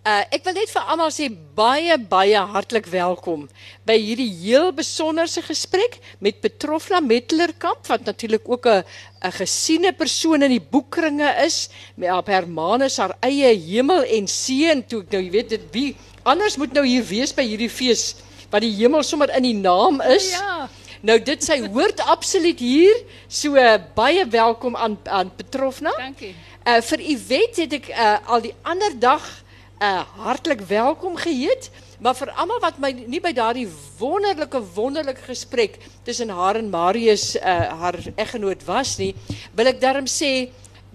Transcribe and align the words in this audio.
Uh 0.00 0.22
ek 0.32 0.46
wil 0.46 0.54
net 0.56 0.70
vir 0.72 0.86
almal 0.88 1.10
sê 1.12 1.26
baie 1.28 1.92
baie 2.08 2.40
hartlik 2.54 2.86
welkom 2.88 3.42
by 3.84 3.98
hierdie 4.00 4.30
heel 4.32 4.70
besonderse 4.72 5.42
gesprek 5.44 5.98
met 6.24 6.38
Petrofla 6.40 7.02
Metlerkamp 7.04 7.84
wat 7.84 8.06
natuurlik 8.08 8.48
ook 8.48 8.64
'n 8.64 8.80
'n 8.80 9.32
gesiene 9.36 9.92
persoon 9.92 10.40
in 10.42 10.56
die 10.56 10.66
boekkringe 10.72 11.28
is. 11.44 11.68
Met 11.96 12.16
op 12.16 12.32
Hermanus 12.32 12.96
haar 12.96 13.12
eie 13.20 13.52
hemel 13.52 14.02
en 14.04 14.26
see 14.26 14.70
en 14.70 14.80
toe 14.86 15.04
nou 15.10 15.20
jy 15.20 15.30
weet 15.30 15.48
dit 15.50 15.64
wie 15.72 15.96
anders 16.24 16.56
moet 16.56 16.72
nou 16.72 16.86
hier 16.86 17.04
wees 17.04 17.34
by 17.34 17.44
hierdie 17.44 17.68
fees 17.68 18.16
wat 18.50 18.62
die 18.62 18.72
hemel 18.72 19.02
sommer 19.02 19.28
in 19.36 19.42
die 19.42 19.54
naam 19.54 20.00
is. 20.00 20.32
Ja. 20.32 20.70
Nou 21.02 21.18
dit 21.20 21.44
sy 21.44 21.60
hoort 21.68 22.00
absoluut 22.00 22.58
hier. 22.58 22.96
So 23.28 23.54
uh, 23.54 23.76
baie 23.94 24.24
welkom 24.24 24.76
aan 24.76 24.96
aan 25.04 25.30
Petrofna. 25.36 25.92
Dankie. 25.98 26.34
Uh 26.64 26.80
vir 26.80 27.00
Iwet 27.00 27.56
het 27.56 27.72
ek 27.72 27.88
uh, 27.88 28.16
al 28.24 28.40
die 28.40 28.54
ander 28.62 28.98
dag 28.98 29.44
uh 29.80 30.02
hartlik 30.20 30.60
welkom 30.68 31.16
geheet, 31.16 31.70
maar 32.04 32.16
vir 32.16 32.30
almal 32.36 32.58
wat 32.60 32.78
my 32.78 32.90
nie 33.08 33.20
by 33.20 33.32
daardie 33.32 33.68
wonderlike 33.98 34.60
wonderlike 34.74 35.22
gesprek 35.24 35.78
tussen 36.04 36.28
haar 36.28 36.58
en 36.60 36.68
Marius 36.68 37.32
uh 37.40 37.54
haar 37.80 37.96
eggenoot 38.14 38.64
was 38.68 38.98
nie, 39.00 39.14
wil 39.56 39.70
ek 39.72 39.80
daarom 39.80 40.04
sê 40.04 40.50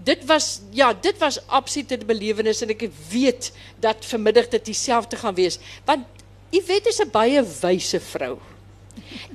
dit 0.05 0.25
was 0.29 0.59
ja, 0.75 0.91
dit 0.93 1.17
was 1.17 1.39
absolute 1.47 2.05
belewenis 2.05 2.61
en 2.61 2.75
ek 2.75 2.85
weet 3.09 3.49
dat 3.81 4.05
vanmiddag 4.05 4.51
dit 4.53 4.69
dieselfde 4.69 5.17
gaan 5.17 5.37
wees, 5.37 5.57
want 5.85 6.05
Iwet 6.53 6.85
is 6.87 7.01
'n 7.01 7.09
baie 7.09 7.41
wyse 7.41 7.99
vrou. 7.99 8.37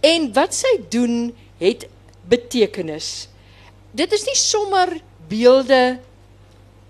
En 0.01 0.33
wat 0.33 0.55
sy 0.55 0.79
doen 0.89 1.35
het 1.59 1.89
betekenis. 2.29 3.29
Dit 3.93 4.13
is 4.13 4.25
nie 4.25 4.37
sommer 4.37 5.01
beelde 5.29 5.99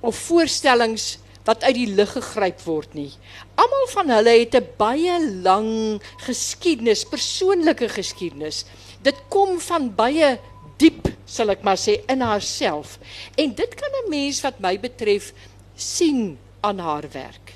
of 0.01 0.17
voorstellings 0.17 1.19
wat 1.51 1.67
uit 1.67 1.75
die 1.75 1.91
lug 1.99 2.13
gegryp 2.15 2.63
word 2.63 2.95
nie. 2.95 3.11
Almal 3.59 3.89
van 3.95 4.13
hulle 4.15 4.35
het 4.39 4.55
'n 4.55 4.69
baie 4.79 5.17
lang 5.43 6.01
geskiedenis, 6.27 7.05
persoonlike 7.05 7.89
geskiedenis. 7.89 8.65
Dit 9.03 9.19
kom 9.29 9.59
van 9.61 9.91
baie 9.95 10.39
diep, 10.79 11.09
sal 11.27 11.51
ek 11.51 11.63
maar 11.63 11.79
sê, 11.79 12.01
in 12.09 12.21
haarself. 12.21 12.99
En 13.37 13.55
dit 13.55 13.75
kan 13.75 13.91
'n 13.91 14.11
mens 14.11 14.41
wat 14.41 14.61
my 14.61 14.79
betref 14.79 15.33
sien 15.77 16.39
aan 16.61 16.79
haar 16.79 17.09
werk. 17.13 17.55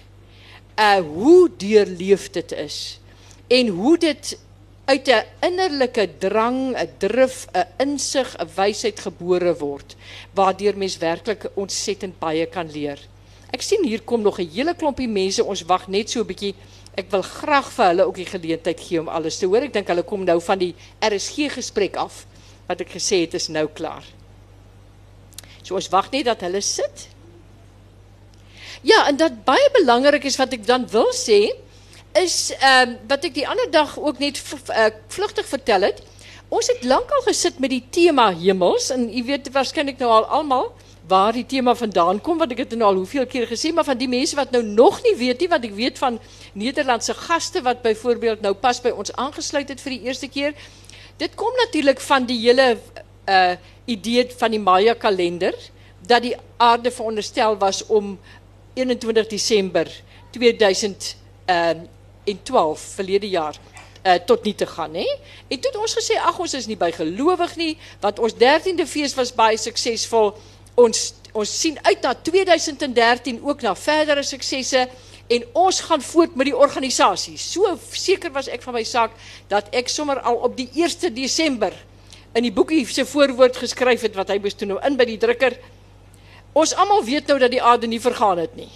Uh 0.78 1.00
hoe 1.00 1.50
deurleef 1.56 2.30
dit 2.30 2.52
is 2.52 2.98
en 3.48 3.69
hoe 3.69 3.98
dit 3.98 4.38
uit 4.84 5.08
'n 5.08 5.24
innerlike 5.41 6.08
drang, 6.19 6.76
'n 6.76 6.88
drif, 6.98 7.47
'n 7.52 7.66
insig, 7.78 8.36
'n 8.38 8.48
wysheid 8.56 9.00
gebore 9.00 9.54
word 9.58 9.97
waardeur 10.34 10.76
mens 10.76 10.98
werklik 10.98 11.47
ontsettend 11.54 12.19
baie 12.19 12.47
kan 12.47 12.70
leer. 12.70 12.98
Ek 13.55 13.62
sien 13.62 13.84
hier 13.86 14.02
kom 14.02 14.22
nog 14.22 14.41
'n 14.41 14.50
hele 14.50 14.74
klompie 14.74 15.08
mense. 15.08 15.44
Ons 15.44 15.62
wag 15.62 15.86
net 15.88 16.10
so 16.10 16.20
'n 16.20 16.27
bietjie. 16.27 16.55
Ek 16.97 17.10
wil 17.10 17.22
graag 17.22 17.72
vir 17.72 17.86
hulle 17.86 18.06
ook 18.06 18.16
die 18.16 18.27
geleentheid 18.27 18.80
gee 18.80 19.00
om 19.00 19.08
alles 19.08 19.38
te 19.38 19.47
hoor. 19.47 19.62
Ek 19.62 19.72
dink 19.72 19.88
hulle 19.88 20.02
kom 20.02 20.24
nou 20.24 20.41
van 20.41 20.58
die 20.58 20.74
RSG 21.00 21.50
gesprek 21.50 21.97
af 21.97 22.27
wat 22.66 22.80
ek 22.80 22.91
gesê 22.91 23.20
het 23.20 23.34
is 23.34 23.48
nou 23.48 23.66
klaar. 23.66 24.05
So 25.62 25.75
ons 25.75 25.88
wag 25.88 26.10
net 26.10 26.25
dat 26.25 26.41
hulle 26.41 26.60
sit. 26.60 27.08
Ja, 28.82 29.06
en 29.08 29.16
dat 29.16 29.44
baie 29.44 29.70
belangrik 29.72 30.25
is 30.25 30.36
wat 30.36 30.52
ek 30.52 30.66
dan 30.66 30.86
wil 30.91 31.12
sê, 31.12 31.52
is 32.14 32.52
ehm 32.60 32.88
um, 32.88 32.98
wat 33.08 33.25
ek 33.25 33.34
die 33.34 33.48
ander 33.48 33.70
dag 33.70 33.98
ook 33.98 34.19
net 34.19 34.38
uh, 34.38 34.91
vlugtig 35.08 35.47
vertel 35.47 35.82
het. 35.82 36.02
Ons 36.48 36.69
het 36.70 36.84
lankal 36.84 37.22
gesit 37.27 37.58
met 37.58 37.70
die 37.70 37.84
tema 37.91 38.28
hemels 38.32 38.91
en 38.91 39.08
u 39.08 39.25
weet 39.25 39.50
waarskynlik 39.52 39.98
nou 39.98 40.10
al 40.10 40.27
almal 40.27 40.72
waar 41.08 41.33
die 41.33 41.47
tema 41.47 41.74
vandaan 41.74 42.20
kom 42.20 42.38
want 42.41 42.52
ek 42.55 42.62
het 42.64 42.70
dit 42.72 42.78
nou 42.80 42.88
al 42.92 43.00
hoeveel 43.02 43.27
keer 43.28 43.47
gesê 43.48 43.72
maar 43.74 43.84
van 43.84 43.98
die 44.00 44.08
mense 44.08 44.36
wat 44.36 44.55
nou 44.55 44.62
nog 44.64 45.02
nie 45.05 45.14
weet 45.20 45.42
nie 45.44 45.48
wat 45.52 45.66
ek 45.69 45.74
weet 45.77 46.00
van 46.00 46.19
Nederlandse 46.52 47.14
gaste 47.14 47.62
wat 47.62 47.83
byvoorbeeld 47.83 48.41
nou 48.41 48.55
pas 48.55 48.80
by 48.80 48.92
ons 48.94 49.12
aangesluit 49.12 49.69
het 49.69 49.80
vir 49.82 49.97
die 49.97 50.06
eerste 50.08 50.28
keer. 50.28 50.55
Dit 51.19 51.34
kom 51.34 51.52
natuurlik 51.60 52.00
van 52.00 52.27
die 52.27 52.38
hele 52.47 52.75
uh 53.28 53.56
idee 53.84 54.25
van 54.38 54.50
die 54.50 54.60
Maya 54.60 54.94
kalender 54.97 55.53
dat 56.00 56.22
die 56.25 56.32
aarde 56.56 56.91
veronderstel 56.91 57.59
was 57.60 57.82
om 57.86 58.19
21 58.75 59.26
Desember 59.28 59.91
2000 60.32 61.16
uh 61.48 61.75
in 62.25 62.38
12 62.42 62.81
verlede 62.97 63.28
jaar 63.28 63.59
uh, 64.04 64.15
tot 64.26 64.44
nie 64.44 64.54
te 64.54 64.66
gaan 64.66 64.94
hè. 64.94 65.04
En 65.48 65.60
toe 65.60 65.71
het 65.71 65.81
ons 65.81 65.97
gesê 65.98 66.16
ag 66.21 66.38
ons 66.38 66.54
is 66.54 66.66
nie 66.66 66.78
bygelowig 66.81 67.56
nie 67.60 67.72
want 68.00 68.19
ons 68.19 68.36
13de 68.41 68.86
fees 68.88 69.15
was 69.19 69.34
baie 69.34 69.59
suksesvol. 69.60 70.34
Ons 70.80 71.12
ons 71.34 71.50
sien 71.50 71.74
uit 71.82 72.04
na 72.06 72.12
2013 72.14 73.40
ook 73.42 73.64
na 73.66 73.72
verdere 73.74 74.22
suksesse 74.22 74.84
en 75.34 75.46
ons 75.58 75.80
gaan 75.88 76.02
voort 76.02 76.36
met 76.38 76.46
die 76.46 76.54
organisasie. 76.54 77.34
So 77.38 77.74
seker 77.90 78.30
was 78.30 78.46
ek 78.46 78.62
van 78.62 78.76
my 78.76 78.84
saak 78.86 79.16
dat 79.50 79.72
ek 79.74 79.90
sommer 79.90 80.20
al 80.22 80.38
op 80.46 80.54
die 80.54 80.68
1 80.78 81.10
Desember 81.16 81.74
in 82.34 82.46
die 82.46 82.54
boekie 82.54 82.84
se 82.86 83.02
voorwoord 83.06 83.58
geskryf 83.64 84.06
het 84.06 84.14
wat 84.14 84.30
hy 84.30 84.38
moes 84.38 84.54
toe 84.54 84.70
nou 84.70 84.78
in 84.86 84.98
by 84.98 85.08
die 85.10 85.18
drukker. 85.18 85.58
Ons 86.54 86.74
almal 86.78 87.02
weet 87.02 87.26
nou 87.26 87.41
dat 87.42 87.50
die 87.50 87.62
aarde 87.62 87.91
nie 87.91 88.02
vergaan 88.02 88.38
het 88.38 88.54
nie 88.54 88.70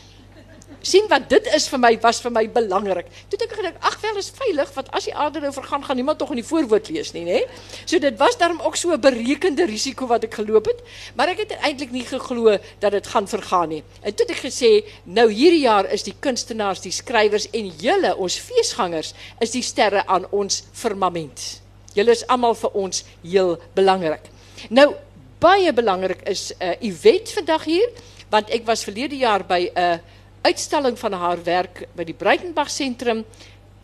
sien 0.82 1.06
wat 1.10 1.28
dit 1.30 1.46
is 1.54 1.68
vir 1.68 1.80
my 1.82 1.92
was 2.02 2.20
vir 2.20 2.32
my 2.34 2.44
belangrik. 2.52 3.06
Toe 3.30 3.38
ek 3.44 3.54
gedink, 3.58 3.78
ag 3.80 3.98
wel 4.02 4.20
is 4.20 4.30
veilig 4.34 4.70
want 4.74 4.90
as 4.96 5.08
die 5.08 5.14
aarde 5.14 5.40
nou 5.40 5.52
vergaan 5.52 5.84
gaan 5.84 5.96
niemand 5.96 6.18
tog 6.18 6.30
in 6.34 6.40
die 6.42 6.46
voorwoord 6.46 6.90
lees 6.94 7.12
nie, 7.14 7.24
nê? 7.26 7.40
So 7.84 7.98
dit 7.98 8.18
was 8.18 8.38
daarom 8.38 8.60
ook 8.60 8.76
so 8.76 8.92
'n 8.92 9.00
berekende 9.00 9.66
risiko 9.66 10.06
wat 10.06 10.24
ek 10.24 10.34
geloop 10.34 10.66
het, 10.66 10.82
maar 11.14 11.28
ek 11.28 11.38
het 11.38 11.52
eintlik 11.62 11.90
nie 11.90 12.04
geglo 12.04 12.58
dat 12.80 12.92
dit 12.92 13.06
gaan 13.06 13.26
vergaan 13.28 13.68
nie. 13.68 13.82
En 14.02 14.14
toe 14.14 14.26
het 14.26 14.36
ek 14.36 14.44
gesê, 14.44 14.84
nou 15.04 15.30
hierdie 15.30 15.66
jaar 15.66 15.86
is 15.86 16.02
die 16.02 16.14
kunstenaars, 16.20 16.80
die 16.80 16.92
skrywers 16.92 17.48
en 17.52 17.72
julle 17.78 18.16
ons 18.16 18.38
feesgangers 18.38 19.14
is 19.40 19.50
die 19.50 19.62
sterre 19.62 20.06
aan 20.06 20.26
ons 20.30 20.64
firmament. 20.72 21.60
Julle 21.94 22.10
is 22.10 22.26
almal 22.26 22.54
vir 22.54 22.70
ons 22.70 23.04
heel 23.22 23.58
belangrik. 23.74 24.30
Nou 24.70 24.94
baie 25.40 25.72
belangrik 25.72 26.22
is 26.28 26.52
uh, 26.58 26.74
event 26.80 27.30
vandag 27.30 27.64
hier 27.64 27.90
want 28.28 28.50
ek 28.50 28.66
was 28.66 28.84
verlede 28.84 29.16
jaar 29.16 29.44
by 29.46 29.70
'n 29.74 29.78
uh, 29.78 29.98
uitstalling 30.42 30.98
van 30.98 31.12
haar 31.12 31.42
werk 31.44 31.86
by 31.96 32.04
die 32.06 32.16
Breitenberg 32.16 32.70
sentrum 32.70 33.24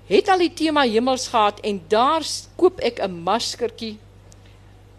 het 0.09 0.29
al 0.29 0.43
die 0.45 0.53
tema 0.53 0.85
hemels 0.87 1.29
gehad 1.33 1.61
en 1.65 1.81
daar 1.89 2.25
koop 2.61 2.81
ek 2.81 3.01
'n 3.01 3.23
maskertjie 3.25 3.99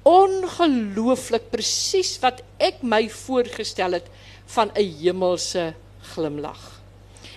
ongelooflik 0.06 1.50
presies 1.50 2.20
wat 2.22 2.42
ek 2.58 2.82
my 2.82 3.10
voorgestel 3.10 3.98
het 3.98 4.08
van 4.46 4.70
'n 4.76 4.90
hemelse 5.02 5.74
glimlag. 6.14 6.82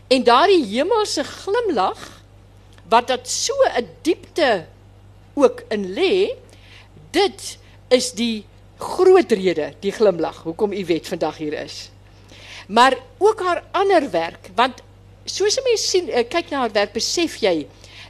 En 0.08 0.24
daardie 0.24 0.64
hemelse 0.64 1.24
glimlag 1.24 2.22
wat 2.88 3.08
dat 3.08 3.28
so 3.28 3.54
'n 3.76 3.88
diepte 4.02 4.66
ook 5.34 5.62
in 5.68 5.94
lê, 5.94 6.34
dit 7.10 7.58
is 7.88 8.12
die 8.12 8.44
groot 8.76 9.32
rede, 9.32 9.74
die 9.80 9.92
glimlag 9.92 10.42
hoekom 10.42 10.72
u 10.72 10.84
wet 10.84 11.08
vandag 11.08 11.36
hier 11.36 11.52
is 11.52 11.90
maar 12.68 12.96
ook 13.18 13.40
haar 13.40 13.64
ander 13.72 14.10
werk 14.12 14.50
want 14.54 14.84
soos 15.24 15.56
'n 15.56 15.64
mens 15.64 15.88
sien 15.90 16.08
eh, 16.08 16.24
kyk 16.28 16.50
na 16.50 16.64
haar 16.64 16.72
werk 16.72 16.92
besef 16.92 17.40
jy 17.40 17.66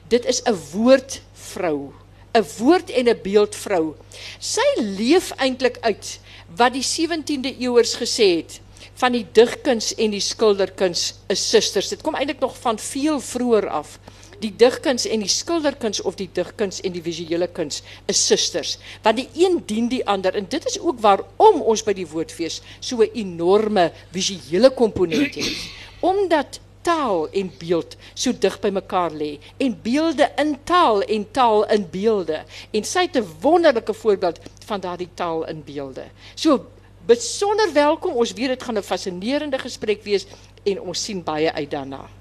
dit 0.08 0.24
is 0.24 0.42
'n 0.42 0.58
woordvrou 0.72 1.92
'n 2.38 2.44
woord 2.58 2.90
en 2.90 3.08
'n 3.08 3.20
beeldvrou. 3.22 3.94
Sy 4.38 4.68
leef 4.76 5.32
eintlik 5.36 5.78
uit 5.80 6.18
wat 6.56 6.72
die 6.72 6.82
17de 6.82 7.54
eeuers 7.58 7.94
gesê 7.96 8.28
het 8.36 8.60
van 8.94 9.12
die 9.12 9.26
digkuns 9.32 9.94
en 9.94 10.10
die 10.10 10.22
skilderkuns 10.22 11.14
is 11.32 11.42
susters 11.50 11.88
dit 11.88 12.02
kom 12.02 12.14
eintlik 12.18 12.40
nog 12.40 12.56
van 12.60 12.78
veel 12.78 13.20
vroeër 13.20 13.68
af 13.68 13.98
die 14.40 14.52
digkuns 14.56 15.06
en 15.06 15.20
die 15.20 15.28
skilderkuns 15.28 16.02
of 16.02 16.16
die 16.16 16.28
digkuns 16.32 16.80
en 16.80 16.92
die 16.92 17.02
visuele 17.02 17.48
kuns 17.48 17.82
is 18.06 18.26
susters 18.26 18.78
want 19.02 19.16
die 19.16 19.28
een 19.34 19.60
dien 19.66 19.88
die 19.88 20.04
ander 20.06 20.34
en 20.34 20.46
dit 20.48 20.66
is 20.66 20.78
ook 20.80 21.00
waarom 21.00 21.62
ons 21.62 21.82
by 21.86 21.94
die 21.96 22.06
woordfees 22.06 22.60
so 22.80 23.02
'n 23.02 23.10
enorme 23.14 23.90
visuele 24.12 24.70
komponent 24.70 25.34
het. 25.34 25.56
Omdat 26.00 26.60
taal 26.82 27.28
en 27.32 27.50
beeld 27.58 27.96
so 28.14 28.32
dig 28.32 28.56
by 28.60 28.70
mekaar 28.70 29.12
lê 29.12 29.38
en 29.58 29.76
beelde 29.82 30.28
in 30.36 30.56
taal 30.64 31.02
en 31.02 31.26
taal 31.30 31.66
in 31.74 31.86
beelde. 31.90 32.44
En 32.70 32.84
sy 32.84 33.06
het 33.06 33.16
'n 33.16 33.26
wonderlike 33.40 33.94
voorbeeld 33.94 34.38
van 34.66 34.80
daardie 34.80 35.10
taal 35.14 35.46
in 35.46 35.62
beelde. 35.64 36.04
So 36.34 36.66
besonder 37.06 37.72
welkom 37.72 38.12
ons 38.12 38.32
weet 38.32 38.48
dit 38.48 38.62
gaan 38.62 38.78
'n 38.78 38.82
fascinerende 38.82 39.58
gesprek 39.58 40.04
wees 40.04 40.26
en 40.64 40.80
ons 40.80 41.04
sien 41.04 41.22
baie 41.22 41.52
uit 41.52 41.70
daarna 41.70 42.17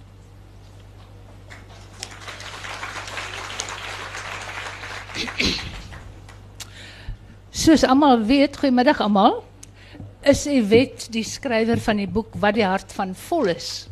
Soos 7.50 7.84
almal 7.84 8.22
weet, 8.28 8.58
goeiemiddag 8.60 9.00
almal. 9.02 9.40
Is 10.28 10.46
Yvette 10.50 11.12
die 11.14 11.24
skrywer 11.26 11.80
van 11.82 12.02
die 12.02 12.10
boek 12.10 12.36
Wat 12.42 12.58
die 12.58 12.66
hart 12.66 12.94
van 12.94 13.16
vol 13.28 13.50
is? 13.54 13.88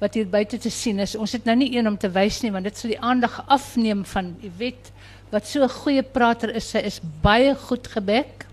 Wat 0.00 0.16
hier 0.18 0.26
buite 0.30 0.58
te 0.58 0.72
sien 0.72 0.98
is. 1.04 1.14
Ons 1.14 1.36
het 1.36 1.46
nou 1.46 1.54
nie 1.60 1.70
een 1.76 1.86
om 1.88 1.98
te 2.00 2.10
wys 2.10 2.40
nie, 2.42 2.50
want 2.54 2.66
dit 2.66 2.78
sou 2.78 2.90
die 2.90 3.00
aandag 3.00 3.38
afneem 3.46 4.02
van 4.08 4.34
Yvette 4.42 4.92
wat 5.30 5.46
so 5.46 5.62
'n 5.62 5.68
goeie 5.68 6.02
prater 6.02 6.54
is. 6.54 6.70
Sy 6.70 6.78
is 6.78 7.00
baie 7.22 7.54
goed 7.54 7.86
gebek. 7.86 8.46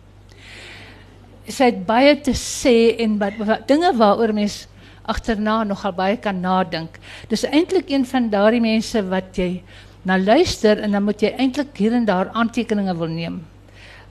Sy 1.47 1.65
het 1.65 1.85
baie 1.85 2.15
te 2.21 2.33
sê 2.33 2.97
en 2.99 3.17
wat, 3.19 3.33
wat 3.37 3.67
dinge 3.67 3.93
waaroor 3.97 4.33
mens 4.33 4.67
agterna 5.05 5.63
nogal 5.63 5.91
baie 5.91 6.17
kan 6.17 6.41
nadink. 6.41 6.99
Dis 7.29 7.43
eintlik 7.43 7.89
een 7.89 8.05
van 8.05 8.29
daardie 8.29 8.61
mense 8.61 9.01
wat 9.09 9.37
jy 9.37 9.63
na 10.03 10.17
luister 10.17 10.79
en 10.79 10.91
dan 10.91 11.03
moet 11.03 11.21
jy 11.21 11.33
eintlik 11.37 11.77
hier 11.77 11.93
en 11.93 12.05
daar 12.05 12.31
aantekeninge 12.33 12.95
wil 12.97 13.11
neem. 13.11 13.41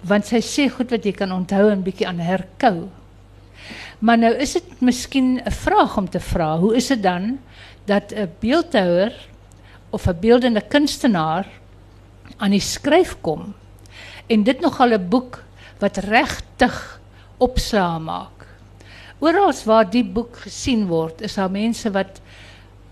Want 0.06 0.26
sy 0.26 0.40
sê 0.44 0.68
goed 0.70 0.90
wat 0.90 1.04
jy 1.04 1.12
kan 1.12 1.32
onthou 1.32 1.68
en 1.70 1.82
bietjie 1.84 2.08
aan 2.08 2.22
herkou. 2.22 2.88
Maar 4.00 4.18
nou 4.18 4.32
is 4.40 4.52
dit 4.56 4.80
miskien 4.80 5.40
'n 5.44 5.50
vraag 5.50 5.96
om 5.96 6.08
te 6.08 6.20
vra, 6.20 6.58
hoe 6.58 6.76
is 6.76 6.88
dit 6.88 7.02
dan 7.02 7.38
dat 7.84 8.12
'n 8.12 8.30
beeldhouer 8.40 9.12
of 9.90 10.06
'n 10.06 10.20
beeldende 10.20 10.60
kunstenaar 10.60 11.46
aan 12.38 12.50
die 12.50 12.60
skryf 12.60 13.16
kom 13.20 13.54
en 14.26 14.42
dit 14.42 14.60
nogal 14.60 14.92
'n 14.92 15.08
boek 15.08 15.42
wat 15.78 15.96
regtig 15.96 17.00
opslaa 17.38 17.98
maak. 17.98 18.46
Oral 19.18 19.52
waar 19.64 19.90
die 19.90 20.04
boek 20.04 20.36
gesien 20.36 20.86
word, 20.86 21.20
is 21.20 21.34
daar 21.34 21.50
mense 21.50 21.90
wat 21.90 22.20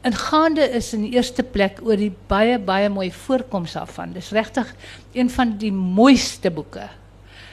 in 0.06 0.14
gaande 0.14 0.62
is 0.78 0.92
in 0.94 1.04
eerste 1.10 1.42
plek 1.42 1.80
oor 1.82 1.98
die 1.98 2.12
baie 2.30 2.58
baie 2.58 2.88
mooi 2.88 3.10
voorkoms 3.12 3.74
daarvan. 3.74 4.12
Dis 4.14 4.30
regtig 4.30 4.70
een 5.12 5.30
van 5.30 5.56
die 5.58 5.72
mooiste 5.72 6.50
boeke. 6.50 6.86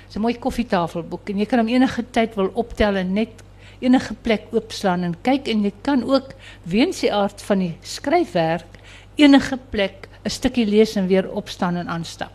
Dis 0.05 0.15
'n 0.15 0.21
mooi 0.21 0.37
koffietafelboek 0.37 1.29
en 1.29 1.39
jy 1.39 1.45
kan 1.45 1.59
hom 1.59 1.67
enige 1.67 2.03
tyd 2.11 2.35
wil 2.35 2.51
optel 2.53 2.95
en 2.95 3.13
net 3.13 3.43
enige 3.79 4.13
plek 4.13 4.47
oopslaan 4.51 5.03
en 5.03 5.15
kyk 5.21 5.47
en 5.47 5.63
jy 5.63 5.73
kan 5.81 6.03
ook 6.03 6.33
weens 6.63 6.99
die 6.99 7.13
aard 7.13 7.41
van 7.41 7.59
die 7.59 7.77
skryfwerk 7.81 8.79
enige 9.15 9.57
plek 9.69 10.07
'n 10.23 10.29
stukkie 10.29 10.65
lees 10.65 10.95
en 10.95 11.07
weer 11.07 11.31
opstaan 11.31 11.75
en 11.75 11.87
aanstap. 11.87 12.31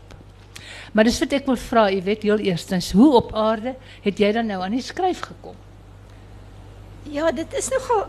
Maar 0.92 1.04
dis 1.04 1.18
wat 1.18 1.32
ek 1.32 1.46
wil 1.46 1.56
vra, 1.56 1.88
jy 1.90 2.02
weet 2.02 2.22
heel 2.22 2.38
eerstens, 2.38 2.92
hoe 2.92 3.14
op 3.14 3.34
aarde 3.34 3.74
het 4.02 4.18
jy 4.18 4.32
dan 4.32 4.46
nou 4.46 4.62
aan 4.62 4.74
die 4.74 4.82
skryf 4.82 5.20
gekom? 5.20 5.54
Ja, 7.10 7.30
dit 7.32 7.54
is 7.54 7.68
nogal 7.68 8.06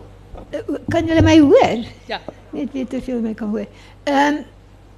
kan 0.90 1.08
julle 1.08 1.22
my 1.22 1.40
hoor? 1.40 1.86
Ja. 2.08 2.20
Net 2.52 2.74
weet 2.74 2.94
of 2.94 3.06
julle 3.06 3.22
my 3.22 3.34
kan 3.34 3.50
hoor. 3.54 3.68
Ehm 4.04 4.42
um, 4.42 4.44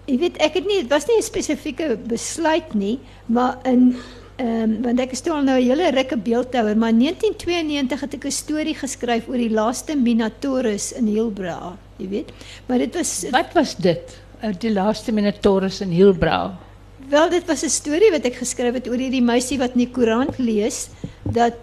jy 0.06 0.18
weet 0.20 0.38
ek 0.44 0.58
het 0.60 0.66
nie 0.68 0.82
dit 0.82 0.90
was 0.92 1.06
nie 1.08 1.18
'n 1.18 1.24
spesifieke 1.24 1.98
besluit 2.08 2.74
nie, 2.74 3.00
maar 3.26 3.58
in 3.64 3.96
ehm 4.38 4.64
um, 4.64 4.82
want 4.82 5.00
ek 5.00 5.12
is 5.12 5.22
toe 5.22 5.34
al 5.34 5.44
nou 5.44 5.60
'n 5.60 5.70
hele 5.70 5.92
rukke 5.92 6.18
beeldhouer, 6.18 6.76
maar 6.78 6.90
in 6.90 7.00
1992 7.00 8.02
het 8.02 8.14
ek 8.14 8.26
'n 8.26 8.32
storie 8.32 8.76
geskryf 8.76 9.28
oor 9.28 9.38
die 9.38 9.50
laaste 9.54 9.96
Minotaurus 9.96 10.92
in 10.92 11.08
Hilbra, 11.08 11.78
jy 11.98 12.10
weet. 12.10 12.32
Maar 12.68 12.78
dit 12.78 12.96
was 12.96 13.26
Wat 13.32 13.54
was 13.54 13.76
dit? 13.76 14.24
Uh, 14.44 14.52
Die 14.60 14.72
laaste 14.74 15.12
Minotaurus 15.12 15.82
in 15.82 15.90
Hilbrow. 15.90 16.52
Wel, 17.10 17.30
dit 17.30 17.46
was 17.48 17.64
'n 17.64 17.70
storie 17.70 18.12
wat 18.12 18.26
ek 18.26 18.36
geskryf 18.36 18.74
het 18.74 18.88
oor 18.88 18.98
hierdie 18.98 19.22
meisie 19.22 19.58
wat 19.58 19.72
in 19.72 19.86
die 19.86 19.92
koerant 19.92 20.38
lees 20.38 20.90
dat 21.24 21.54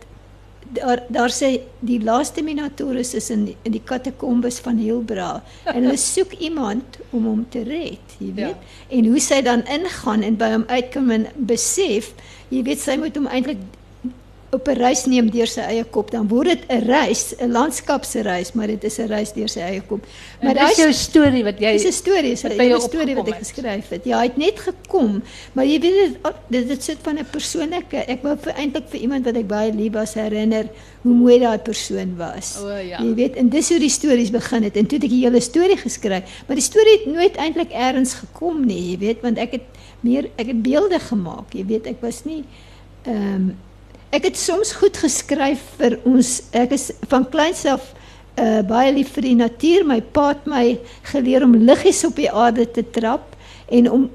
daar 0.76 1.02
daar 1.08 1.32
sê 1.34 1.50
die 1.86 1.98
laaste 2.02 2.42
Minotaurus 2.42 3.14
is 3.14 3.30
in 3.30 3.48
in 3.62 3.72
die 3.72 3.82
katakombes 3.84 4.60
van 4.64 4.78
Hilbra 4.78 5.42
en 5.64 5.82
hulle 5.82 5.96
soek 6.14 6.32
iemand 6.38 7.00
om 7.10 7.26
hom 7.26 7.44
te 7.50 7.62
red, 7.66 8.16
jy 8.18 8.32
weet. 8.34 8.56
Ja. 8.56 8.96
En 8.98 9.10
hoe 9.10 9.20
sy 9.20 9.40
dan 9.46 9.64
ingaan 9.66 10.22
en 10.26 10.38
by 10.40 10.52
hom 10.54 10.64
uitkom 10.68 11.10
en 11.10 11.26
besef, 11.34 12.12
jy 12.48 12.62
weet 12.66 12.82
sy 12.82 12.96
moet 13.00 13.16
hom 13.18 13.28
eintlik 13.30 13.62
op 14.50 14.68
'n 14.68 14.74
reis 14.78 15.04
neem 15.06 15.30
deur 15.30 15.46
sy 15.46 15.60
eie 15.60 15.84
kop, 15.84 16.10
dan 16.10 16.28
word 16.28 16.46
dit 16.48 16.62
'n 16.68 16.82
reis, 16.86 17.34
'n 17.38 17.50
landskapsreis, 17.52 18.52
maar 18.52 18.66
dit 18.66 18.84
is 18.84 18.98
'n 18.98 19.06
reis 19.06 19.32
deur 19.32 19.48
sy 19.48 19.60
eie 19.60 19.80
kop. 19.80 20.00
Maar 20.42 20.54
Maar 20.54 20.66
dis 20.68 20.76
jou 20.76 20.92
storie 20.92 21.44
wat 21.44 21.58
jy 21.60 21.72
Dis 21.72 21.84
'n 21.86 21.92
storie, 21.92 22.32
is 22.32 22.42
wat 22.42 22.52
'n 22.52 22.56
by 22.56 22.64
jou 22.64 22.78
hele 22.78 22.88
storie 22.88 23.14
wat 23.14 23.26
opgekom 23.26 23.32
ek 23.32 23.38
het. 23.38 23.48
geskryf 23.48 23.88
het. 23.88 24.04
Ja, 24.04 24.18
hy 24.18 24.24
het 24.26 24.36
net 24.36 24.58
gekom, 24.60 25.22
maar 25.52 25.64
jy 25.64 25.80
weet 25.80 25.94
dit 25.94 26.32
dit, 26.48 26.68
dit 26.68 26.82
sit 26.82 26.98
van 27.02 27.18
'n 27.18 27.26
persoonlike. 27.30 27.96
Ek 27.96 28.22
wou 28.22 28.36
vir 28.40 28.52
eintlik 28.52 28.88
vir 28.88 29.00
iemand 29.00 29.24
wat 29.24 29.36
ek 29.36 29.46
baie 29.46 29.72
lief 29.72 29.92
was 29.92 30.14
herinner 30.14 30.68
hoe 31.02 31.14
mooi 31.14 31.38
daai 31.38 31.58
persoon 31.58 32.16
was. 32.16 32.58
O, 32.62 32.68
ja. 32.76 32.98
Jy 33.02 33.14
weet, 33.14 33.34
en 33.36 33.48
dis 33.48 33.68
hoe 33.68 33.78
die 33.78 33.88
stories 33.88 34.30
begin 34.30 34.62
het 34.62 34.76
en 34.76 34.86
toe 34.86 34.98
het 34.98 35.04
ek 35.04 35.10
die 35.10 35.24
hele 35.24 35.40
storie 35.40 35.76
geskryf, 35.76 36.22
maar 36.46 36.56
die 36.56 36.64
storie 36.64 36.98
het 36.98 37.06
nooit 37.06 37.36
eintlik 37.36 37.72
eers 37.72 38.14
gekom 38.14 38.66
nie, 38.66 38.90
jy 38.90 38.98
weet, 38.98 39.20
want 39.22 39.38
ek 39.38 39.52
het 39.52 39.62
meer 40.00 40.24
ek 40.36 40.46
het 40.46 40.62
beelde 40.62 40.98
gemaak, 40.98 41.52
jy 41.54 41.64
weet, 41.66 41.86
ek 41.86 41.96
was 42.00 42.24
nie 42.24 42.44
ehm 43.04 43.50
ek 44.10 44.24
het 44.24 44.36
soms 44.36 44.72
goed 44.72 44.96
geskryf 44.96 45.62
vir 45.78 45.98
ons 46.04 46.40
ek 46.52 46.74
is 46.74 46.90
van 47.10 47.26
kleins 47.30 47.64
af 47.70 47.92
uh, 48.40 48.62
baie 48.66 48.92
lief 48.94 49.12
vir 49.16 49.28
die 49.28 49.36
natuur. 49.38 49.84
My 49.86 50.00
pa 50.00 50.30
het 50.32 50.48
my 50.50 50.64
geleer 51.12 51.44
om 51.46 51.54
liggies 51.54 52.02
op 52.08 52.16
die 52.18 52.30
aarde 52.30 52.66
te 52.70 52.86
trap 52.96 53.36
en 53.70 53.90
om 53.90 54.08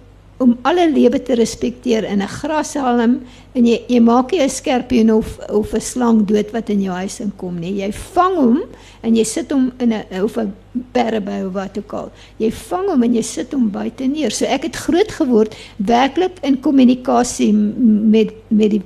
om 0.44 0.58
alle 0.68 0.90
lewe 0.92 1.16
te 1.24 1.36
respekteer 1.40 2.04
in 2.04 2.20
'n 2.22 2.28
grashalm 2.28 3.22
en 3.56 3.66
jy 3.66 3.80
jy 3.88 4.00
maak 4.00 4.32
nie 4.32 4.42
'n 4.42 4.50
skerpioen 4.50 5.12
of 5.14 5.40
of 5.50 5.74
'n 5.74 5.80
slang 5.80 6.26
dood 6.26 6.52
wat 6.52 6.70
in 6.70 6.82
jou 6.82 6.94
huis 6.94 7.20
inkom 7.20 7.60
nie. 7.60 7.80
Jy 7.80 7.92
vang 7.92 8.36
hom 8.36 8.62
en 9.02 9.16
jy 9.16 9.24
sit 9.24 9.52
hom 9.52 9.72
in 9.80 9.94
'n 9.94 10.24
of 10.24 10.38
'n 10.38 10.54
perreby 10.92 11.46
of 11.48 11.54
wat 11.54 11.78
ook 11.78 11.94
al. 11.94 12.12
Jy 12.38 12.52
vang 12.52 12.90
hom 12.90 13.04
en 13.04 13.14
jy 13.14 13.22
sit 13.22 13.54
hom 13.54 13.72
buite 13.72 14.04
neer. 14.04 14.32
So 14.32 14.46
ek 14.46 14.64
het 14.64 14.76
groot 14.76 15.12
geword 15.12 15.56
werklik 15.78 16.34
in 16.44 16.60
kommunikasie 16.60 17.54
met 17.54 18.34
met 18.50 18.72
die 18.72 18.82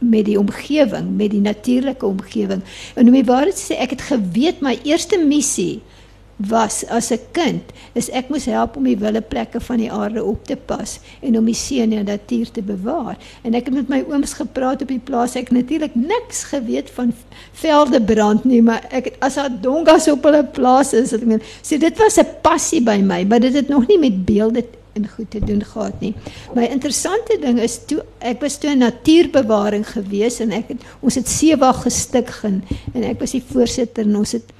met 0.00 0.24
die 0.24 0.38
omgewing, 0.38 1.16
met 1.16 1.30
die 1.30 1.40
natuurlike 1.44 2.06
omgewing. 2.06 2.62
En 2.94 3.06
om 3.06 3.16
die 3.16 3.24
waarheid 3.24 3.56
te 3.56 3.72
sê, 3.72 3.78
ek 3.78 3.96
het 3.98 4.08
geweet 4.08 4.60
my 4.64 4.78
eerste 4.88 5.20
missie 5.20 5.80
was 6.48 6.86
as 6.88 7.12
'n 7.12 7.20
kind 7.32 7.62
is 7.92 8.08
ek 8.10 8.28
moes 8.28 8.44
help 8.44 8.76
om 8.76 8.84
die 8.84 8.96
wilde 8.96 9.20
plekke 9.20 9.60
van 9.60 9.76
die 9.76 9.92
aarde 9.92 10.24
op 10.24 10.44
te 10.46 10.56
pas 10.56 10.98
en 11.20 11.36
om 11.38 11.44
die 11.44 11.54
see 11.54 11.82
en 11.82 11.90
die 11.90 12.02
natuur 12.02 12.50
te 12.50 12.62
bewaar. 12.62 13.18
En 13.42 13.54
ek 13.54 13.64
het 13.64 13.74
met 13.74 13.88
my 13.88 14.04
ooms 14.08 14.32
gepraat 14.32 14.82
op 14.82 14.88
die 14.88 14.98
plaas. 14.98 15.34
Ek 15.34 15.50
natuurlik 15.50 15.94
niks 15.94 16.44
geweet 16.44 16.90
van 16.90 17.12
velde 17.52 18.02
brand 18.02 18.44
nie, 18.44 18.62
maar 18.62 18.86
ek 18.90 19.04
het 19.04 19.16
as 19.20 19.34
daar 19.34 19.50
dongas 19.60 20.08
op 20.08 20.24
hulle 20.24 20.44
plaas 20.44 20.92
is, 20.92 21.12
ek 21.12 21.24
meen, 21.24 21.42
so 21.62 21.76
dit 21.76 21.98
was 21.98 22.18
'n 22.18 22.26
passie 22.42 22.80
by 22.80 23.00
my, 23.02 23.24
maar 23.24 23.40
dit 23.40 23.54
het 23.54 23.68
nog 23.68 23.86
nie 23.86 23.98
met 23.98 24.24
beelde 24.24 24.64
en 25.00 25.08
goed 25.16 25.30
te 25.32 25.40
doen 25.40 25.64
gehad 25.64 26.00
nie. 26.04 26.12
My 26.54 26.68
interessante 26.68 27.38
ding 27.42 27.60
is 27.62 27.78
toe 27.90 28.02
ek 28.18 28.42
was 28.44 28.58
toe 28.60 28.70
in 28.74 28.84
natuurbewaring 28.84 29.86
gewees 29.88 30.40
en 30.44 30.54
ek 30.56 30.74
het 30.74 30.86
ons 31.00 31.18
het 31.18 31.28
seewag 31.28 31.84
gestig 31.86 32.32
en, 32.48 32.62
en 32.94 33.06
ek 33.10 33.20
was 33.22 33.36
die 33.36 33.44
voorsitter 33.52 34.06
en 34.06 34.20
ons 34.22 34.36
het 34.36 34.52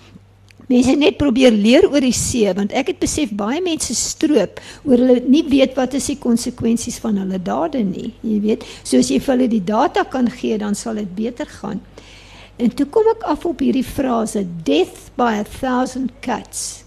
mense 0.71 0.93
net 0.99 1.19
probeer 1.19 1.55
leer 1.55 1.87
oor 1.91 2.03
die 2.05 2.15
see 2.15 2.51
want 2.57 2.75
ek 2.77 2.93
het 2.93 3.01
besef 3.03 3.33
baie 3.37 3.61
mense 3.65 3.95
stroop 3.99 4.61
oor 4.87 5.03
hulle 5.03 5.19
nie 5.27 5.43
weet 5.51 5.75
wat 5.79 5.97
is 5.99 6.11
die 6.13 6.19
konsekwensies 6.21 7.01
van 7.03 7.19
hulle 7.21 7.41
dade 7.43 7.83
nie. 7.85 8.13
Jy 8.23 8.39
weet, 8.45 8.67
so 8.85 9.01
as 9.01 9.11
jy 9.11 9.19
vir 9.21 9.37
hulle 9.37 9.51
die 9.51 9.65
data 9.65 10.07
kan 10.07 10.31
gee, 10.31 10.59
dan 10.61 10.79
sal 10.79 11.01
dit 11.01 11.11
beter 11.17 11.51
gaan. 11.61 11.83
En 12.61 12.71
toe 12.77 12.87
kom 12.93 13.09
ek 13.15 13.25
af 13.33 13.47
op 13.49 13.63
hierdie 13.65 13.87
frase 13.87 14.45
death 14.67 15.09
by 15.17 15.33
a 15.41 15.47
thousand 15.49 16.13
cuts. 16.25 16.80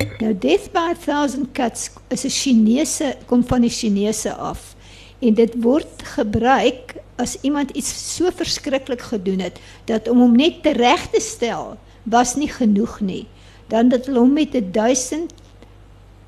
Nou 0.00 0.32
death 0.38 0.70
by 0.72 0.92
a 0.92 0.96
thousand 0.96 1.52
cuts 1.52 1.90
is 2.08 2.24
'n 2.24 2.32
Chinese 2.32 3.16
kom 3.26 3.44
van 3.44 3.60
die 3.60 3.70
Chinese 3.70 4.34
af. 4.34 4.74
En 5.18 5.34
dit 5.34 5.52
word 5.60 6.02
gebruik 6.16 6.94
as 7.16 7.36
iemand 7.40 7.70
iets 7.70 8.16
so 8.16 8.30
verskriklik 8.34 9.00
gedoen 9.00 9.38
het 9.38 9.60
dat 9.84 10.08
om 10.08 10.18
hom 10.18 10.36
net 10.36 10.64
reg 10.64 11.10
te 11.10 11.20
stel 11.20 11.76
was 12.02 12.34
nie 12.34 12.48
genoeg 12.48 13.00
nie. 13.00 13.26
Dan 13.68 13.88
dat 13.88 14.06
hulle 14.06 14.18
hom 14.18 14.32
met 14.32 14.54
'n 14.54 14.70
1000 14.72 15.32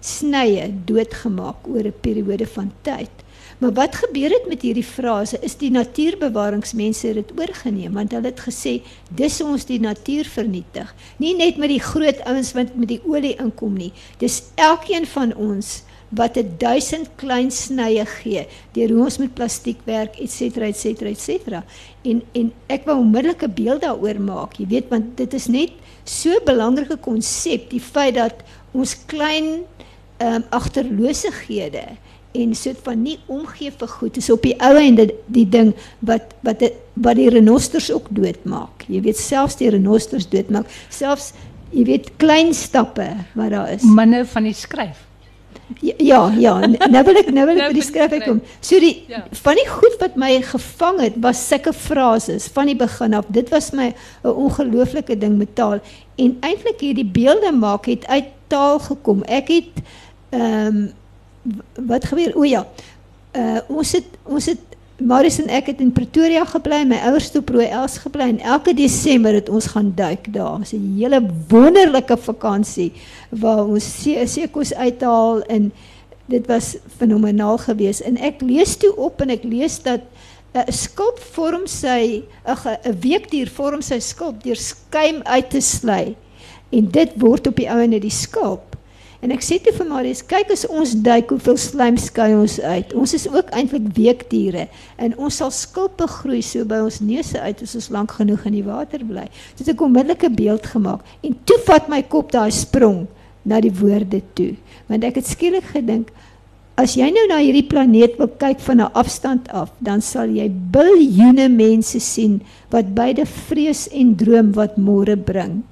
snye 0.00 0.72
doodgemaak 0.84 1.66
oor 1.66 1.84
'n 1.84 2.00
periode 2.00 2.46
van 2.46 2.72
tyd. 2.82 3.10
Maar 3.62 3.72
wat 3.72 3.94
gebeur 3.94 4.30
het 4.34 4.46
met 4.50 4.64
hierdie 4.66 4.82
frase 4.82 5.38
is 5.46 5.54
die 5.60 5.70
natuurbewaringsmense 5.70 7.12
dit 7.14 7.28
oorgeneem 7.38 7.94
want 7.94 8.10
hulle 8.10 8.32
het 8.32 8.40
gesê 8.42 8.72
dis 9.14 9.36
ons 9.44 9.68
die 9.68 9.78
natuur 9.78 10.26
vernietig. 10.26 10.88
Nie 11.22 11.36
net 11.38 11.60
met 11.62 11.70
die 11.70 11.82
groot 11.82 12.18
ouens 12.26 12.50
wat 12.58 12.72
met 12.74 12.90
die 12.90 12.98
olie 13.06 13.36
inkom 13.38 13.76
nie. 13.78 13.92
Dis 14.18 14.40
elkeen 14.58 15.06
van 15.06 15.30
ons 15.38 15.84
wat 16.10 16.36
'n 16.36 16.56
1000 16.58 17.14
klein 17.22 17.50
snye 17.54 18.06
gee 18.18 18.46
deur 18.74 18.88
hoe 18.88 19.04
ons 19.04 19.18
met 19.18 19.34
plastiek 19.34 19.78
werk 19.84 20.18
et 20.18 20.30
cetera 20.30 20.66
et 20.66 20.76
cetera 20.76 21.08
et 21.08 21.20
cetera. 21.20 21.64
En 22.02 22.22
en 22.32 22.52
ek 22.66 22.84
wou 22.84 22.98
onmiddellik 22.98 23.44
'n 23.44 23.54
beeld 23.54 23.80
daaroor 23.82 24.20
maak, 24.20 24.58
jy 24.58 24.66
weet, 24.66 24.88
want 24.88 25.16
dit 25.16 25.34
is 25.34 25.46
net 25.46 25.70
so 26.04 26.30
'n 26.30 26.44
belangrike 26.44 26.96
konsep 26.96 27.70
die 27.70 27.80
feit 27.80 28.14
dat 28.14 28.34
ons 28.72 28.96
klein 29.06 29.62
ehm 30.18 30.34
um, 30.34 30.44
agterlosighede 30.50 31.84
en 32.34 32.54
soort 32.54 32.78
van 32.82 33.02
nie 33.02 33.18
omgee 33.26 33.70
vir 33.78 33.88
goed 33.88 34.16
is 34.16 34.30
op 34.30 34.42
die 34.42 34.54
ou 34.60 34.74
einde 34.76 35.10
die 35.26 35.48
ding 35.48 35.74
wat 36.00 36.32
wat 36.42 36.58
dit 36.58 36.72
wat 36.94 37.16
die 37.16 37.28
renosters 37.30 37.90
ook 37.92 38.06
doodmaak. 38.10 38.84
Jy 38.88 39.00
weet 39.02 39.16
selfs 39.18 39.56
die 39.56 39.70
renosters 39.70 40.28
doodmaak. 40.28 40.66
Selfs 40.88 41.32
jy 41.72 41.84
weet 41.84 42.10
klein 42.16 42.54
stappe 42.54 43.06
wat 43.34 43.50
daar 43.50 43.70
is. 43.72 43.82
Manne 43.82 44.24
van 44.26 44.42
die 44.44 44.52
skryf. 44.54 45.06
Ja, 45.80 45.94
ja, 45.98 46.30
ja. 46.38 46.58
nou 46.90 47.04
wil 47.04 47.16
ek 47.16 47.30
nou 47.32 47.46
wil 47.46 47.56
ek 47.56 47.62
Nou 47.62 47.68
by 47.68 47.72
die 47.72 47.80
die 47.80 47.86
skryf 47.86 48.12
uitkom. 48.12 48.40
So 48.60 48.78
die 48.80 49.04
Ja. 49.08 49.22
van 49.42 49.54
die 49.56 49.68
goed 49.68 49.96
wat 50.00 50.16
my 50.16 50.42
gevang 50.42 51.00
het 51.00 51.14
was 51.20 51.48
sulke 51.48 51.72
frases 51.72 52.46
van 52.52 52.66
die 52.66 52.76
begin 52.76 53.14
af. 53.14 53.24
Dit 53.28 53.48
was 53.50 53.70
my 53.72 53.94
'n 54.24 54.28
ongelooflike 54.28 55.16
ding 55.18 55.38
met 55.38 55.54
taal 55.54 55.80
en 56.16 56.36
eintlik 56.40 56.80
hierdie 56.80 57.04
beelde 57.08 57.52
maak 57.52 57.86
het 57.86 58.06
uit 58.06 58.24
taal 58.48 58.78
gekom. 58.78 59.22
Ek 59.24 59.48
het 59.48 59.72
ehm 60.30 60.86
w- 60.86 60.92
wat 61.86 62.04
gebeur? 62.04 62.36
O 62.36 62.44
ja. 62.44 62.66
Uh 63.32 63.60
ons 63.68 63.92
het 63.92 64.08
ons 64.24 64.46
het 64.46 64.72
Marius 65.02 65.40
en 65.42 65.48
ek 65.50 65.72
het 65.72 65.80
in 65.82 65.90
Pretoria 65.94 66.44
gebly, 66.46 66.82
my 66.86 66.98
ouers 67.08 67.30
het 67.30 67.40
op 67.40 67.48
Rooi-Els 67.50 67.96
gebly 68.04 68.28
en 68.34 68.40
elke 68.54 68.74
Desember 68.76 69.34
het 69.34 69.48
ons 69.50 69.66
gaan 69.72 69.90
duik 69.96 70.28
daar. 70.34 70.58
Dit 70.58 70.68
was 70.68 70.74
'n 70.74 70.98
hele 70.98 71.20
wonderlike 71.48 72.16
vakansie 72.16 72.92
waar 73.30 73.64
ons 73.64 74.02
see 74.02 74.26
seekos 74.26 74.74
uithaal 74.74 75.42
en 75.42 75.72
dit 76.26 76.46
was 76.46 76.76
fenomenaal 76.96 77.58
geweest 77.58 78.00
en 78.00 78.16
ek 78.16 78.40
lees 78.40 78.76
toe 78.76 78.96
op 78.96 79.20
en 79.20 79.30
ek 79.30 79.42
lees 79.42 79.82
dat 79.82 80.00
'n 80.54 80.72
skulp 80.72 81.18
vorm 81.18 81.66
sy 81.66 82.22
'n 82.46 82.98
weekdier 83.00 83.48
vorm 83.48 83.82
sy 83.82 83.98
skulp 83.98 84.42
deur 84.42 84.56
skuim 84.56 85.22
uit 85.22 85.50
te 85.50 85.60
sly 85.60 86.14
en 86.70 86.90
dit 86.90 87.10
word 87.16 87.46
op 87.46 87.56
die 87.56 87.70
ou 87.70 87.80
en 87.80 87.90
die 87.90 88.10
skulp 88.10 88.76
En 89.22 89.30
ek 89.30 89.44
sê 89.46 89.60
toe 89.62 89.70
vir 89.76 89.86
Marius, 89.86 90.20
kyk 90.26 90.48
as 90.50 90.64
ons 90.66 90.96
duik 90.98 91.30
hoeveel 91.30 91.58
slijm 91.60 91.98
skei 92.00 92.32
ons 92.34 92.56
uit. 92.58 92.94
Ons 92.98 93.12
is 93.14 93.28
ook 93.30 93.52
eintlik 93.54 93.84
weekdiere 93.94 94.64
en 94.98 95.14
ons 95.14 95.36
sal 95.38 95.52
skulpe 95.54 96.08
groei 96.10 96.40
so 96.42 96.66
by 96.66 96.80
ons 96.82 96.98
neuse 97.06 97.38
uit 97.38 97.62
as 97.62 97.76
ons 97.78 97.86
lank 97.94 98.16
genoeg 98.18 98.48
in 98.50 98.56
die 98.58 98.64
water 98.66 99.04
bly. 99.06 99.28
Dit 99.58 99.70
het 99.70 99.78
'n 99.78 99.86
onmiddellike 99.86 100.30
beeld 100.34 100.66
gemaak 100.66 101.06
en 101.22 101.38
toe 101.46 101.58
vat 101.68 101.88
my 101.88 102.02
kop 102.02 102.32
daai 102.32 102.50
sprong 102.50 103.06
na 103.44 103.60
die 103.60 103.70
woorde 103.70 104.22
toe. 104.34 104.56
Want 104.88 105.04
ek 105.04 105.14
het 105.14 105.26
skielik 105.26 105.70
gedink 105.70 106.10
as 106.74 106.96
jy 106.96 107.06
nou 107.14 107.26
na 107.28 107.38
hierdie 107.38 107.68
planeet 107.68 108.18
wil 108.18 108.28
kyk 108.28 108.58
van 108.58 108.80
'n 108.80 108.92
afstand 108.92 109.48
af, 109.52 109.70
dan 109.78 110.00
sal 110.00 110.26
jy 110.26 110.50
biljoene 110.50 111.48
mense 111.48 112.00
sien 112.00 112.42
wat 112.70 112.94
beide 112.94 113.26
vrees 113.26 113.88
en 113.92 114.16
droom 114.16 114.52
wat 114.52 114.76
môre 114.76 115.16
bring. 115.16 115.62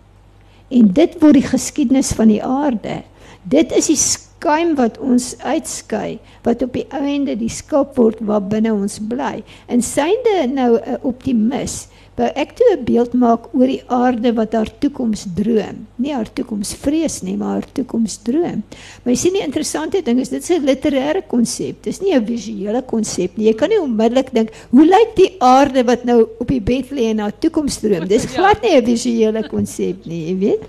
En 0.70 0.92
dit 0.92 1.20
word 1.20 1.34
die 1.34 1.50
geskiedenis 1.50 2.12
van 2.12 2.28
die 2.28 2.44
aarde. 2.44 3.02
Dit 3.48 3.72
is 3.72 3.86
die 3.88 3.96
skuim 3.96 4.74
wat 4.76 4.98
ons 5.00 5.32
uitskei 5.40 6.18
wat 6.44 6.62
op 6.64 6.74
die 6.76 6.86
einde 6.92 7.36
die 7.40 7.52
skop 7.52 7.96
word 7.96 8.20
wat 8.28 8.50
binne 8.52 8.72
ons 8.72 8.98
bly. 9.08 9.40
En 9.68 9.80
synde 9.80 10.46
nou 10.52 10.76
'n 10.76 10.98
optimis, 11.02 11.88
wou 12.16 12.28
ek 12.36 12.52
toe 12.56 12.76
'n 12.76 12.84
beeld 12.84 13.12
maak 13.12 13.48
oor 13.54 13.66
die 13.66 13.82
aarde 13.88 14.32
wat 14.34 14.52
haar 14.52 14.70
toekoms 14.78 15.24
droom. 15.34 15.86
Nie 15.96 16.12
haar 16.12 16.28
toekoms 16.32 16.74
vrees 16.74 17.22
nie, 17.22 17.36
maar 17.36 17.60
haar 17.60 17.72
toekoms 17.72 18.18
droom. 18.22 18.62
Maar 19.02 19.12
jy 19.14 19.16
sien 19.16 19.32
die 19.32 19.46
interessante 19.46 20.02
ding 20.02 20.20
is 20.20 20.28
dit 20.28 20.42
is 20.42 20.50
'n 20.50 20.64
literêre 20.64 21.22
konsep. 21.26 21.82
Dis 21.82 22.00
nie 22.00 22.14
'n 22.14 22.26
visuele 22.26 22.82
konsep 22.82 23.36
nie. 23.36 23.46
Jy 23.46 23.54
kan 23.54 23.68
nie 23.68 23.80
onmiddellik 23.80 24.32
dink 24.32 24.50
hoe 24.70 24.84
lyk 24.84 25.16
die 25.16 25.36
aarde 25.38 25.84
wat 25.84 26.04
nou 26.04 26.28
op 26.38 26.48
die 26.48 26.60
bed 26.60 26.90
lê 26.90 27.10
en 27.10 27.18
haar 27.18 27.38
toekoms 27.38 27.80
droom. 27.80 28.06
Dis 28.06 28.24
glad 28.34 28.62
nie 28.62 28.76
'n 28.76 28.84
visuele 28.84 29.48
konsep 29.48 30.04
nie, 30.04 30.28
jy 30.28 30.38
weet. 30.38 30.60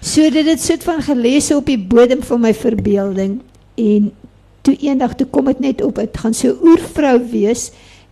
So 0.00 0.30
dit 0.30 0.46
het 0.46 0.60
soort 0.60 0.84
van 0.84 1.02
gelees 1.02 1.50
op 1.52 1.66
die 1.66 1.78
bodem 1.78 2.22
van 2.22 2.40
my 2.40 2.54
verbeelding. 2.54 3.40
En 3.76 4.12
toe 4.62 4.76
eendag 4.76 5.14
toe 5.14 5.26
kom 5.26 5.48
dit 5.50 5.60
net 5.60 5.82
op 5.82 6.00
dit 6.00 6.18
gaan 6.18 6.34
so 6.36 6.56
oervrou 6.62 7.16
wees 7.30 7.70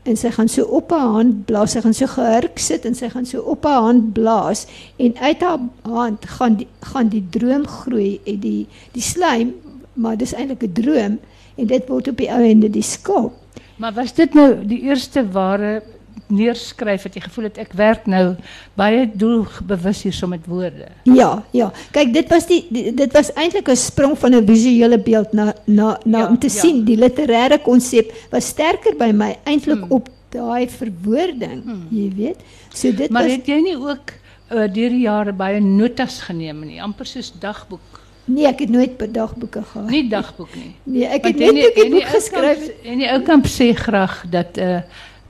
en 0.08 0.16
sy 0.16 0.30
gaan 0.32 0.48
so 0.48 0.64
op 0.78 0.92
haar 0.94 1.10
hand 1.18 1.42
blaas 1.48 1.74
sy 1.76 1.82
gaan 1.84 1.96
so 1.96 2.08
gehurk 2.08 2.60
sit 2.62 2.86
en 2.88 2.96
sy 2.96 3.10
gaan 3.12 3.26
so 3.28 3.42
op 3.52 3.66
haar 3.68 3.82
hand 3.88 4.12
blaas 4.16 4.64
en 4.96 5.16
uit 5.18 5.42
haar 5.44 5.58
hand 5.88 6.24
gaan 6.38 6.56
die, 6.60 6.68
gaan 6.92 7.10
die 7.12 7.24
droom 7.34 7.66
groei 7.68 8.16
die 8.24 8.64
die 8.94 9.04
slaim 9.04 9.52
maar 9.98 10.16
dis 10.16 10.32
eintlik 10.32 10.64
'n 10.64 10.72
droom 10.80 11.18
en 11.58 11.66
dit 11.66 11.88
word 11.88 12.08
op 12.08 12.16
die 12.16 12.30
ou 12.32 12.40
ende 12.42 12.70
die 12.70 12.86
skaap 12.86 13.34
maar 13.76 13.92
was 13.92 14.14
dit 14.14 14.34
nou 14.34 14.64
die 14.64 14.80
eerste 14.88 15.26
ware 15.32 15.82
neerskryf 16.28 17.06
het 17.08 17.14
jy 17.14 17.22
gevoel 17.24 17.48
het 17.48 17.58
ek 17.62 17.72
werk 17.78 18.06
nou 18.10 18.36
baie 18.78 19.06
doelbewus 19.08 20.02
hier 20.06 20.14
so 20.16 20.28
met 20.30 20.46
woorde. 20.48 20.88
Ja, 21.08 21.44
ja. 21.56 21.70
Kyk, 21.94 22.12
dit 22.14 22.28
was 22.32 22.46
die, 22.50 22.60
die 22.70 22.92
dit 22.94 23.12
was 23.16 23.32
eintlik 23.34 23.68
'n 23.68 23.76
sprong 23.76 24.18
van 24.18 24.34
'n 24.34 24.46
visuele 24.46 24.98
beeld 24.98 25.32
na 25.32 25.54
na 25.64 25.98
na 26.04 26.18
ja, 26.18 26.28
om 26.28 26.38
te 26.38 26.48
ja. 26.52 26.60
sien 26.60 26.84
die 26.84 26.96
literêre 26.96 27.58
konsep 27.62 28.12
was 28.30 28.46
sterker 28.46 28.96
by 28.96 29.10
my 29.12 29.36
eintlik 29.44 29.80
hmm. 29.80 29.92
op 29.92 30.08
daai 30.30 30.68
verwoording, 30.68 31.62
hmm. 31.64 31.86
jy 31.90 32.12
weet. 32.16 32.40
So 32.72 32.92
dit 32.92 33.10
maar 33.10 33.22
was 33.22 33.30
Maar 33.30 33.38
het 33.38 33.46
jy 33.46 33.60
nie 33.60 33.76
ook 33.76 34.12
uh, 34.52 34.66
deur 34.72 34.90
die 34.90 35.06
jare 35.06 35.32
baie 35.32 35.60
notas 35.60 36.20
geneem 36.20 36.60
nie, 36.66 36.82
amper 36.82 37.06
soos 37.06 37.32
dagboek? 37.40 38.00
Nee, 38.28 38.44
ek 38.46 38.58
het 38.66 38.70
nooit 38.70 38.96
by 39.00 39.06
dagboeke 39.08 39.62
gehad. 39.64 39.88
Nie 39.88 40.04
dagboek 40.08 40.54
nie. 40.54 40.74
Nee, 40.84 41.06
ek 41.08 41.24
het 41.30 41.38
net 41.38 41.78
'n 41.78 41.90
boek 41.90 42.08
geskryf 42.12 42.68
en 42.84 42.98
die 42.98 43.08
ou 43.08 43.22
kamp 43.24 43.46
sê 43.46 43.72
graag 43.72 44.24
dat 44.30 44.58
uh 44.58 44.80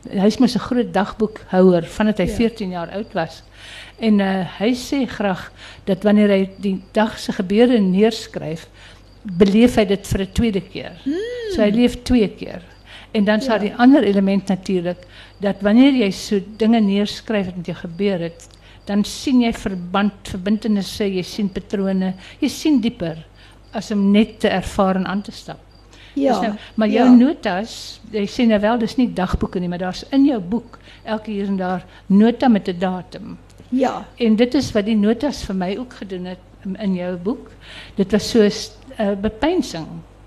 Hij 0.09 0.27
is 0.27 0.39
met 0.39 0.55
een 0.55 0.61
groot 0.61 0.95
dagboekhouder 0.95 1.87
van 1.87 2.07
het 2.07 2.17
hij 2.17 2.27
ja. 2.27 2.35
14 2.35 2.71
jaar 2.71 2.91
oud 2.91 3.13
was. 3.13 3.43
En 3.99 4.19
uh, 4.19 4.27
hij 4.31 4.75
zegt 4.75 5.13
graag 5.13 5.53
dat 5.85 6.03
wanneer 6.03 6.29
hij 6.29 6.51
die 6.57 6.83
dagse 6.91 7.33
gebeuren 7.33 7.91
neerschrijft, 7.91 8.69
beleeft 9.23 9.75
hij 9.75 9.87
dit 9.87 10.07
voor 10.07 10.19
de 10.19 10.33
tweede 10.33 10.63
keer. 10.63 10.93
Hmm. 11.03 11.15
So 11.51 11.61
hij 11.61 11.73
leeft 11.73 12.05
twee 12.05 12.29
keer. 12.29 12.63
En 13.11 13.25
dan 13.25 13.41
ja. 13.41 13.59
die 13.59 13.75
ander 13.75 14.03
element 14.03 14.49
natuurlijk, 14.49 15.07
dat 15.39 15.55
wanneer 15.61 15.95
jij 15.95 16.11
zo 16.11 16.41
dingen 16.57 16.87
neerschrijft 16.87 17.57
met 17.57 17.67
je 17.67 17.75
gebeuren, 17.75 18.33
dan 18.85 19.05
zie 19.05 19.39
je 19.39 19.53
verband, 19.53 20.13
verbindenissen, 20.23 21.15
je 21.15 21.23
ziet 21.23 21.53
patronen, 21.53 22.15
je 22.39 22.49
ziet 22.49 22.83
dieper 22.83 23.27
als 23.73 23.89
hem 23.89 24.11
net 24.11 24.41
te 24.41 24.49
ervaren 24.49 25.07
aan 25.07 25.23
te 25.23 25.33
stappen. 25.33 25.68
Ja. 26.15 26.41
Nou, 26.41 26.55
maar 26.75 26.89
jouw 26.89 27.05
ja. 27.05 27.17
notas, 27.17 28.01
jy 28.11 28.27
sê 28.27 28.47
nou 28.47 28.61
wel 28.61 28.79
dis 28.79 28.97
nie 28.97 29.13
dagboeke 29.13 29.59
nie, 29.59 29.69
maar 29.69 29.79
daar's 29.79 30.05
in 30.11 30.25
jou 30.25 30.41
boek 30.41 30.79
elke 31.05 31.31
hier 31.31 31.47
en 31.47 31.57
daar 31.57 31.85
nota 32.07 32.49
met 32.49 32.69
'n 32.69 32.79
datum. 32.79 33.39
Ja. 33.69 34.07
En 34.17 34.37
dit 34.37 34.55
is 34.55 34.73
wat 34.73 34.85
die 34.85 34.97
notas 34.97 35.43
vir 35.45 35.55
my 35.55 35.77
ook 35.79 35.93
gedoen 35.93 36.25
het 36.25 36.39
in 36.79 36.95
jou 36.95 37.17
boek. 37.17 37.51
Dit 37.95 38.13
was 38.13 38.31
so 38.31 38.43
'n 38.43 38.51
uh, 39.01 39.13
bepeinsing. 39.21 39.87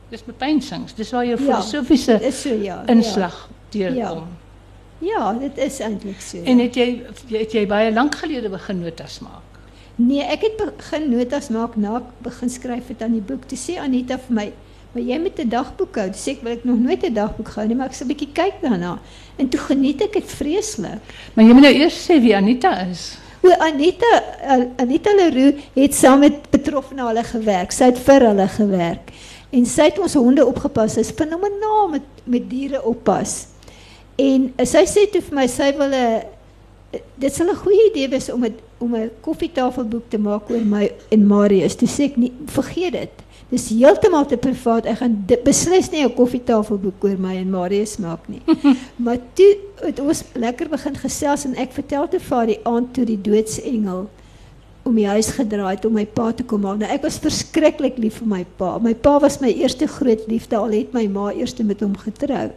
Dis 0.09 0.23
bepeinsings. 0.23 0.93
Dis 0.95 1.11
waar 1.11 1.25
jou 1.25 1.37
ja, 1.39 1.45
filosofiese 1.45 2.19
so, 2.31 2.53
ja, 2.53 2.83
inslag 2.87 3.49
ja. 3.69 3.79
deurkom. 3.79 4.27
Ja. 4.99 5.09
ja, 5.17 5.33
dit 5.39 5.57
is 5.57 5.79
eintlik 5.79 6.21
so. 6.21 6.43
En 6.43 6.59
het 6.59 6.75
jy 6.75 7.03
het 7.27 7.51
jy 7.51 7.67
baie 7.67 7.93
lank 7.93 8.15
gelede 8.15 8.49
begin 8.49 8.81
notas 8.81 9.19
maak? 9.19 9.47
Nee, 9.95 10.21
ek 10.21 10.41
het 10.41 10.57
begin 10.59 11.09
notas 11.09 11.49
maak 11.49 11.75
na 11.75 11.95
ek 12.01 12.09
begin 12.25 12.49
skryf 12.49 12.87
het 12.87 13.01
aan 13.01 13.15
die 13.15 13.23
boek. 13.23 13.47
Toe 13.47 13.57
sê 13.59 13.77
Anita 13.79 14.17
vir 14.17 14.35
my, 14.35 14.47
Maar 14.91 15.03
jy 15.03 15.17
met 15.17 15.39
'n 15.39 15.49
dagboek 15.49 15.95
hou. 15.95 16.09
Sê 16.11 16.31
ek 16.31 16.41
wil 16.43 16.51
ek 16.51 16.63
nog 16.63 16.79
nooit 16.79 17.03
'n 17.03 17.13
dagboek 17.13 17.47
gehou 17.47 17.67
nie, 17.67 17.75
maar 17.75 17.87
ek 17.87 17.95
sê 17.95 18.03
'n 18.03 18.07
bietjie 18.07 18.31
kyk 18.33 18.61
daarna. 18.61 18.99
En 19.37 19.49
toe 19.49 19.59
geniet 19.59 20.01
ek 20.01 20.13
dit 20.13 20.25
vreeslik. 20.25 20.99
Maar 21.33 21.45
jy 21.45 21.53
moet 21.53 21.63
nou 21.63 21.73
eers 21.73 22.09
sê 22.09 22.21
wie 22.21 22.35
Anita 22.35 22.87
is. 22.91 23.17
O 23.41 23.49
Anita 23.49 24.23
Anita 24.77 25.13
Leroux 25.15 25.55
het 25.73 25.93
saam 25.93 26.19
met 26.19 26.49
betroffene 26.49 27.07
hulle 27.07 27.23
gewerk. 27.23 27.71
Sy 27.71 27.83
het 27.83 27.99
vir 27.99 28.21
hulle 28.27 28.47
gewerk. 28.47 29.11
En 29.49 29.65
sy 29.65 29.83
het 29.89 29.99
ons 29.99 30.13
honde 30.13 30.45
opgepas. 30.45 30.93
Sy's 30.93 31.11
fenomenaal 31.11 31.87
met 31.89 32.01
met 32.23 32.49
diere 32.49 32.83
oppas. 32.83 33.47
En 34.15 34.53
sy 34.57 34.85
sê 34.85 35.07
toe 35.11 35.21
vir 35.21 35.35
my 35.35 35.47
sy 35.47 35.71
wil 35.77 35.89
'n 35.89 36.21
dit 37.17 37.33
sal 37.33 37.47
'n 37.47 37.55
goeie 37.55 37.89
idee 37.89 38.09
wees 38.09 38.29
om 38.29 38.45
'n 38.45 38.55
om 38.77 38.95
'n 38.95 39.11
koffietafelboek 39.21 40.09
te 40.09 40.17
maak 40.17 40.49
oor 40.49 40.65
my 40.65 40.91
en 41.09 41.27
Marius. 41.27 41.75
Toe 41.75 41.87
sê 41.87 42.03
ek 42.03 42.17
nie 42.17 42.33
vergeet 42.45 42.91
dit. 42.91 43.11
Dis 43.51 43.67
heeltemal 43.67 44.25
te 44.31 44.37
privaat. 44.39 44.87
Ek 44.87 45.01
gaan 45.01 45.17
beslis 45.43 45.89
nie 45.91 46.05
'n 46.05 46.15
koffietafelboek 46.15 47.03
oor 47.03 47.17
my 47.19 47.35
en 47.35 47.49
Marius 47.51 47.97
maak 47.97 48.23
nie. 48.31 48.41
maar 49.05 49.19
toe 49.35 49.57
het 49.83 49.99
ons 49.99 50.23
lekker 50.33 50.69
begin 50.69 50.95
gesels 50.95 51.45
en 51.45 51.55
ek 51.55 51.75
vertel 51.75 52.07
te 52.07 52.19
vaar 52.19 52.47
die 52.47 52.59
aand 52.63 52.93
toe 52.93 53.05
die 53.05 53.19
doodsengel 53.19 54.07
om 54.83 54.95
die 54.95 55.07
huis 55.07 55.33
gedraai 55.35 55.75
het 55.75 55.85
om 55.85 55.93
my 55.93 56.05
pa 56.05 56.31
te 56.31 56.43
kom 56.43 56.63
haal. 56.63 56.79
Nou 56.79 56.89
ek 56.89 57.03
was 57.03 57.19
verskriklik 57.19 57.99
lief 57.99 58.21
vir 58.21 58.27
my 58.27 58.45
pa. 58.57 58.77
My 58.79 58.93
pa 58.93 59.19
was 59.19 59.41
my 59.41 59.51
eerste 59.51 59.87
groot 59.87 60.23
liefde 60.31 60.55
al 60.55 60.71
het 60.71 60.93
my 60.93 61.07
ma 61.07 61.31
eers 61.33 61.53
met 61.59 61.83
hom 61.83 61.97
getrou. 61.97 62.49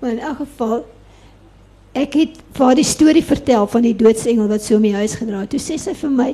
Maar 0.00 0.10
in 0.10 0.18
elk 0.18 0.42
geval 0.42 0.82
ek 1.94 2.14
het 2.18 2.38
vir 2.56 2.74
die 2.74 2.88
storie 2.88 3.24
vertel 3.24 3.66
van 3.68 3.82
die 3.82 3.94
doodsengel 3.96 4.48
wat 4.48 4.64
so 4.64 4.76
om 4.76 4.82
die 4.82 4.96
huis 4.96 5.14
gedraai 5.14 5.44
het. 5.44 5.54
Toe 5.54 5.62
sê 5.62 5.78
sy 5.78 5.94
vir 5.94 6.10
my 6.10 6.32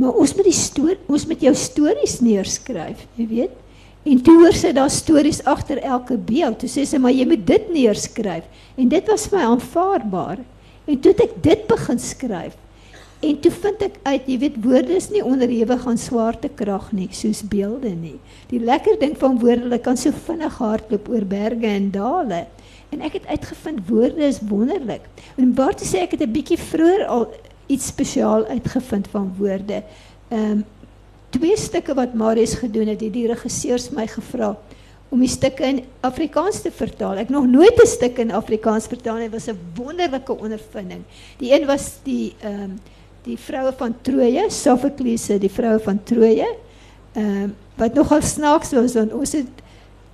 Maar 0.00 0.16
ons 0.16 0.32
moet 0.36 0.46
die 0.48 0.56
storie, 0.56 0.96
ons 1.12 1.26
moet 1.28 1.42
jou 1.44 1.52
stories 1.58 2.20
neerskryf, 2.24 3.02
jy 3.18 3.26
weet. 3.28 3.58
En 4.08 4.22
toe 4.24 4.38
hoor 4.40 4.56
sy 4.56 4.70
daar 4.72 4.88
stories 4.92 5.42
agter 5.44 5.82
elke 5.84 6.16
beeld. 6.16 6.62
Toe 6.62 6.70
sê 6.72 6.86
sy 6.88 6.96
maar 7.02 7.12
jy 7.12 7.26
moet 7.28 7.42
dit 7.44 7.66
neerskryf. 7.74 8.46
En 8.80 8.88
dit 8.88 9.12
was 9.12 9.26
vir 9.28 9.38
my 9.38 9.48
aanvaarbaar. 9.50 10.40
En 10.88 11.00
toe 11.04 11.12
ek 11.20 11.36
dit 11.44 11.66
begin 11.68 12.00
skryf. 12.00 12.56
En 13.20 13.36
toe 13.44 13.52
vind 13.52 13.82
ek 13.84 13.98
uit, 14.06 14.28
jy 14.32 14.38
weet, 14.40 14.56
woorde 14.64 14.94
is 14.96 15.10
nie 15.12 15.20
onderhewig 15.20 15.82
aan 15.90 16.00
swaartekrag 16.00 16.86
nie, 16.96 17.10
soos 17.12 17.42
beelde 17.44 17.92
nie. 17.92 18.16
Die 18.48 18.62
lekker 18.64 18.96
ding 19.02 19.12
van 19.20 19.36
woorde, 19.42 19.66
hulle 19.66 19.78
kan 19.84 20.00
so 20.00 20.16
vinnig 20.24 20.56
hardloop 20.56 21.10
oor 21.12 21.26
berge 21.28 21.68
en 21.68 21.90
dale. 21.92 22.46
En 22.88 23.04
ek 23.04 23.18
het 23.18 23.28
uitgevind 23.28 23.84
woorde 23.90 24.24
is 24.24 24.40
wonderlik. 24.48 25.04
En 25.36 25.52
Bart 25.52 25.84
sê 25.84 26.06
ek 26.06 26.16
het 26.16 26.24
'n 26.24 26.32
bietjie 26.32 26.58
vroeër 26.58 27.04
al 27.12 27.28
iets 27.70 27.86
spesiaal 27.92 28.46
uitgevind 28.46 29.08
van 29.12 29.32
woorde. 29.38 29.82
Ehm 30.28 30.50
um, 30.50 30.64
twee 31.30 31.56
stukke 31.56 31.94
wat 31.94 32.14
Marius 32.18 32.56
gedoen 32.58 32.88
het, 32.90 33.00
het 33.00 33.12
die 33.14 33.28
regisseurs 33.30 33.90
my 33.94 34.06
gevra 34.10 34.56
om 35.10 35.20
die 35.22 35.30
stukke 35.30 35.62
in 35.66 35.78
Afrikaans 36.06 36.60
te 36.62 36.72
vertaal. 36.74 37.20
Ek 37.22 37.30
nog 37.30 37.46
nooit 37.46 37.78
'n 37.82 37.86
stuk 37.86 38.18
in 38.18 38.32
Afrikaans 38.32 38.86
vertaal 38.86 39.16
nie. 39.18 39.28
Dit 39.30 39.32
was 39.32 39.48
'n 39.48 39.58
wonderlike 39.74 40.38
ondervinding. 40.38 41.02
Die 41.38 41.52
een 41.54 41.66
was 41.66 41.98
die 42.02 42.34
ehm 42.40 42.62
um, 42.62 42.78
die 43.22 43.38
vroue 43.38 43.72
van 43.76 43.94
Troje, 44.02 44.44
Sophocles, 44.48 45.26
die 45.26 45.50
vroue 45.50 45.78
van 45.78 46.02
Troje. 46.02 46.56
Ehm 47.12 47.42
um, 47.42 47.54
wat 47.76 47.94
nogal 47.94 48.22
snaaks 48.22 48.72
was 48.72 48.94
want 48.94 49.12
ons 49.12 49.32
het 49.32 49.48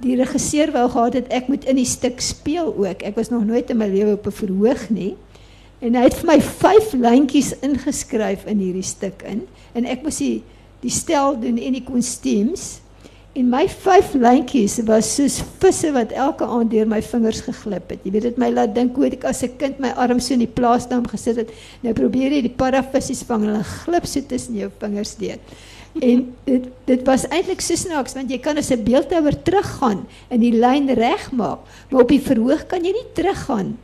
die 0.01 0.17
regisseur 0.17 0.73
wou 0.73 0.89
gehad 0.91 1.13
het 1.13 1.29
ek 1.29 1.49
moet 1.49 1.65
in 1.65 1.77
die 1.77 1.89
stuk 1.89 2.21
speel 2.21 2.75
ook. 2.77 3.03
Ek 3.03 3.17
was 3.17 3.29
nog 3.29 3.45
nooit 3.45 3.71
in 3.71 3.77
my 3.77 3.89
lewe 3.89 4.13
op 4.13 4.27
'n 4.27 4.31
verhoog 4.31 4.91
nie. 4.91 5.17
En 5.85 5.97
hy 5.97 6.07
het 6.07 6.17
vir 6.23 6.31
my 6.31 6.39
5 6.41 6.93
lyntjies 6.97 7.53
ingeskryf 7.65 8.47
in 8.49 8.63
hierdie 8.65 8.87
stuk 8.87 9.25
in 9.29 9.45
en 9.77 9.85
ek 9.85 10.05
moes 10.07 10.21
die 10.23 10.41
die 10.85 10.93
stel 10.93 11.35
doen 11.41 11.57
en 11.59 11.75
die 11.77 11.85
kostuums. 11.85 12.79
En 13.37 13.49
my 13.53 13.65
5 13.69 14.15
lyntjies 14.21 14.79
was 14.89 15.09
soos 15.19 15.41
visse 15.61 15.91
wat 15.93 16.15
elke 16.17 16.47
aand 16.49 16.71
deur 16.73 16.89
my 16.89 17.03
vingers 17.05 17.43
geglip 17.45 17.91
het. 17.93 18.05
Jy 18.05 18.13
weet 18.15 18.29
dit 18.31 18.39
my 18.41 18.49
laat 18.53 18.73
dink 18.77 18.97
hoe 18.97 19.11
ek 19.11 19.27
as 19.29 19.43
'n 19.43 19.57
kind 19.59 19.81
my 19.81 19.91
arm 19.97 20.21
so 20.21 20.33
in 20.33 20.45
die 20.45 20.55
plaasdam 20.59 21.05
gesit 21.09 21.37
het. 21.37 21.51
Nou 21.83 21.93
probeer 21.93 22.33
jy 22.33 22.43
die 22.49 22.57
paravissies 22.57 23.25
vang 23.29 23.45
en 23.45 23.49
hulle 23.57 23.65
glip 23.65 24.07
so 24.07 24.21
tussen 24.21 24.57
jou 24.57 24.71
vingers 24.81 25.17
deur. 25.17 25.39
En 26.01 26.35
dit 26.45 26.65
dit 26.87 27.03
was 27.07 27.29
eintlik 27.29 27.61
so 27.61 27.75
snaaks 27.75 28.15
want 28.15 28.31
jy 28.31 28.39
kan 28.39 28.57
as 28.57 28.71
'n 28.71 28.85
beeldhouer 28.85 29.43
teruggaan 29.43 30.07
en 30.31 30.41
die 30.41 30.53
lyn 30.53 30.89
regmaak, 30.89 31.59
maar 31.91 32.03
op 32.03 32.09
die 32.09 32.21
verhoog 32.21 32.67
kan 32.67 32.85
jy 32.85 32.93
nie 32.93 33.13
teruggaan 33.15 33.77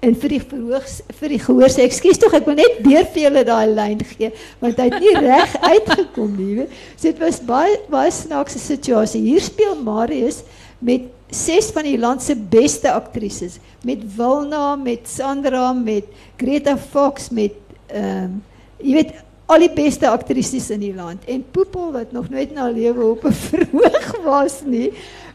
en 0.00 0.16
vir 0.16 0.34
die 0.34 0.40
verhoog 0.40 0.86
vir 1.20 1.34
die 1.34 1.40
gehoor 1.44 1.72
sê 1.72 1.84
ekskuus 1.84 2.20
tog 2.20 2.34
ek 2.38 2.46
wil 2.48 2.56
net 2.56 2.80
weer 2.84 3.06
vir 3.12 3.26
julle 3.26 3.44
daai 3.44 3.68
lyn 3.68 4.02
gee 4.14 4.30
want 4.62 4.80
hy 4.80 4.88
het 4.88 4.98
nie 5.04 5.14
reg 5.28 5.56
uitgekom 5.60 6.34
nie 6.38 6.54
weet. 6.60 6.76
So 6.96 7.08
dit 7.10 7.20
was 7.20 7.40
baie 7.44 7.78
baie 7.92 8.12
snaakse 8.14 8.60
situasie. 8.62 9.22
Hier 9.26 9.44
speel 9.44 9.76
Marius 9.84 10.42
met 10.80 11.08
ses 11.30 11.68
van 11.74 11.86
die 11.86 11.98
land 12.00 12.24
se 12.24 12.34
beste 12.34 12.90
aktrises, 12.90 13.60
met 13.86 14.02
Wilna, 14.16 14.74
met 14.76 15.06
Sandra, 15.08 15.72
met 15.76 16.08
Greta 16.40 16.76
Fox, 16.76 17.30
met 17.30 17.56
ehm 17.90 18.24
um, 18.24 18.38
jy 18.80 18.94
weet 18.96 19.18
al 19.50 19.60
die 19.60 19.72
beste 19.74 20.08
aktrises 20.08 20.70
in 20.72 20.80
die 20.80 20.94
land 20.94 21.26
en 21.28 21.42
Poepel 21.52 21.90
wat 21.92 22.12
nog 22.16 22.30
nooit 22.32 22.54
na 22.54 22.70
lewe 22.70 23.10
op 23.12 23.24
'n 23.28 23.36
verhoog 23.50 24.10
was 24.24 24.62
nie. 24.64 24.92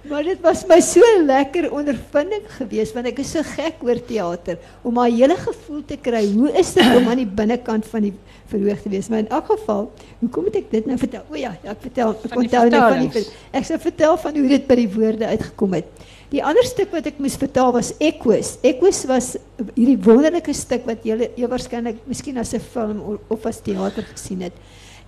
Maar 0.09 0.23
dit 0.23 0.41
was 0.45 0.61
my 0.69 0.77
so 0.85 1.01
lekker 1.25 1.65
ondervinding 1.73 2.43
geweest 2.59 2.93
want 2.93 3.09
ek 3.09 3.21
is 3.23 3.31
so 3.33 3.41
gek 3.55 3.81
oor 3.85 3.97
teater 4.05 4.59
om 4.85 4.93
my 4.99 5.07
hele 5.09 5.37
gevoel 5.39 5.81
te 5.89 5.97
kry. 5.97 6.21
Hoe 6.33 6.51
is 6.59 6.73
dit 6.77 6.97
om 6.99 7.07
aan 7.09 7.23
die 7.23 7.29
binnekant 7.39 7.87
van 7.89 8.05
die 8.05 8.11
verhoog 8.51 8.83
te 8.83 8.91
wees? 8.93 9.09
Maar 9.09 9.23
in 9.23 9.31
elk 9.33 9.49
geval, 9.55 9.87
hoe 10.19 10.29
kom 10.29 10.51
ek 10.51 10.69
dit 10.69 10.85
nou 10.85 10.97
vertel? 11.01 11.23
O 11.31 11.39
ja, 11.39 11.55
ja 11.63 11.73
ek 11.73 11.81
vertel 11.87 12.13
ek 12.29 12.37
onthou 12.37 12.65
net 12.69 12.85
van 12.85 13.01
die 13.01 13.23
ek 13.57 13.65
sou 13.71 13.79
vertel 13.81 14.19
van 14.27 14.37
hoe 14.37 14.51
dit 14.53 14.67
by 14.69 14.77
die 14.83 14.91
woorde 14.93 15.31
uitgekom 15.33 15.79
het. 15.79 16.05
Die 16.33 16.43
ander 16.43 16.65
stuk 16.67 16.93
wat 16.93 17.09
ek 17.09 17.17
moes 17.21 17.39
vertaal 17.41 17.73
was 17.73 17.91
Equus. 18.03 18.55
Equus 18.65 19.01
was 19.09 19.33
hierdie 19.73 19.97
wonderlike 20.05 20.53
stuk 20.57 20.85
wat 20.89 21.05
jy 21.07 21.31
jy 21.33 21.49
waarskynlik 21.49 22.05
miskien 22.05 22.37
as 22.37 22.53
'n 22.53 22.61
film 22.61 23.19
of 23.29 23.45
as 23.45 23.61
teater 23.61 24.05
gesien 24.13 24.45
het. 24.45 24.53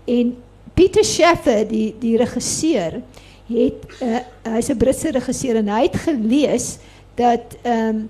En 0.08 0.36
Peter 0.74 1.04
Shaffer, 1.04 1.66
die 1.68 1.94
die 2.00 2.18
regisseur, 2.18 3.02
het 3.48 3.86
uh, 4.04 4.20
hy's 4.54 4.70
'n 4.70 4.78
Britse 4.78 5.12
regisseur 5.12 5.56
en 5.56 5.68
hy 5.68 5.82
het 5.88 5.96
gelees 5.96 6.78
dat 7.16 7.58
ehm, 7.62 7.96
'n 7.96 8.10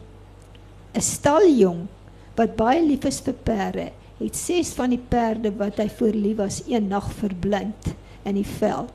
um, 0.96 1.02
staljong 1.02 1.86
wat 2.36 2.56
baie 2.56 2.82
lief 2.86 3.06
is 3.06 3.20
vir 3.22 3.34
perde, 3.34 3.90
het 4.18 4.36
ses 4.36 4.74
van 4.74 4.90
die 4.90 5.02
perde 5.10 5.52
wat 5.58 5.78
hy 5.78 5.90
voor 5.90 6.14
lief 6.14 6.38
was 6.38 6.62
een 6.68 6.88
nag 6.88 7.12
verblind 7.20 7.94
in 8.24 8.36
die 8.36 8.46
veld. 8.58 8.92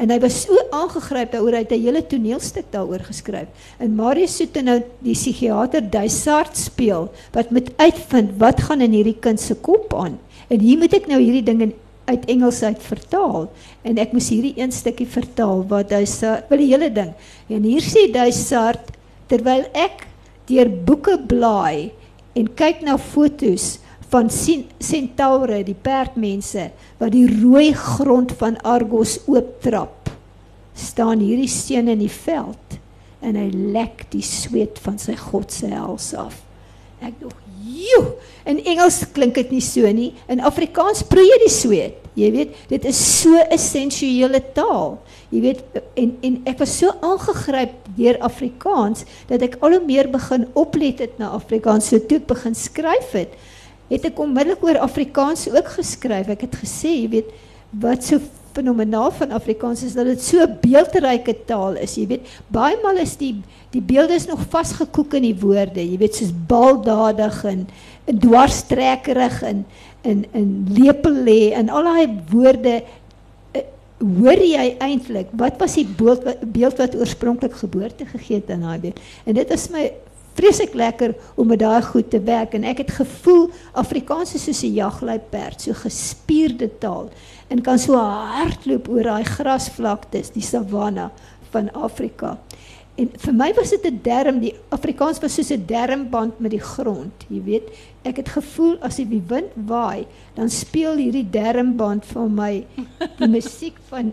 En 0.00 0.10
hy 0.10 0.18
was 0.22 0.42
so 0.46 0.56
aangegryp 0.72 1.34
daaroor 1.34 1.52
hy 1.52 1.64
het 1.64 1.72
'n 1.72 1.84
hele 1.84 2.06
toneelstuk 2.06 2.72
daaroor 2.72 3.04
geskryf. 3.04 3.48
En 3.78 3.94
Marius 3.94 4.36
Soete 4.36 4.62
nou 4.62 4.82
die 4.98 5.14
psigiater 5.14 5.90
Duisart 5.90 6.56
speel 6.56 7.12
wat 7.32 7.50
moet 7.50 7.70
uitvind 7.76 8.30
wat 8.38 8.60
gaan 8.60 8.80
in 8.80 8.92
hierdie 8.92 9.20
kind 9.20 9.40
se 9.40 9.54
kop 9.54 9.94
aan. 9.94 10.18
En 10.48 10.60
hier 10.60 10.78
moet 10.78 10.92
ek 10.92 11.06
nou 11.06 11.20
hierdie 11.20 11.42
ding 11.42 11.60
in 11.60 11.74
uit 12.04 12.24
Engels 12.30 12.62
uit 12.62 12.82
vertaal 12.82 13.46
en 13.86 14.00
ek 14.02 14.14
moes 14.14 14.30
hierdie 14.32 14.54
een 14.58 14.72
stukkie 14.74 15.08
vertaal 15.08 15.62
wat 15.70 15.92
hy 15.94 16.02
sê 16.08 16.38
wil 16.48 16.62
die 16.62 16.72
hele 16.72 16.90
ding. 16.92 17.12
En 17.52 17.66
hier 17.66 17.84
sê 17.84 18.08
Duisart 18.12 18.90
terwyl 19.30 19.64
ek 19.78 20.06
deur 20.50 20.70
boeke 20.86 21.16
blaai 21.30 21.92
en 22.38 22.48
kyk 22.58 22.82
na 22.84 22.98
fotos 22.98 23.76
van 24.12 24.28
Centaure, 24.28 25.62
die 25.64 25.78
perdmense 25.78 26.68
wat 27.00 27.14
die 27.14 27.26
rooi 27.30 27.72
grond 27.76 28.34
van 28.40 28.58
Argos 28.60 29.18
ooptrap. 29.30 30.10
Staan 30.76 31.22
hierdie 31.24 31.48
seun 31.48 31.88
in 31.92 32.02
die 32.02 32.12
veld 32.12 32.78
en 33.22 33.38
hy 33.38 33.48
lek 33.72 34.04
die 34.12 34.24
sweet 34.26 34.80
van 34.82 34.98
sy 35.00 35.14
God 35.16 35.54
se 35.54 35.70
hels 35.72 36.10
af. 36.18 36.42
Ek 37.02 37.14
dog, 37.22 37.34
"Joe, 37.72 38.14
in 38.44 38.60
Engels 38.64 39.04
klink 39.12 39.34
dit 39.34 39.50
nie 39.50 39.60
so 39.60 39.92
nie. 39.92 40.12
In 40.28 40.40
Afrikaans 40.40 41.02
proe 41.02 41.24
jy 41.24 41.38
die 41.44 41.52
sweet. 41.52 41.98
Jy 42.14 42.28
weet, 42.30 42.56
dit 42.68 42.84
is 42.84 42.98
so 43.22 43.32
'n 43.32 43.58
sensuele 43.58 44.40
taal. 44.52 44.98
Jy 45.30 45.40
weet, 45.40 45.60
en 45.96 46.16
en 46.20 46.42
ek 46.44 46.58
was 46.58 46.78
so 46.78 46.92
aangegryp 47.00 47.72
deur 47.96 48.18
Afrikaans 48.20 49.04
dat 49.28 49.42
ek 49.42 49.56
al 49.60 49.70
hoe 49.70 49.86
meer 49.86 50.08
begin 50.08 50.46
oplet 50.54 50.98
het 50.98 51.18
na 51.18 51.30
Afrikaans. 51.32 51.88
So 51.88 51.98
toe 51.98 52.18
ek 52.18 52.26
begin 52.26 52.54
skryf 52.54 53.12
het, 53.12 53.32
het 53.88 54.04
ek 54.04 54.18
onmiddellik 54.18 54.62
oor 54.62 54.78
Afrikaans 54.78 55.48
ook 55.48 55.68
geskryf. 55.78 56.28
Ek 56.28 56.40
het 56.40 56.54
gesê, 56.56 56.92
jy 57.02 57.08
weet, 57.08 57.32
wat 57.80 58.04
so 58.04 58.20
fenomenaal 58.52 59.10
van 59.12 59.30
Afrikaans 59.30 59.82
is 59.82 59.94
dat 59.94 60.06
dit 60.06 60.22
so 60.22 60.44
'n 60.44 60.58
beeldryke 60.60 61.36
taal 61.44 61.76
is. 61.76 61.94
Jy 61.94 62.06
weet, 62.06 62.28
baie 62.48 62.76
maal 62.82 62.96
is 62.96 63.16
die 63.16 63.42
die 63.70 63.80
beelde 63.80 64.14
is 64.14 64.26
nog 64.26 64.40
vasgekoek 64.48 65.14
in 65.14 65.22
die 65.22 65.38
woorde. 65.40 65.80
Jy 65.80 65.98
weet, 65.98 66.14
soos 66.14 66.32
baldadig 66.46 67.44
en, 67.44 67.68
en 68.04 68.18
dwarstrekkerig 68.18 69.42
en 69.42 69.64
in 70.02 70.26
in 70.32 70.66
lepel 70.68 71.14
lê 71.24 71.52
en 71.54 71.68
al 71.68 71.82
daai 71.82 72.08
woorde 72.30 72.82
uh, 72.82 73.62
hoor 73.98 74.40
jy 74.42 74.76
eintlik 74.82 75.28
wat 75.38 75.60
was 75.62 75.74
die 75.78 75.86
beeld 75.86 76.24
wat, 76.26 76.40
beeld 76.52 76.78
wat 76.78 76.96
oorspronklik 76.98 77.52
geboorte 77.52 78.06
gegee 78.06 78.40
het 78.40 78.50
aan 78.50 78.66
daai 78.66 78.78
beeld. 78.78 79.00
En 79.24 79.34
dit 79.34 79.50
is 79.50 79.68
my 79.70 79.92
vreeslik 80.34 80.74
lekker 80.74 81.14
om 81.34 81.46
met 81.46 81.60
daai 81.60 81.82
goed 81.82 82.10
te 82.10 82.20
werk 82.20 82.54
en 82.56 82.64
ek 82.64 82.82
het 82.86 82.94
gevoel 82.96 83.50
Afrikaans 83.72 84.34
is 84.34 84.44
soos 84.48 84.62
'n 84.64 84.74
jagluiperd, 84.74 85.60
so 85.60 85.72
gespierde 85.72 86.70
taal 86.78 87.10
en 87.52 87.60
kan 87.60 87.78
so 87.80 87.98
hardloop 87.98 88.88
oor 88.88 89.10
daai 89.10 89.24
grasvlaktes, 89.28 90.32
die 90.32 90.44
savanna 90.44 91.10
van 91.52 91.68
Afrika. 91.76 92.38
En 93.00 93.08
vir 93.24 93.32
my 93.32 93.48
was 93.56 93.70
dit 93.72 93.84
'n 93.88 94.00
derm, 94.04 94.40
die 94.40 94.54
Afrikaans 94.68 95.20
was 95.20 95.34
soos 95.34 95.50
'n 95.50 95.66
dermband 95.66 96.40
met 96.40 96.50
die 96.50 96.60
grond, 96.60 97.24
jy 97.28 97.42
weet. 97.44 97.68
Ek 98.04 98.16
het 98.16 98.28
gevoel 98.28 98.76
as 98.82 98.96
die 98.96 99.22
wind 99.28 99.52
waai, 99.54 100.06
dan 100.34 100.50
speel 100.50 100.96
hierdie 100.96 101.30
dermband 101.30 102.04
vir 102.04 102.28
my 102.28 102.66
die 103.18 103.28
musiek 103.38 103.76
van 103.88 104.12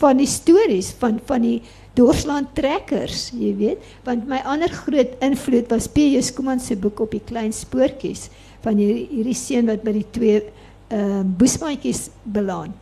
van 0.00 0.16
die 0.16 0.26
stories 0.26 0.94
van 0.98 1.20
van 1.26 1.42
die 1.42 1.62
Doorsland 1.94 2.54
trekkers, 2.54 3.32
jy 3.34 3.56
weet, 3.56 3.78
want 4.04 4.28
my 4.28 4.38
ander 4.44 4.68
groot 4.68 5.16
invloed 5.20 5.68
was 5.70 5.88
P.J. 5.88 6.22
Skuman 6.22 6.60
se 6.60 6.76
boek 6.76 7.00
op 7.00 7.10
die 7.10 7.24
klein 7.24 7.52
spoortjies 7.52 8.28
van 8.62 8.76
hierdie 8.76 9.08
hierdie 9.10 9.34
seun 9.34 9.66
wat 9.66 9.82
by 9.82 9.92
die 9.92 10.06
twee 10.10 10.42
uh, 10.92 11.22
boesmandjies 11.24 12.08
beland. 12.22 12.76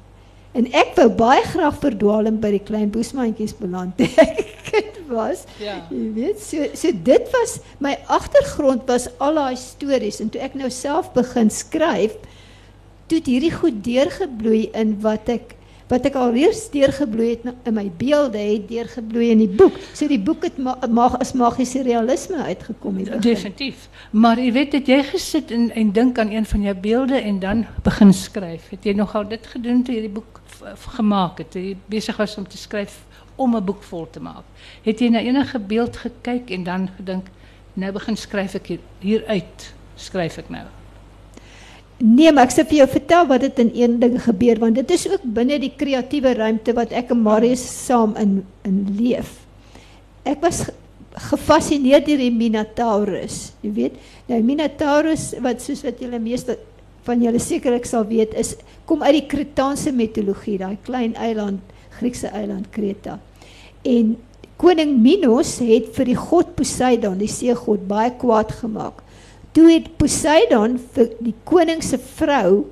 En 0.57 0.66
ek 0.75 0.94
wou 0.97 1.09
baie 1.12 1.42
graag 1.44 1.77
verdwaal 1.83 2.31
by 2.40 2.55
die 2.57 2.64
klein 2.64 2.90
boesmandjies 2.90 3.55
beland. 3.61 4.01
Ek 4.79 4.99
was 5.09 5.44
ja. 5.57 5.79
jy 5.88 6.09
weet, 6.16 6.40
so 6.42 6.66
so 6.77 6.92
dit 6.92 7.31
was 7.33 7.59
my 7.85 7.94
agtergrond 8.12 8.85
was 8.90 9.09
al 9.25 9.40
daai 9.40 9.57
stories 9.57 10.21
en 10.21 10.29
toe 10.33 10.42
ek 10.44 10.57
nou 10.59 10.68
self 10.73 11.09
begin 11.14 11.49
skryf, 11.53 12.18
toe 13.09 13.21
het 13.21 13.31
hierdie 13.31 13.55
goed 13.55 13.81
deurgebloei 13.87 14.66
in 14.77 14.99
wat 15.05 15.31
ek 15.33 15.55
wat 15.88 16.05
ek 16.09 16.16
al 16.20 16.33
reeds 16.37 16.66
deurgebloei 16.72 17.31
het 17.31 17.68
in 17.68 17.74
my 17.74 17.87
beelde 18.01 18.38
het 18.38 18.68
deurgebloei 18.68 19.31
in 19.33 19.42
die 19.42 19.48
boek. 19.61 19.77
So 19.96 20.09
die 20.11 20.20
boek 20.20 20.44
het 20.44 20.59
mag 20.61 20.85
ma 20.88 21.09
as 21.18 21.33
magiese 21.33 21.83
realisme 21.83 22.42
uitgekom 22.44 23.01
het. 23.01 23.22
Definitief. 23.22 23.88
Maar 24.11 24.40
jy 24.40 24.53
weet 24.53 24.77
dat 24.77 24.87
jy 24.87 25.01
gesit 25.12 25.53
en 25.55 25.70
en 25.74 25.92
dink 25.92 26.18
aan 26.18 26.33
een 26.33 26.46
van 26.46 26.62
jou 26.68 26.77
beelde 26.77 27.20
en 27.20 27.38
dan 27.38 27.66
begin 27.83 28.12
skryf. 28.12 28.68
Het 28.68 28.90
jy 28.90 28.96
nogal 28.98 29.29
dit 29.29 29.46
gedoen 29.46 29.83
toe 29.83 29.94
jy 29.94 30.05
die 30.07 30.16
boek 30.18 30.40
gemaak 30.98 31.38
het? 31.38 31.55
Jy 31.55 31.77
besig 31.87 32.16
was 32.16 32.37
om 32.37 32.48
te 32.48 32.59
skryf 32.59 33.05
om 33.37 33.57
'n 33.57 33.64
boek 33.64 33.83
vol 33.83 34.09
te 34.11 34.20
maak. 34.20 34.44
Het 34.83 35.01
jy 35.01 35.09
na 35.09 35.20
enige 35.20 35.59
beeld 35.59 35.96
gekyk 35.96 36.51
en 36.51 36.64
dan 36.64 36.88
gedink 36.96 37.27
nou 37.74 37.92
begin 37.92 38.16
skryf 38.16 38.55
ek 38.55 38.66
hier, 38.66 38.81
hier 38.98 39.27
uit 39.27 39.74
skryf 39.94 40.38
ek 40.38 40.48
nou? 40.48 40.66
Nee, 41.99 42.31
maar 42.31 42.47
ek 42.47 42.53
sê 42.55 42.63
vir 42.63 42.85
jou 42.85 42.89
vertel 42.93 43.25
wat 43.27 43.43
dit 43.43 43.57
in 43.59 43.71
een 43.75 43.95
ding 43.99 44.21
gebeur 44.23 44.61
want 44.63 44.77
dit 44.79 44.91
is 44.95 45.09
ook 45.11 45.25
binne 45.35 45.57
die 45.59 45.73
kreatiewe 45.75 46.31
ruimte 46.39 46.71
wat 46.77 46.93
ek 46.95 47.11
en 47.11 47.25
Marius 47.25 47.65
saam 47.67 48.15
in 48.23 48.45
in 48.69 48.85
leef. 48.95 49.33
Ek 50.23 50.39
was 50.45 50.69
gefassineerd 51.29 52.07
deur 52.07 52.21
die 52.23 52.31
Minotaurus, 52.31 53.49
jy 53.67 53.73
weet. 53.75 53.97
Nou 54.31 54.39
Minotaurus 54.47 55.33
wat 55.43 55.65
soos 55.65 55.83
wat 55.83 55.99
julle 55.99 56.23
meeste 56.23 56.55
van 57.09 57.25
julle 57.25 57.43
sekerlik 57.43 57.89
sal 57.89 58.07
weet 58.07 58.37
is 58.39 58.55
kom 58.87 59.03
uit 59.03 59.17
die 59.19 59.27
Kretaanse 59.27 59.91
mitologie, 59.91 60.55
daai 60.61 60.79
klein 60.87 61.19
eiland, 61.19 61.59
Griekse 61.99 62.31
eiland 62.31 62.71
Kreta. 62.71 63.19
En 63.83 64.15
koning 64.61 64.95
Minos 65.03 65.57
het 65.67 65.91
vir 65.99 66.13
die 66.13 66.19
god 66.19 66.55
Poseidon, 66.55 67.19
die 67.19 67.31
seegod, 67.31 67.89
baie 67.91 68.15
kwaad 68.23 68.55
gemaak 68.63 69.03
toe 69.53 69.71
het 69.71 69.97
Poseidon 69.97 70.79
vir 70.95 71.13
die 71.21 71.35
koning 71.45 71.83
se 71.83 71.99
vrou 71.99 72.65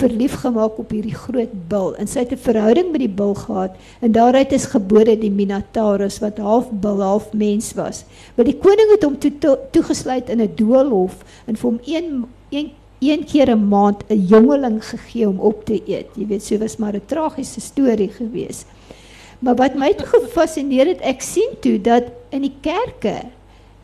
verlief 0.00 0.34
gemaak 0.42 0.78
op 0.78 0.92
hierdie 0.94 1.14
groot 1.16 1.52
bil 1.68 1.94
en 2.00 2.08
sy 2.08 2.22
het 2.24 2.32
'n 2.32 2.44
verhouding 2.46 2.90
met 2.92 3.00
die 3.00 3.14
bil 3.20 3.34
gehad 3.34 3.76
en 4.00 4.12
daaruit 4.12 4.52
is 4.52 4.66
gebore 4.66 5.18
die 5.18 5.30
Minotaurus 5.30 6.20
wat 6.20 6.38
half 6.38 6.70
bil 6.70 7.02
half 7.02 7.32
mens 7.32 7.72
was. 7.74 8.04
Want 8.34 8.48
die 8.48 8.58
koning 8.58 8.90
het 8.90 9.04
hom 9.04 9.18
toe 9.18 9.32
to, 9.38 9.56
toegesluit 9.70 10.28
in 10.28 10.40
'n 10.40 10.52
doolhof 10.54 11.24
en 11.46 11.56
vir 11.56 11.70
hom 11.70 11.80
een 11.84 12.26
een 12.50 12.70
een 13.00 13.24
keer 13.24 13.50
'n 13.50 13.68
maand 13.68 14.04
'n 14.08 14.26
jongeling 14.26 14.84
gegee 14.84 15.28
om 15.28 15.40
op 15.40 15.64
te 15.64 15.82
eet. 15.86 16.06
Jy 16.14 16.26
weet, 16.26 16.44
so 16.44 16.58
was 16.58 16.76
maar 16.76 16.94
'n 16.94 17.02
tragiese 17.06 17.60
storie 17.60 18.08
geweest. 18.08 18.66
Maar 19.38 19.54
wat 19.54 19.74
my 19.74 19.94
toe 19.94 20.06
gefassineer 20.06 20.86
het, 20.86 21.00
ek 21.00 21.20
sien 21.20 21.50
toe 21.60 21.80
dat 21.80 22.02
in 22.28 22.40
die 22.40 22.54
kerke 22.60 23.14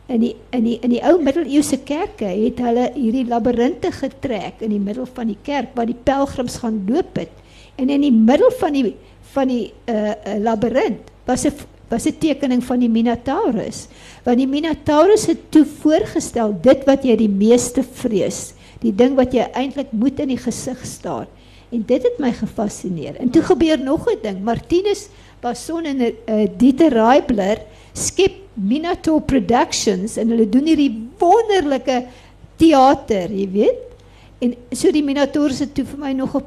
in 0.07 0.23
die 0.23 0.35
in 0.55 0.63
die 0.63 0.77
in 0.81 0.93
die 0.93 1.01
ou 1.03 1.17
middeleeuse 1.21 1.81
kerke 1.87 2.29
het 2.29 2.61
hulle 2.63 2.87
hierdie 2.95 3.25
labirinte 3.27 3.91
getrek 3.91 4.61
in 4.63 4.71
die 4.71 4.81
middel 4.81 5.07
van 5.17 5.27
die 5.27 5.39
kerk 5.43 5.75
waar 5.75 5.89
die 5.89 5.99
pelgrims 6.07 6.59
gaan 6.63 6.85
loop 6.87 7.19
het. 7.19 7.33
En 7.75 7.91
in 7.93 8.05
die 8.05 8.13
middel 8.13 8.51
van 8.59 8.73
die 8.73 8.95
van 9.33 9.51
die 9.51 9.73
uh, 9.91 10.13
uh 10.15 10.37
labirint 10.39 11.11
was 11.27 11.45
'n 11.45 11.53
was 11.89 12.05
'n 12.07 12.17
tekening 12.19 12.63
van 12.63 12.79
die 12.79 12.89
Minotaurus. 12.89 13.87
Want 14.23 14.37
die 14.37 14.47
Minotaurus 14.47 15.25
het 15.25 15.51
toe 15.51 15.65
voorgestel 15.65 16.55
dit 16.61 16.83
wat 16.85 17.03
jy 17.03 17.15
die 17.15 17.31
meeste 17.31 17.83
vrees, 17.83 18.53
die 18.79 18.95
ding 18.95 19.15
wat 19.15 19.33
jy 19.33 19.47
eintlik 19.53 19.91
moet 19.91 20.19
in 20.19 20.27
die 20.27 20.37
gesig 20.39 20.85
staar. 20.85 21.27
En 21.71 21.83
dit 21.85 22.03
het 22.03 22.19
my 22.19 22.31
gefassineer. 22.31 23.15
En 23.15 23.29
toe 23.29 23.41
gebeur 23.41 23.79
nog 23.79 24.07
'n 24.07 24.19
ding. 24.21 24.43
Martinus 24.43 25.09
Passon 25.39 25.83
en 25.83 26.01
uh, 26.01 26.47
Dieter 26.57 26.93
Raibler 26.93 27.59
skep 27.97 28.43
Minato 28.57 29.19
Productions 29.21 30.17
en 30.17 30.33
hulle 30.33 30.47
doen 30.49 30.69
hierdie 30.69 30.91
wonderlike 31.21 32.01
teater, 32.57 33.33
jy 33.33 33.47
weet. 33.53 33.83
En 34.41 34.53
so 34.73 34.91
die 34.93 35.05
Minatours 35.05 35.61
het 35.65 35.73
toe 35.77 35.85
vir 35.85 35.99
my 36.01 36.13
nog 36.13 36.35
'n 36.35 36.45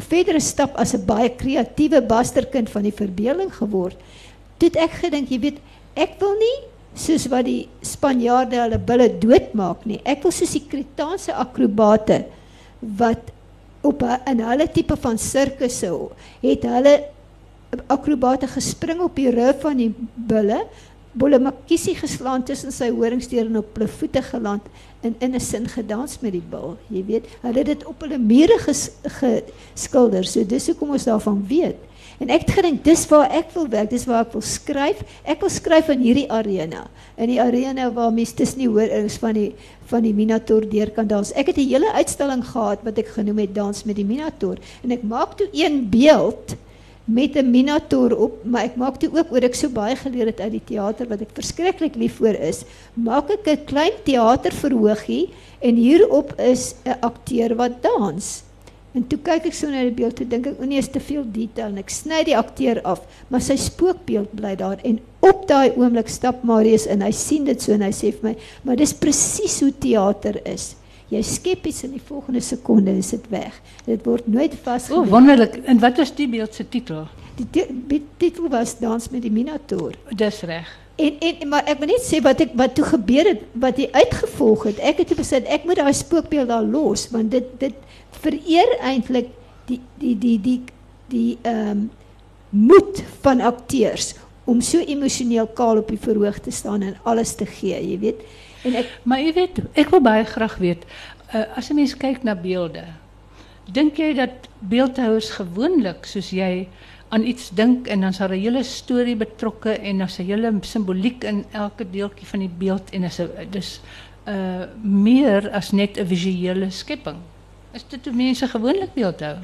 verdere 0.00 0.40
stap 0.40 0.74
as 0.76 0.94
'n 0.94 1.06
baie 1.06 1.30
kreatiewe 1.30 2.00
basterkind 2.02 2.70
van 2.70 2.82
die 2.82 2.94
verbeelding 2.94 3.52
geword. 3.54 3.96
Toe 4.58 4.68
het 4.68 4.76
ek 4.76 4.90
gedink, 5.02 5.30
jy 5.30 5.40
weet, 5.40 5.58
ek 5.96 6.20
wil 6.20 6.34
nie 6.38 6.58
soos 6.94 7.26
wat 7.28 7.44
die 7.44 7.68
Spanjaarde 7.82 8.56
hulle 8.56 8.78
bulle 8.78 9.08
doodmaak 9.18 9.84
nie. 9.86 10.00
Ek 10.04 10.22
wil 10.22 10.32
soos 10.32 10.52
die 10.52 10.66
Kretaanse 10.66 11.32
akrobate 11.32 12.24
wat 12.80 13.30
op 13.82 14.02
'n 14.02 14.20
in 14.26 14.40
hulle 14.40 14.66
tipe 14.68 14.96
van 14.96 15.18
sirkusse 15.18 15.90
het 16.42 16.62
hulle 16.62 17.04
akrobate 17.86 18.46
gespring 18.46 19.00
op 19.00 19.16
die 19.16 19.30
rug 19.30 19.60
van 19.60 19.76
die 19.76 19.92
bulle 20.14 20.64
Bolle 21.12 21.40
Makisi 21.42 21.96
geslaan 21.98 22.44
tussen 22.46 22.70
sy 22.70 22.86
horingsdeur 22.94 23.48
en 23.48 23.58
op 23.58 23.74
hulle 23.74 23.88
voete 23.90 24.20
geland 24.22 24.62
en 25.02 25.16
in 25.18 25.34
'n 25.34 25.40
sin 25.40 25.66
gedans 25.66 26.20
met 26.20 26.32
die 26.32 26.42
bil. 26.50 26.76
Jy 26.86 27.04
weet, 27.04 27.24
hulle 27.42 27.58
het 27.58 27.66
dit 27.66 27.84
op 27.84 28.00
hulle 28.00 28.18
mure 28.18 28.58
geskilder. 28.58 30.24
So 30.24 30.44
dis 30.44 30.66
hoekom 30.66 30.90
ons 30.90 31.04
daarvan 31.04 31.44
weet. 31.48 31.76
En 32.20 32.28
ek 32.28 32.40
het 32.40 32.50
gedink 32.50 32.84
dis 32.84 33.06
waar 33.08 33.30
ek 33.30 33.50
wil 33.54 33.68
werk, 33.68 33.90
dis 33.90 34.04
waar 34.04 34.26
ek 34.26 34.32
wil 34.32 34.44
skryf. 34.44 35.02
Ek 35.24 35.40
wil 35.40 35.50
skryf 35.50 35.88
in 35.88 36.00
hierdie 36.00 36.30
arena. 36.30 36.86
In 37.16 37.26
die 37.26 37.40
arena 37.40 37.90
waar 37.92 38.12
mense 38.12 38.34
tussen 38.34 38.58
die 38.58 38.68
horings 38.68 39.16
van 39.18 39.34
die 39.34 39.54
van 39.90 40.02
die 40.02 40.14
Minotaur 40.14 40.68
deur 40.70 40.90
kan 40.90 41.06
dans. 41.06 41.32
Ek 41.32 41.46
het 41.46 41.56
'n 41.56 41.68
hele 41.68 41.92
uitstalling 41.92 42.44
gehad 42.44 42.84
wat 42.84 42.98
ek 42.98 43.08
genoem 43.08 43.38
het 43.38 43.54
Dans 43.54 43.84
met 43.84 43.96
die 43.96 44.04
Minotaur 44.04 44.58
en 44.84 44.90
ek 44.90 45.02
maak 45.02 45.36
toe 45.36 45.48
een 45.52 45.88
beeld 45.90 46.54
met 47.10 47.36
'n 47.36 47.50
minotaur 47.50 48.16
op, 48.16 48.44
maar 48.44 48.64
ek 48.64 48.76
maak 48.76 48.96
toe 49.00 49.10
ook 49.12 49.32
oor 49.32 49.42
ek 49.42 49.54
so 49.54 49.68
baie 49.68 49.96
geleer 49.96 50.26
het 50.26 50.40
uit 50.40 50.52
die 50.52 50.64
teater 50.64 51.08
wat 51.08 51.20
ek 51.20 51.34
verskriklik 51.34 51.94
lief 51.94 52.16
voor 52.16 52.38
is, 52.38 52.64
maak 52.94 53.30
ek 53.30 53.46
'n 53.46 53.64
klein 53.64 53.96
teaterverhoogie 54.04 55.28
en 55.60 55.74
hierop 55.74 56.38
is 56.38 56.74
'n 56.84 57.00
akteur 57.00 57.56
wat 57.56 57.82
dans. 57.82 58.42
En 58.92 59.06
toe 59.06 59.18
kyk 59.22 59.46
ek 59.46 59.54
so 59.54 59.70
na 59.70 59.84
die 59.86 59.94
beeld, 59.94 60.16
toe 60.16 60.26
dink 60.26 60.46
ek, 60.46 60.60
"O 60.60 60.64
nee, 60.64 60.78
is 60.78 60.88
te 60.88 61.00
veel 61.00 61.24
detail." 61.24 61.68
En 61.68 61.78
ek 61.78 61.90
sny 61.90 62.24
die 62.24 62.36
akteur 62.36 62.82
af, 62.82 63.00
maar 63.28 63.40
sy 63.40 63.56
spookbeeld 63.56 64.34
bly 64.34 64.56
daar 64.56 64.78
en 64.82 64.98
op 65.20 65.46
daai 65.46 65.70
oomblik 65.76 66.08
stap 66.08 66.42
Marius 66.42 66.86
in. 66.86 67.02
Hy 67.02 67.12
sien 67.12 67.44
dit 67.44 67.62
so 67.62 67.72
en 67.72 67.82
hy 67.82 67.90
sê 67.90 68.12
vir 68.12 68.30
my, 68.30 68.36
"Maar 68.64 68.76
dis 68.76 68.92
presies 68.92 69.60
hoe 69.60 69.72
teater 69.78 70.40
is." 70.44 70.74
Jy 71.10 71.22
skep 71.26 71.64
iets 71.66 71.82
in 71.88 71.96
die 71.96 72.02
volgende 72.06 72.42
sekonde 72.44 72.92
is 73.00 73.10
dit 73.10 73.24
weg. 73.32 73.56
Dit 73.86 74.04
word 74.06 74.28
nooit 74.30 74.54
vasgelê. 74.62 74.94
O, 74.94 75.02
oh, 75.02 75.10
wonderlik. 75.10 75.56
En 75.66 75.80
wat 75.82 75.98
was 75.98 76.12
die 76.14 76.28
beeld 76.30 76.54
se 76.54 76.68
titel? 76.68 77.08
Die 77.40 78.02
titel 78.20 78.46
was 78.52 78.76
Dans 78.78 79.08
met 79.10 79.24
die 79.24 79.32
Minotaur. 79.32 79.96
Dis 80.14 80.42
reg. 80.46 80.70
En 81.00 81.16
en 81.18 81.48
maar 81.48 81.68
ek 81.70 81.80
moet 81.80 81.94
net 81.94 82.04
sê 82.04 82.20
wat 82.22 82.42
ek 82.44 82.52
wat 82.58 82.74
toe 82.76 82.84
gebeur 82.92 83.30
het, 83.32 83.44
wat 83.62 83.78
hy 83.80 83.88
uitgevolg 83.94 84.66
het. 84.68 84.82
Ek 84.84 85.00
het 85.02 85.14
besluit 85.16 85.48
ek 85.50 85.64
moet 85.66 85.80
daai 85.80 85.94
spookbeeld 85.96 86.50
daar 86.52 86.66
los 86.66 87.08
want 87.14 87.32
dit 87.32 87.48
dit 87.62 87.76
vereer 88.20 88.76
eintlik 88.84 89.32
die 89.70 89.80
die 90.02 90.16
die 90.18 90.36
die 90.44 90.60
die 91.10 91.30
ehm 91.42 91.70
um, 91.72 91.88
moed 92.50 92.98
van 93.22 93.40
akteurs 93.46 94.14
om 94.50 94.58
so 94.64 94.82
emosioneel 94.82 95.46
kaal 95.54 95.78
op 95.78 95.90
die 95.92 96.00
verhoog 96.02 96.40
te 96.42 96.50
staan 96.50 96.82
en 96.82 96.96
alles 97.06 97.36
te 97.38 97.46
gee, 97.46 97.76
jy 97.78 97.98
weet. 98.02 98.24
En 98.64 98.74
ek 98.74 98.98
maar 99.02 99.20
jy 99.20 99.32
weet, 99.32 99.60
ek 99.72 99.90
wil 99.90 100.02
baie 100.04 100.24
graag 100.24 100.56
weet, 100.60 100.84
uh, 101.34 101.44
as 101.56 101.70
'n 101.70 101.74
mens 101.74 101.96
kyk 101.96 102.22
na 102.22 102.34
beelde, 102.34 102.84
dink 103.72 103.96
jy 103.96 104.14
dat 104.14 104.48
beeldhouers 104.58 105.30
gewoonlik 105.30 106.04
soos 106.06 106.30
jy 106.30 106.68
aan 107.10 107.24
iets 107.26 107.50
dink 107.50 107.86
en 107.86 108.00
dan 108.00 108.10
is 108.10 108.18
daar 108.18 108.34
'n 108.34 108.40
hele 108.40 108.62
storie 108.62 109.16
betrokke 109.16 109.70
en 109.70 109.98
dan 109.98 110.06
is 110.06 110.18
'n 110.18 110.26
hele 110.26 110.52
simboliek 110.60 111.24
in 111.24 111.44
elke 111.52 111.90
deeltjie 111.90 112.26
van 112.26 112.38
die 112.38 112.54
beeld 112.58 112.90
en 112.90 113.02
is 113.02 113.20
'n 113.20 113.30
dis 113.50 113.80
uh 114.26 114.64
meer 114.82 115.50
as 115.50 115.72
net 115.72 115.98
'n 115.98 116.06
visuele 116.06 116.70
skepping. 116.70 117.16
Is 117.72 117.84
dit 117.88 118.04
hoe 118.04 118.14
mense 118.14 118.48
gewoonlik 118.48 118.94
beeldhou? 118.94 119.36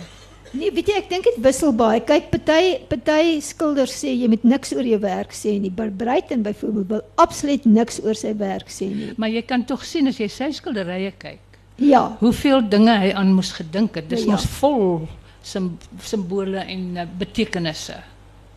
Nee, 0.57 0.73
weet 0.73 0.89
jy, 0.91 0.99
ek 1.03 1.09
dink 1.11 1.27
dit 1.29 1.39
wissel 1.45 1.75
baie. 1.77 2.01
Kyk, 2.07 2.31
party 2.33 2.77
party 2.91 3.37
skilders 3.45 3.95
sê 4.01 4.15
jy 4.15 4.31
moet 4.33 4.45
niks 4.47 4.73
oor 4.77 4.87
jou 4.87 4.99
werk 5.03 5.35
sê 5.37 5.57
nie. 5.61 5.71
Breiten 5.71 6.45
byvoorbeeld 6.47 6.89
wil 6.95 7.05
absoluut 7.23 7.67
niks 7.69 8.01
oor 8.05 8.17
sy 8.19 8.33
werk 8.41 8.73
sê 8.73 8.89
nie. 8.93 9.13
Maar 9.21 9.35
jy 9.37 9.45
kan 9.49 9.67
tog 9.69 9.85
sien 9.85 10.09
as 10.09 10.21
jy 10.23 10.31
sy 10.33 10.51
skilderye 10.57 11.13
kyk. 11.21 11.43
Ja. 11.83 12.17
Hoeveel 12.23 12.65
dinge 12.73 12.97
hy 13.03 13.13
aan 13.13 13.35
moes 13.37 13.53
gedink 13.57 13.99
het. 14.01 14.09
Dis 14.11 14.25
ja. 14.25 14.35
mos 14.35 14.47
vol 14.59 15.07
simbole 15.47 16.65
en 16.65 16.87
uh, 16.97 17.09
betekenisse. 17.19 17.99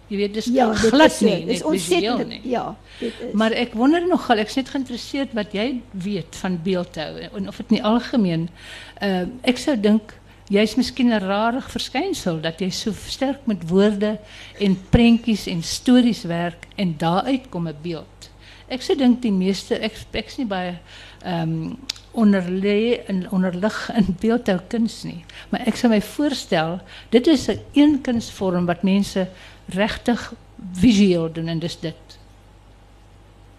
Jy 0.10 0.18
weet 0.18 0.38
dis 0.40 0.48
ja, 0.50 0.66
glad 0.74 1.12
is, 1.12 1.20
nie, 1.22 1.36
dis 1.46 1.60
ontsettend 1.62 2.32
nie. 2.32 2.40
Ja, 2.50 2.64
is. 2.98 3.12
Maar 3.38 3.54
ek 3.62 3.76
wonder 3.78 4.02
nogal, 4.02 4.42
ek's 4.42 4.58
net 4.58 4.72
geïnteresseerd 4.74 5.36
wat 5.38 5.54
jy 5.54 5.68
weet 5.94 6.40
van 6.42 6.56
beeldhou 6.66 7.12
en 7.28 7.52
of 7.52 7.60
dit 7.62 7.76
nie 7.78 7.84
algemeen 7.86 8.48
uh 9.06 9.28
ek 9.46 9.62
sou 9.62 9.78
dink 9.78 10.16
jy's 10.50 10.76
miskien 10.76 11.14
'n 11.14 11.22
rare 11.22 11.62
verskynsel 11.62 12.42
dat 12.42 12.62
jy 12.62 12.70
so 12.70 12.92
sterk 12.92 13.46
met 13.46 13.70
woorde 13.70 14.18
en 14.60 14.78
prentjies 14.90 15.48
en 15.48 15.62
stories 15.64 16.24
werk 16.24 16.66
en 16.76 16.96
daaruit 16.98 17.50
kom 17.50 17.68
'n 17.68 17.76
beeld. 17.82 18.30
Ek 18.68 18.82
sou 18.82 18.98
dink 18.98 19.22
die 19.22 19.32
meeste 19.32 19.76
ek 19.76 19.94
ek's 20.12 20.38
nie 20.38 20.46
baie 20.46 20.80
ehm 21.24 21.42
um, 21.42 21.78
onderlê 22.12 23.06
en 23.08 23.30
onderlig 23.32 23.90
in 23.94 24.16
beeldhoukuns 24.20 25.04
nie, 25.04 25.24
maar 25.50 25.62
ek 25.68 25.76
sou 25.76 25.90
my 25.90 26.02
voorstel 26.02 26.80
dit 27.10 27.28
is 27.28 27.50
'n 27.50 27.60
een 27.74 28.02
kunsvorm 28.02 28.66
wat 28.66 28.84
mense 28.84 29.28
regtig 29.68 30.34
visueel 30.74 31.32
doen 31.32 31.48
en 31.48 31.60
dis 31.60 31.80
dit. 31.80 32.09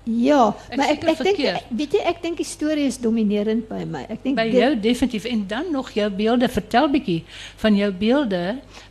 Ja, 0.05 0.57
maar 0.77 0.89
ek 0.89 1.05
ek 1.05 1.23
dink 1.23 1.41
weet 1.69 1.93
jy 1.93 2.01
ek 2.09 2.23
dink 2.23 2.39
die 2.41 2.49
storie 2.49 2.87
is 2.89 2.97
dominerend 2.99 3.69
by 3.69 3.85
my. 3.85 4.07
Ek 4.09 4.23
dink 4.25 4.39
by 4.39 4.49
jou 4.49 4.73
definitief 4.81 5.27
en 5.29 5.45
dan 5.47 5.69
nog 5.73 5.91
jou 5.93 6.09
beelde 6.11 6.49
vertel 6.49 6.89
bietjie 6.89 7.21
van 7.61 7.77
jou 7.77 7.91
beelde 7.93 8.45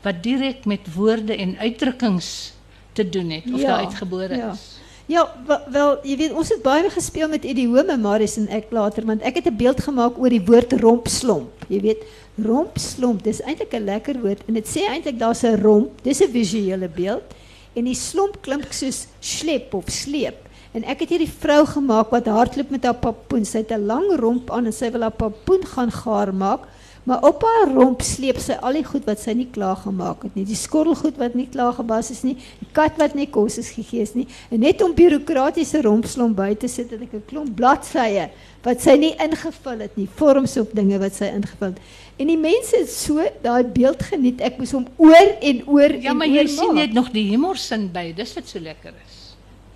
wat 0.06 0.22
direk 0.24 0.66
met 0.70 0.86
woorde 0.94 1.36
en 1.36 1.58
uitdrukkings 1.58 2.54
te 2.94 3.10
doen 3.10 3.30
het 3.30 3.50
of 3.54 3.60
ja, 3.60 3.68
daar 3.68 3.86
uitgebore 3.90 4.38
ja. 4.38 4.52
is. 4.54 4.68
Ja, 5.10 5.26
wel, 5.48 5.62
wel 5.74 5.92
jy 6.06 6.16
weet 6.18 6.34
ons 6.38 6.52
het 6.54 6.62
baie 6.62 6.90
gespeel 6.94 7.30
met 7.32 7.46
idiome 7.48 7.98
Marius 7.98 8.38
en 8.38 8.46
ek 8.54 8.70
later 8.70 9.08
want 9.10 9.26
ek 9.26 9.42
het 9.42 9.50
'n 9.50 9.58
beeld 9.58 9.82
gemaak 9.82 10.20
oor 10.22 10.30
die 10.30 10.46
woord 10.46 10.78
rompslomp. 10.82 11.66
Jy 11.68 11.82
weet, 11.82 12.02
rompslomp, 12.38 13.24
dis 13.24 13.42
eintlik 13.42 13.74
'n 13.74 13.86
lekker 13.90 14.22
woord 14.22 14.46
en 14.46 14.54
dit 14.54 14.68
sê 14.68 14.86
eintlik 14.86 15.18
daar's 15.18 15.44
'n 15.44 15.58
romp, 15.62 16.04
dis 16.04 16.22
'n 16.22 16.32
visuele 16.32 16.88
beeld 16.88 17.34
en 17.74 17.84
die 17.84 17.96
slomp 17.96 18.42
klink 18.42 18.72
soos 18.74 19.08
slep 19.20 19.74
of 19.74 19.90
sleep. 19.90 20.38
En 20.78 20.84
ek 20.86 21.00
het 21.02 21.16
hierdie 21.16 21.32
vrou 21.32 21.64
gemaak 21.66 22.12
wat 22.14 22.28
hardloop 22.30 22.70
met 22.70 22.84
haar 22.86 23.00
papoen. 23.02 23.46
Sy 23.46 23.64
het 23.64 23.72
'n 23.74 23.86
lang 23.90 24.06
romp 24.22 24.52
aan 24.52 24.66
en 24.66 24.74
sy 24.74 24.92
wil 24.92 25.02
haar 25.02 25.18
papoen 25.18 25.66
gaan 25.66 25.92
gaar 25.92 26.34
maak, 26.34 26.68
maar 27.04 27.24
op 27.26 27.42
haar 27.42 27.74
romp 27.74 28.02
sleep 28.02 28.38
sy 28.38 28.54
al 28.62 28.74
die 28.74 28.84
goed 28.84 29.06
wat 29.06 29.20
sy 29.20 29.32
nie 29.32 29.48
klaar 29.52 29.76
gemaak 29.76 30.24
het 30.24 30.36
nie. 30.36 30.46
Die 30.46 30.56
skottelgoed 30.56 31.18
wat 31.18 31.34
nie 31.34 31.48
klaar 31.48 31.74
gebas 31.74 32.12
is 32.12 32.22
nie, 32.22 32.36
die 32.60 32.70
kat 32.72 32.98
wat 32.98 33.16
nie 33.16 33.26
kos 33.28 33.58
is 33.58 33.70
gegee 33.70 34.02
is 34.02 34.14
nie. 34.14 34.28
En 34.52 34.60
net 34.60 34.82
om 34.82 34.94
bureaukratiese 34.94 35.82
rompslomp 35.82 36.36
by 36.36 36.54
te 36.56 36.68
sit 36.68 36.92
het 36.92 37.02
ek 37.02 37.14
'n 37.14 37.24
klomp 37.26 37.56
bladsye 37.56 38.30
wat 38.64 38.82
sy 38.82 38.96
nie 38.98 39.16
ingevul 39.18 39.80
het 39.80 39.98
nie, 39.98 40.08
vorms 40.16 40.58
of 40.58 40.68
dinge 40.72 41.00
wat 41.00 41.14
sy 41.14 41.26
ingevul 41.26 41.68
het. 41.68 41.80
En 42.18 42.28
die 42.28 42.38
mense 42.38 42.78
het 42.78 42.90
so 42.90 43.24
daai 43.42 43.64
beeld 43.64 44.04
geniet. 44.04 44.42
Ek 44.42 44.58
moes 44.58 44.72
hom 44.72 44.88
oor 44.98 45.30
en 45.42 45.64
oor 45.68 45.92
ja, 45.92 46.12
en 46.12 46.18
maar 46.18 46.28
jy 46.28 46.48
sien 46.48 46.76
net 46.76 46.94
nog 46.94 47.12
die 47.12 47.30
humor 47.32 47.58
sin 47.58 47.92
by. 47.92 48.14
Dis 48.14 48.34
wat 48.36 48.48
so 48.48 48.60
lekker 48.60 48.94
is. 49.08 49.19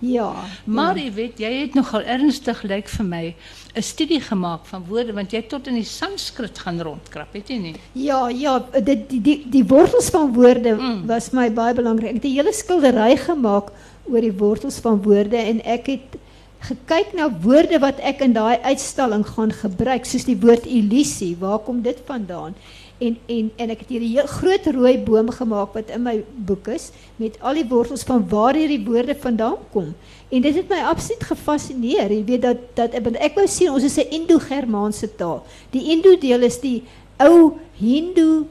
Ja. 0.04 0.32
Maar 0.64 0.98
jy 0.98 1.12
weet, 1.14 1.38
jy 1.40 1.52
het 1.62 1.74
nogal 1.74 2.02
ernstig 2.02 2.62
lyk 2.62 2.88
vir 2.88 3.06
my 3.06 3.34
'n 3.76 3.82
studie 3.82 4.20
gemaak 4.20 4.66
van 4.66 4.84
woorde 4.88 5.12
want 5.12 5.32
het 5.32 5.48
tot 5.48 5.66
in 5.66 5.74
die 5.74 5.84
Sanskrit 5.84 6.58
gaan 6.58 6.80
rondkrap, 6.80 7.32
het 7.32 7.48
jy 7.48 7.58
nie? 7.58 7.74
Ja, 7.92 8.28
ja, 8.28 8.58
die 8.84 9.06
die 9.08 9.46
die 9.50 9.64
wortels 9.64 10.10
van 10.10 10.32
woorde 10.32 10.74
Mm. 10.74 11.06
was 11.06 11.30
belangrik. 11.30 12.08
Ek 12.08 12.14
het 12.14 12.24
'n 12.24 12.34
hele 12.36 12.52
skildery 12.52 13.16
gemaak 13.16 13.72
oor 14.10 14.20
die 14.20 14.32
wortels 14.32 14.78
van 14.78 15.02
woorde 15.02 15.36
en 15.36 15.60
ek 15.64 15.86
het 15.86 16.18
gekyk 16.64 17.12
na 17.14 17.28
woorde 17.42 17.78
wat 17.78 17.98
ek 18.00 18.20
in 18.20 18.32
daai 18.32 18.58
uitstalling 18.64 19.24
gaan 19.26 19.52
gebruik, 19.52 20.04
soos 20.04 20.24
die 20.24 20.36
woord 20.40 20.66
illusie. 20.66 21.36
Waar 21.40 21.58
kom 21.58 21.82
dit 21.82 21.98
vandaan? 22.06 22.54
En 22.98 23.16
en 23.26 23.50
en 23.56 23.70
ek 23.70 23.80
het 23.80 23.88
hier 23.88 24.00
'n 24.00 24.14
heel 24.14 24.26
groot 24.26 24.66
rooi 24.66 24.98
boom 24.98 25.30
gemaak 25.30 25.74
wat 25.74 25.90
in 25.90 26.02
my 26.02 26.24
boek 26.36 26.68
is 26.68 26.90
met 27.16 27.40
al 27.40 27.54
die 27.54 27.68
wortels 27.68 28.02
van 28.02 28.28
waar 28.28 28.54
hierdie 28.54 28.84
woorde 28.86 29.14
vandaan 29.14 29.58
kom. 29.72 29.94
En 30.30 30.40
dit 30.40 30.54
het 30.54 30.68
my 30.68 30.82
absoluut 30.82 31.24
gefassineer. 31.24 32.12
Jy 32.12 32.24
weet 32.24 32.42
dat 32.42 32.58
dat 32.74 32.94
ek 32.94 33.34
wou 33.34 33.46
sien 33.46 33.70
ons 33.70 33.82
is 33.82 33.98
'n 33.98 34.10
Indo-Germaanse 34.10 35.16
taal. 35.16 35.42
Die 35.70 35.90
Indo 35.90 36.18
deel 36.18 36.42
is 36.42 36.60
die 36.60 36.82
ou 37.18 37.58
Hindu 37.78 38.46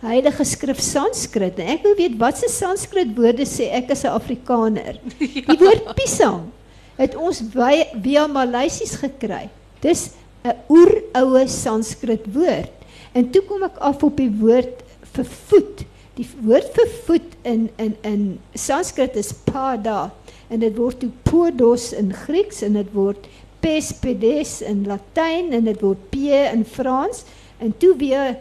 heilige 0.00 0.44
skrif 0.44 0.80
Sanskrit. 0.80 1.58
En 1.58 1.74
ek 1.74 1.82
wil 1.82 1.96
weet 1.98 2.16
wat 2.20 2.38
se 2.38 2.48
Sanskrit 2.48 3.16
woorde 3.16 3.46
sê 3.46 3.70
ek 3.74 3.90
as 3.90 4.04
'n 4.04 4.14
Afrikaner. 4.14 5.00
Die 5.50 5.58
woord 5.58 5.94
pisang 5.94 6.50
het 6.98 7.14
ons 7.14 7.42
via, 7.52 7.86
via 8.02 8.26
Maleisies 8.26 8.94
gekry. 8.98 9.48
Dis 9.80 10.10
'n 10.44 10.54
oeroue 10.68 11.48
Sanskrit 11.48 12.26
woord. 12.34 12.77
En 13.18 13.30
toe 13.34 13.42
kom 13.48 13.64
ek 13.66 13.80
af 13.82 14.04
op 14.06 14.18
die 14.20 14.30
woord 14.40 14.84
vir 15.16 15.28
voet. 15.50 15.84
Die 16.18 16.26
woord 16.44 16.70
vir 16.76 16.94
voet 17.06 17.36
in 17.46 17.68
in 17.82 17.94
in 18.06 18.24
Sanskrit 18.54 19.16
is 19.18 19.32
pada 19.46 20.08
en 20.48 20.62
dit 20.62 20.74
word 20.78 21.00
toe 21.02 21.10
podos 21.26 21.90
in 21.96 22.12
Grieks 22.14 22.62
en 22.66 22.78
dit 22.78 22.90
word 22.94 23.26
pes 23.62 23.90
pedes 24.02 24.58
in 24.62 24.84
Latyn 24.88 25.52
en 25.56 25.66
dit 25.66 25.80
word 25.82 26.02
p 26.12 26.30
in 26.30 26.64
Frans 26.66 27.24
en 27.58 27.74
toe 27.82 27.94
weer 27.98 28.36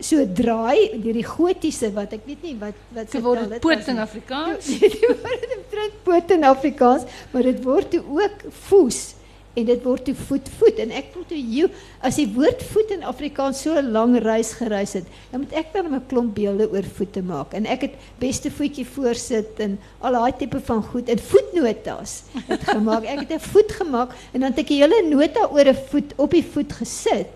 so 0.00 0.24
draai 0.24 0.96
deur 1.02 1.16
die 1.16 1.26
gotiese 1.26 1.90
wat 1.96 2.14
ek 2.16 2.24
weet 2.28 2.44
nie 2.46 2.54
wat 2.60 2.78
wat 2.96 3.12
Dit 3.12 3.24
word 3.24 3.44
dit 3.50 3.64
poot 3.64 3.90
in 3.92 4.00
Afrikaans. 4.00 4.70
dit 4.84 4.96
word 5.04 5.50
omtrent 5.58 5.98
poot 6.06 6.32
in 6.38 6.48
Afrikaans, 6.48 7.04
maar 7.32 7.44
dit 7.50 7.60
word 7.64 7.92
toe 7.92 8.02
ook 8.20 8.48
voes 8.68 9.13
en 9.54 9.64
dit 9.64 9.82
word 9.84 10.04
toe 10.04 10.14
voet 10.14 10.48
voet 10.58 10.78
en 10.82 10.90
ek 10.90 11.12
voel 11.12 11.24
toe 11.30 11.38
jy 11.38 11.66
as 12.02 12.16
die 12.16 12.26
woord 12.34 12.62
voet 12.72 12.90
in 12.90 13.04
Afrikaans 13.06 13.62
so 13.62 13.74
'n 13.78 13.92
lang 13.92 14.18
reis 14.18 14.52
gereis 14.58 14.92
het, 14.98 15.06
dan 15.30 15.40
moet 15.40 15.52
ek 15.52 15.72
dan 15.72 15.94
'n 15.94 16.06
klomp 16.08 16.34
beelde 16.34 16.66
oor 16.70 16.82
voete 16.96 17.22
maak 17.22 17.54
en 17.54 17.66
ek 17.66 17.80
het 17.80 17.94
beste 18.18 18.50
voetjie 18.50 18.86
voorsit 18.86 19.60
en 19.60 19.78
al 20.00 20.12
daai 20.12 20.32
tipe 20.38 20.60
van 20.60 20.82
goed 20.82 21.08
en 21.08 21.18
voetnotas 21.18 22.22
het 22.48 22.64
gemaak. 22.74 23.04
Ek 23.04 23.18
het 23.28 23.32
'n 23.32 23.40
voet 23.52 23.72
gemaak 23.72 24.10
en 24.32 24.40
dan 24.40 24.50
het 24.50 24.58
ek 24.58 24.70
'n 24.70 24.80
hele 24.82 25.02
nota 25.08 25.48
oor 25.52 25.66
'n 25.68 25.78
voet 25.90 26.12
op 26.16 26.30
die 26.30 26.44
voet 26.44 26.72
gesit. 26.72 27.28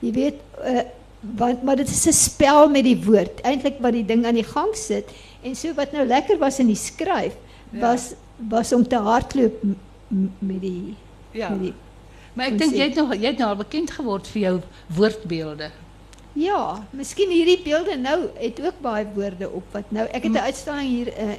Jy 0.00 0.12
weet 0.12 0.34
uh, 0.64 0.80
want 1.36 1.62
maar 1.62 1.76
dit 1.76 1.88
is 1.88 2.06
'n 2.06 2.12
spel 2.12 2.68
met 2.68 2.84
die 2.84 3.00
woord 3.04 3.40
eintlik 3.42 3.80
wat 3.80 3.92
die 3.92 4.04
ding 4.06 4.26
aan 4.26 4.34
die 4.34 4.44
gang 4.44 4.74
sit 4.76 5.08
en 5.42 5.54
so 5.56 5.72
wat 5.74 5.92
nou 5.92 6.06
lekker 6.06 6.38
was 6.38 6.58
in 6.58 6.66
die 6.66 6.76
skryf 6.76 7.32
Ja. 7.72 7.80
was 7.80 8.12
was 8.36 8.72
om 8.72 8.86
te 8.88 8.96
hardloop 8.96 9.62
met 10.38 10.60
die 10.60 10.94
Ja. 11.34 11.48
met 11.50 11.60
die 11.68 11.74
Maar 12.34 12.48
Ons 12.50 12.58
dink 12.58 12.72
sê- 12.72 12.76
jy 12.80 12.86
het 12.88 12.96
nog 12.98 13.12
jy 13.14 13.26
het 13.30 13.38
nou 13.38 13.48
al 13.52 13.56
bekend 13.60 13.90
geword 13.94 14.26
vir 14.26 14.40
jou 14.42 14.54
woordbeelde. 14.96 15.70
Ja, 16.34 16.82
miskien 16.90 17.30
hierdie 17.30 17.60
beelde 17.62 17.94
nou 17.96 18.16
het 18.40 18.58
ook 18.60 18.80
baie 18.82 19.06
woorde 19.14 19.50
op 19.50 19.62
wat 19.72 19.92
nou 19.94 20.06
ek 20.10 20.22
het 20.26 20.32
'n 20.32 20.46
uitstalling 20.50 20.88
hier 20.88 21.08
uh, 21.14 21.36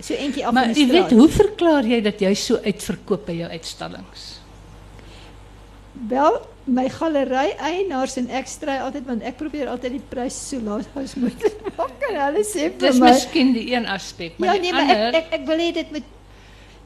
so 0.00 0.14
eentjie 0.14 0.46
af 0.46 0.52
Maar 0.52 0.70
jy 0.70 0.86
weet, 0.86 1.10
hoe 1.10 1.28
verklaar 1.28 1.82
jy 1.84 2.00
dat 2.02 2.20
jy 2.20 2.34
so 2.34 2.54
uitverkoop 2.62 3.26
by 3.26 3.32
jou 3.32 3.50
uitstallings? 3.50 4.38
Wel, 6.08 6.38
my 6.70 6.86
galery 6.92 7.54
eienaars 7.58 8.16
en 8.20 8.28
ek 8.30 8.46
stry 8.46 8.76
altyd 8.84 9.06
want 9.08 9.22
ek 9.26 9.36
probeer 9.40 9.66
altyd 9.72 9.96
die 9.96 10.04
prys 10.12 10.36
so 10.50 10.60
laag 10.62 10.86
as 11.00 11.14
moontlik 11.20 11.56
maak 11.76 12.04
en 12.10 12.20
hulle 12.20 12.44
sê 12.46 12.68
vir 12.70 12.78
Dis 12.84 13.00
my 13.00 13.10
miskien 13.10 13.52
die 13.56 13.72
een 13.74 13.86
aspek, 13.86 14.36
maar 14.38 14.54
Ja 14.54 14.60
nee, 14.62 14.72
maar 14.72 14.82
ander 14.86 15.14
ek 15.18 15.32
ek 15.32 15.40
ek 15.40 15.46
wil 15.46 15.58
hê 15.64 15.72
dit 15.74 15.90
moet 15.96 16.06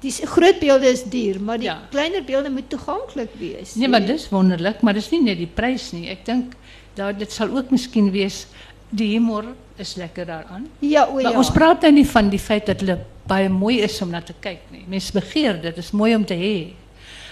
die 0.02 0.10
groot 0.26 0.58
beelde 0.58 0.86
is 0.90 1.04
duur, 1.04 1.40
maar 1.40 1.58
die 1.58 1.68
Ja. 1.68 1.78
kleiner 1.90 2.24
beelde 2.24 2.50
moet 2.50 2.68
toeganklik 2.70 3.30
wees. 3.38 3.74
Nee, 3.74 3.88
maar 3.88 4.04
dis 4.06 4.28
wonderlik, 4.28 4.80
maar 4.82 4.94
dis 4.94 5.10
nie 5.10 5.22
net 5.22 5.38
die 5.38 5.46
prys 5.46 5.92
nie. 5.92 6.08
Ek 6.10 6.24
dink 6.26 6.54
dat 6.94 7.18
dit 7.18 7.32
sal 7.32 7.48
ook 7.56 7.70
miskien 7.70 8.10
wees 8.10 8.46
die 8.90 9.12
humor 9.14 9.44
is 9.78 9.94
lekker 9.96 10.26
daaraan. 10.26 10.66
Ja, 10.80 11.06
o 11.08 11.12
Maar 11.14 11.22
ja. 11.32 11.38
ons 11.38 11.50
praat 11.50 11.80
nou 11.82 11.92
nie 11.92 12.06
van 12.06 12.28
die 12.28 12.38
feit 12.38 12.66
dat 12.66 12.80
hulle 12.80 12.98
baie 13.26 13.48
mooi 13.48 13.78
is 13.80 14.02
om 14.02 14.10
na 14.10 14.20
te 14.20 14.34
kyk 14.40 14.58
nie. 14.70 14.84
Mense 14.88 15.12
begeer 15.12 15.60
dit, 15.62 15.78
is 15.78 15.90
mooi 15.92 16.14
om 16.14 16.24
te 16.24 16.34
hê. 16.34 16.72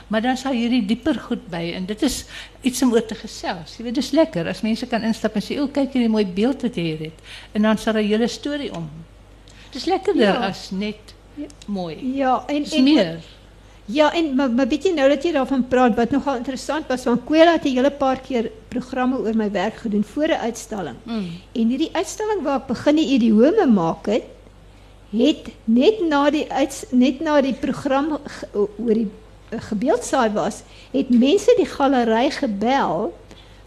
Maar 0.09 0.23
dan 0.23 0.37
sal 0.37 0.53
hierdie 0.53 0.87
dieper 0.87 1.15
goed 1.21 1.45
by 1.51 1.73
en 1.77 1.85
dit 1.87 2.03
is 2.03 2.25
iets 2.63 2.83
om 2.83 2.93
oor 2.93 3.05
te 3.07 3.15
gesels. 3.15 3.77
Jy 3.79 3.85
weet, 3.85 3.95
dis 3.95 4.11
lekker 4.11 4.49
as 4.49 4.63
mense 4.63 4.87
kan 4.87 5.03
instap 5.03 5.37
en 5.37 5.43
sê, 5.43 5.59
"O, 5.61 5.67
kyk 5.69 5.93
hierdie 5.93 6.09
mooi 6.09 6.25
beeld 6.27 6.63
wat 6.63 6.75
jy 6.75 6.83
hier 6.83 6.99
het." 6.99 7.19
En 7.55 7.63
dan 7.63 7.79
sal 7.79 7.95
'n 7.95 8.07
hele 8.07 8.29
storie 8.29 8.75
om. 8.75 8.89
Dis 9.73 9.85
lekkerder 9.85 10.23
Ja. 10.23 10.47
as 10.49 10.71
net. 10.71 11.15
Mooi. 11.67 12.15
Ja, 12.15 12.43
en 12.47 12.65
en 12.65 12.83
meer. 12.83 13.19
Ja, 13.91 14.13
en 14.15 14.35
maar, 14.35 14.51
maar 14.51 14.69
weet 14.69 14.85
jy 14.87 14.93
nou 14.95 15.09
dat 15.11 15.25
jy 15.25 15.33
daarvan 15.35 15.65
praat 15.69 15.97
wat 15.99 16.11
nogal 16.15 16.37
interessant 16.39 16.87
was, 16.87 17.05
want 17.05 17.25
Kwela 17.27 17.57
het 17.57 17.65
'n 17.65 17.75
hele 17.75 17.91
paar 17.91 18.21
keer 18.21 18.51
programme 18.69 19.19
oor 19.19 19.37
my 19.37 19.51
werk 19.51 19.75
gedoen 19.75 20.05
voor 20.05 20.29
'n 20.29 20.43
uitstalling. 20.47 20.97
Mm. 21.03 21.31
En 21.53 21.69
hierdie 21.69 21.91
uitstalling 21.93 22.43
waar 22.43 22.61
ek 22.61 22.67
begin 22.67 22.97
die 22.97 23.09
idiome 23.15 23.67
maak 23.67 24.07
het, 24.07 24.23
het 25.11 25.49
net 25.65 26.01
na 26.09 26.31
die 26.31 26.53
uits, 26.53 26.85
net 26.91 27.21
na 27.21 27.41
die 27.41 27.55
program 27.55 28.19
oor 28.53 28.95
die 28.95 29.11
eh, 29.49 29.61
gebeeldsaai 29.61 30.31
was, 30.33 30.63
het 30.91 31.09
mense 31.09 31.55
die 31.57 31.67
galery 31.67 32.31
gebel 32.31 33.13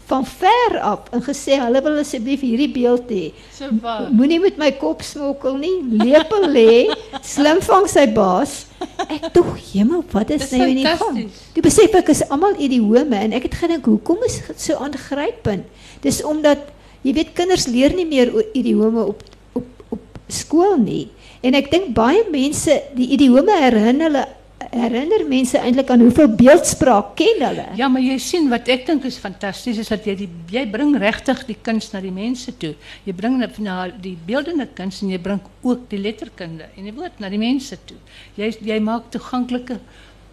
van 0.08 0.24
ver 0.28 0.74
af 0.84 1.06
en 1.16 1.22
gesê 1.24 1.56
hulle 1.62 1.80
wil 1.84 1.94
asseblief 2.02 2.42
hierdie 2.44 2.68
beeld 2.74 3.08
hê. 3.08 3.30
So. 3.56 3.70
Moenie 4.12 4.40
met 4.42 4.58
my 4.60 4.70
kop 4.76 5.00
smokkel 5.02 5.56
nie. 5.62 5.72
Lepel 6.04 6.44
lê, 6.52 6.90
slim 7.34 7.60
vang 7.64 7.88
sy 7.88 8.04
baas. 8.12 8.66
Ek 9.08 9.30
dog, 9.32 9.54
jemel, 9.72 10.02
wat 10.12 10.30
is 10.36 10.50
nou 10.52 10.66
in 10.68 10.76
die 10.82 10.84
gang? 11.00 11.16
Toe 11.56 11.64
besef 11.64 11.94
ek 11.96 12.10
is 12.12 12.20
almal 12.28 12.56
idiome 12.60 13.16
en 13.16 13.32
ek 13.38 13.48
het 13.48 13.56
gedink, 13.62 13.88
hoekom 13.88 14.20
is 14.28 14.40
dit 14.46 14.60
so 14.60 14.76
aangrypend? 14.84 15.64
Dis 16.04 16.20
omdat 16.26 16.68
jy 17.04 17.14
weet 17.16 17.32
kinders 17.36 17.66
leer 17.72 17.92
nie 17.96 18.04
meer 18.08 18.32
o- 18.36 18.44
idiome 18.56 19.06
op 19.14 19.22
op 19.56 19.96
op 19.96 20.04
skool 20.28 20.76
nie. 20.80 21.06
En 21.44 21.56
ek 21.56 21.70
dink 21.72 21.94
baie 21.96 22.22
mense 22.32 22.76
die 22.96 23.08
idiome 23.16 23.52
herinner 23.60 24.08
hulle 24.10 24.26
herinner 24.74 25.24
mense 25.28 25.58
eintlik 25.58 25.90
aan 25.90 26.00
hoeveel 26.04 26.28
beeldspraak 26.38 27.14
ken 27.18 27.42
hulle. 27.46 27.66
Ja, 27.78 27.88
maar 27.88 28.02
jy 28.02 28.18
sien 28.18 28.48
wat 28.52 28.68
ek 28.68 28.86
dink 28.86 29.04
is 29.08 29.18
fantasties 29.22 29.78
is 29.78 29.88
dat 29.92 30.06
jy 30.06 30.14
die 30.24 30.28
jy 30.50 30.64
bring 30.70 30.96
regtig 30.98 31.44
die 31.46 31.56
kuns 31.62 31.92
na 31.92 32.00
die 32.04 32.12
mense 32.14 32.52
toe. 32.58 32.74
Jy 33.04 33.12
bring 33.16 33.38
na, 33.38 33.48
na 33.58 33.76
die 33.88 34.16
beeldende 34.26 34.66
kuns 34.74 35.02
en 35.02 35.10
jy 35.14 35.18
bring 35.18 35.40
ook 35.62 35.88
die 35.90 35.98
letterkunde 35.98 36.66
en 36.76 36.84
die 36.84 36.94
woord 36.96 37.20
na 37.20 37.28
die 37.32 37.38
mense 37.38 37.78
toe. 37.86 37.98
Jy 38.36 38.50
jy 38.60 38.80
maak 38.80 39.10
toeganklike 39.14 39.78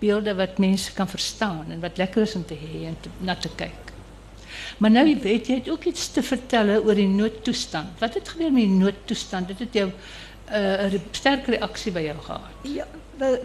beelde 0.02 0.34
wat 0.36 0.58
mense 0.60 0.92
kan 0.98 1.08
verstaan 1.08 1.70
en 1.70 1.82
wat 1.82 1.98
lekker 2.02 2.24
is 2.26 2.36
om 2.36 2.44
te 2.46 2.56
hê 2.58 2.88
en 2.90 2.98
te, 3.02 3.10
na 3.22 3.36
te 3.36 3.50
kyk. 3.56 3.92
Maar 4.82 4.92
nou 4.92 5.06
weet 5.22 5.48
jy 5.48 5.56
het 5.60 5.70
ook 5.70 5.86
iets 5.86 6.08
te 6.16 6.24
vertel 6.26 6.72
oor 6.82 6.96
die 6.98 7.08
noodtoestand. 7.08 8.00
Wat 8.02 8.14
het 8.18 8.30
gebeur 8.34 8.52
met 8.52 8.66
die 8.66 8.80
noodtoestand? 8.82 9.48
Dit 9.54 9.60
het 9.60 9.74
jou 9.74 9.88
uh, 9.88 10.58
'n 10.58 10.90
re- 10.90 11.02
sterk 11.12 11.48
reaksie 11.48 11.92
by 11.92 12.02
jou 12.02 12.18
gehad. 12.18 12.66
Ja, 12.66 12.88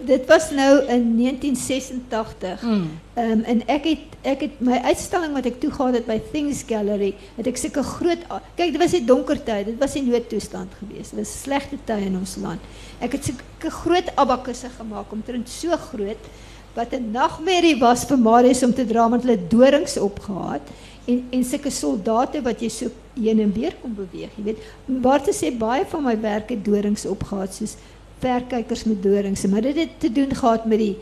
dit 0.05 0.27
was 0.27 0.51
nou 0.51 0.85
in 0.87 1.17
1986. 1.17 2.63
Mm. 2.63 2.87
Um, 3.17 3.43
en 3.45 3.63
ek 3.67 3.85
het 3.85 4.15
ek 4.27 4.41
het 4.43 4.61
my 4.65 4.79
uitstalling 4.89 5.37
wat 5.37 5.47
ek 5.47 5.61
toe 5.63 5.71
gehad 5.71 5.95
het 5.95 6.07
by 6.09 6.17
Things 6.33 6.65
Gallery, 6.67 7.13
het 7.37 7.47
ek 7.47 7.61
sulke 7.61 7.85
groot 7.87 8.25
kyk 8.59 8.73
dit 8.75 8.81
was 8.83 8.97
die 8.97 9.05
donker 9.07 9.39
tyd, 9.39 9.69
dit 9.71 9.79
was 9.81 9.95
die 9.95 10.03
noodtoestand 10.07 10.75
geweest. 10.81 11.15
Dit 11.15 11.23
was 11.23 11.35
slegte 11.45 11.79
tye 11.89 12.09
in 12.09 12.19
ons 12.19 12.35
land. 12.43 12.63
Ek 13.05 13.15
het 13.19 13.31
sulke 13.31 13.73
groot 13.83 14.11
abakusse 14.17 14.73
gemaak 14.79 15.13
omtrent 15.15 15.49
so 15.53 15.77
groot 15.91 16.31
wat 16.77 16.93
'n 16.93 17.11
nagmerrie 17.13 17.79
was 17.81 18.05
vir 18.05 18.19
Marius 18.19 18.63
om 18.63 18.75
te 18.75 18.87
dra 18.87 19.09
want 19.09 19.23
hulle 19.23 19.49
dorings 19.49 19.97
opgehaat 19.97 20.67
en 21.07 21.25
en 21.31 21.45
sulke 21.45 21.71
soldate 21.71 22.43
wat 22.43 22.61
jy 22.61 22.69
so 22.69 22.91
heen 23.15 23.41
en 23.41 23.53
weer 23.53 23.75
kon 23.81 23.95
beweeg, 23.95 24.31
jy 24.37 24.43
weet. 24.45 24.59
Waar 24.87 25.23
te 25.23 25.33
sê 25.33 25.53
baie 25.57 25.85
van 25.89 26.03
my 26.03 26.21
werk 26.21 26.51
het 26.51 26.65
dorings 26.65 27.07
opgehaat 27.07 27.55
soos 27.55 27.77
verkykers 28.19 28.85
met 28.85 29.03
dorings, 29.03 29.47
maar 29.47 29.61
dit 29.61 29.77
het 29.77 30.01
te 30.01 30.13
doen 30.13 30.35
gehad 30.35 30.67
met 30.67 30.79
die 30.79 30.97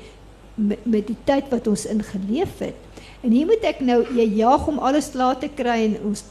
met, 0.55 0.85
met 0.87 1.07
die 1.07 1.16
tyd 1.27 1.50
wat 1.50 1.66
ons 1.66 1.87
ingeleef 1.87 2.59
het. 2.59 2.79
En 3.27 3.33
hier 3.35 3.46
moet 3.46 3.64
ek 3.66 3.81
nou 3.83 4.03
jy 4.14 4.27
jaag 4.38 4.66
om 4.70 4.79
alles 4.79 5.11
klaar 5.14 5.38
te 5.40 5.50
kry 5.50 5.81
en 5.88 5.98
ons 6.11 6.24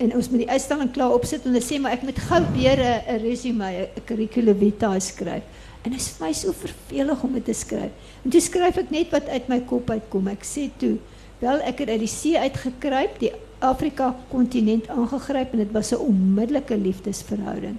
en 0.00 0.14
ons 0.16 0.28
moet 0.32 0.40
die 0.40 0.50
uitstalling 0.50 0.88
klaar 0.96 1.12
opsit 1.12 1.44
en 1.44 1.52
hulle 1.52 1.64
sê 1.64 1.76
maar 1.76 1.92
ek 1.92 2.06
moet 2.08 2.20
gou 2.28 2.40
weer 2.54 2.80
'n 2.80 3.20
resume, 3.20 3.68
'n 3.68 4.04
curriculum 4.08 4.58
vitae 4.58 5.00
skryf. 5.00 5.44
En 5.84 5.90
dit 5.90 6.00
is 6.00 6.08
vir 6.08 6.26
my 6.26 6.32
so 6.32 6.52
vervelig 6.52 7.22
om 7.22 7.32
dit 7.32 7.44
te 7.44 7.52
skryf. 7.52 7.92
En 8.24 8.30
toe 8.30 8.40
skryf 8.40 8.76
ek 8.76 8.90
net 8.90 9.10
wat 9.10 9.28
uit 9.28 9.48
my 9.48 9.60
kop 9.60 9.90
uitkom. 9.90 10.28
Ek 10.28 10.44
sê 10.44 10.70
toe, 10.76 10.96
wel 11.38 11.60
ek 11.60 11.78
het 11.78 11.88
uit 11.88 12.00
die 12.00 12.08
see 12.08 12.38
uitgekruip, 12.38 13.18
die 13.18 13.32
Afrika 13.60 14.16
kontinent 14.30 14.88
aangegryp 14.88 15.52
en 15.52 15.58
dit 15.58 15.72
was 15.72 15.92
'n 15.92 16.00
onmiddellike 16.00 16.76
liefdesverhouding. 16.76 17.76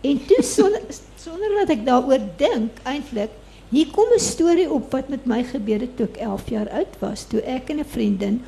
En 0.00 0.26
toe 0.26 0.42
sonder 0.42 0.80
sonder 1.22 1.54
dat 1.60 1.70
ek 1.70 1.86
daaroor 1.86 2.22
dink 2.36 2.82
eintlik 2.82 3.30
Hier 3.72 3.88
kom 3.88 4.10
'n 4.12 4.20
storie 4.20 4.68
op 4.68 4.90
wat 4.92 5.08
met 5.08 5.24
my 5.24 5.40
gebeur 5.48 5.80
het 5.80 5.96
toe 5.96 6.06
ek 6.06 6.16
11 6.16 6.48
jaar 6.48 6.68
oud 6.70 6.94
was, 7.00 7.24
toe 7.24 7.40
ek 7.40 7.70
en 7.70 7.78
'n 7.80 7.88
vriendin 7.88 8.42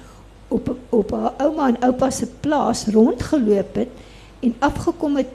op 0.48 0.76
op 0.90 1.10
haar 1.10 1.32
ouma 1.38 1.68
en 1.68 1.80
oupa 1.80 2.10
se 2.10 2.26
plaas 2.40 2.86
rondgeloop 2.86 3.74
het 3.74 3.88
en 4.40 4.54
afgekom 4.58 5.16
het 5.16 5.32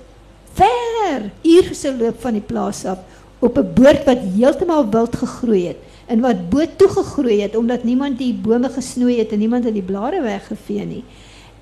ver 0.54 1.32
uur 1.42 1.74
se 1.74 1.96
loop 1.98 2.22
van 2.22 2.34
die 2.34 2.48
plaas 2.52 2.86
af 2.86 3.00
op 3.40 3.58
'n 3.58 3.74
boord 3.74 4.06
wat 4.06 4.22
heeltemal 4.36 4.90
wild 4.90 5.16
gegroei 5.16 5.68
het 5.68 5.82
en 6.06 6.20
wat 6.20 6.50
bo 6.50 6.66
toe 6.76 6.90
gegroei 6.90 7.42
het 7.42 7.56
omdat 7.56 7.84
niemand 7.84 8.18
die 8.18 8.34
bome 8.34 8.70
gesnoei 8.70 9.18
het 9.18 9.32
en 9.32 9.40
niemand 9.40 9.64
het 9.64 9.74
die 9.74 9.90
blare 9.92 10.22
weggevee 10.22 10.86
nie. 10.86 11.04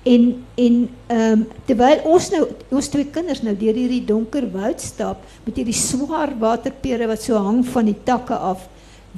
En 0.06 0.44
en 0.54 0.76
um, 1.10 1.46
terwyl 1.66 2.04
ons 2.04 2.30
nou 2.30 2.44
ons 2.70 2.88
twee 2.88 3.06
kinders 3.12 3.42
nou 3.42 3.54
deur 3.58 3.74
hierdie 3.74 4.04
donker 4.06 4.46
woud 4.52 4.80
stap 4.80 5.24
met 5.46 5.56
hierdie 5.58 5.76
swaar 5.76 6.34
waterpere 6.38 7.08
wat 7.10 7.22
so 7.22 7.38
hang 7.38 7.64
van 7.66 7.90
die 7.90 7.98
takke 8.04 8.34
af, 8.34 8.68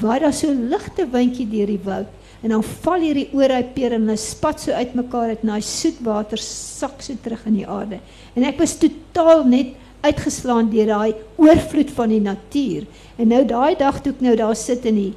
waar 0.01 0.21
daar 0.21 0.33
so 0.33 0.49
'n 0.49 0.69
ligte 0.69 1.07
windjie 1.07 1.49
deur 1.49 1.67
die 1.67 1.85
woud 1.85 2.09
en 2.43 2.55
dan 2.55 2.65
val 2.65 3.03
hierdie 3.05 3.29
oorhypere 3.37 3.99
en 3.99 4.07
hulle 4.09 4.17
spat 4.17 4.63
so 4.65 4.73
uitmekaar 4.73 5.35
uit 5.35 5.43
en 5.45 5.53
daai 5.53 5.65
soet 5.67 5.99
water 6.05 6.41
sak 6.41 7.03
so 7.05 7.17
terug 7.23 7.43
in 7.47 7.59
die 7.61 7.67
aarde. 7.69 8.01
En 8.35 8.47
ek 8.49 8.61
was 8.63 8.79
totaal 8.81 9.45
net 9.45 9.75
uitgeslaan 10.01 10.71
deur 10.73 10.89
daai 10.89 11.13
oorvloed 11.37 11.91
van 11.93 12.09
die 12.15 12.23
natuur. 12.25 12.87
En 13.21 13.29
nou 13.29 13.43
daai 13.45 13.77
dag 13.77 14.01
toe 14.01 14.15
ek 14.15 14.25
nou 14.25 14.37
daar 14.41 14.57
sit 14.57 14.89
in 14.89 14.97
die 15.03 15.13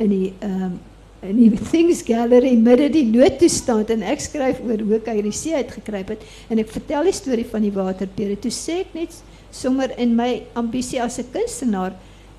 in 0.00 0.08
die 0.08 0.32
um, 0.42 0.80
in 1.22 1.38
die 1.38 1.50
Things 1.70 2.02
Gallery 2.06 2.54
midde 2.58 2.88
die 2.92 3.06
noodtoestand 3.08 3.90
en 3.94 4.02
ek 4.02 4.24
skryf 4.24 4.62
oor 4.66 4.82
hoe 4.82 4.98
ek 4.98 5.10
hierdie 5.14 5.34
see 5.36 5.54
uitgekruip 5.56 6.14
het 6.16 6.24
en 6.50 6.62
ek 6.62 6.72
vertel 6.74 7.08
die 7.08 7.16
storie 7.16 7.46
van 7.48 7.66
die 7.66 7.74
waterpere. 7.74 8.38
Toe 8.42 8.52
sê 8.54 8.82
ek 8.82 8.96
net 8.96 9.18
sommer 9.52 9.92
in 10.00 10.16
my 10.18 10.42
ambisie 10.58 11.00
as 11.02 11.18
'n 11.18 11.30
kunstenaar 11.32 11.94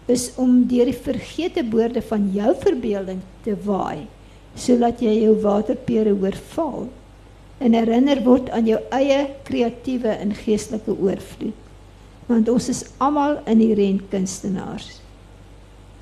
is 0.08 0.32
om 0.36 0.65
deur 0.67 0.86
die 0.86 1.04
vergete 1.06 1.63
woorde 1.72 2.02
van 2.02 2.32
jou 2.34 2.52
verbeelding 2.60 3.22
te 3.43 3.56
waai 3.56 4.08
sodat 4.56 5.02
jy 5.02 5.24
jou 5.24 5.34
waterpere 5.41 6.13
hoor 6.13 6.36
val 6.54 6.89
en 7.63 7.74
herinner 7.74 8.22
word 8.26 8.50
aan 8.54 8.67
jou 8.67 8.80
eie 8.91 9.30
kreatiewe 9.48 10.12
en 10.19 10.34
geestelike 10.36 10.91
oorvloed. 10.91 11.56
Want 12.28 12.50
ons 12.50 12.69
is 12.69 12.84
almal 13.04 13.39
inherent 13.50 14.04
kunstenaars. 14.12 15.03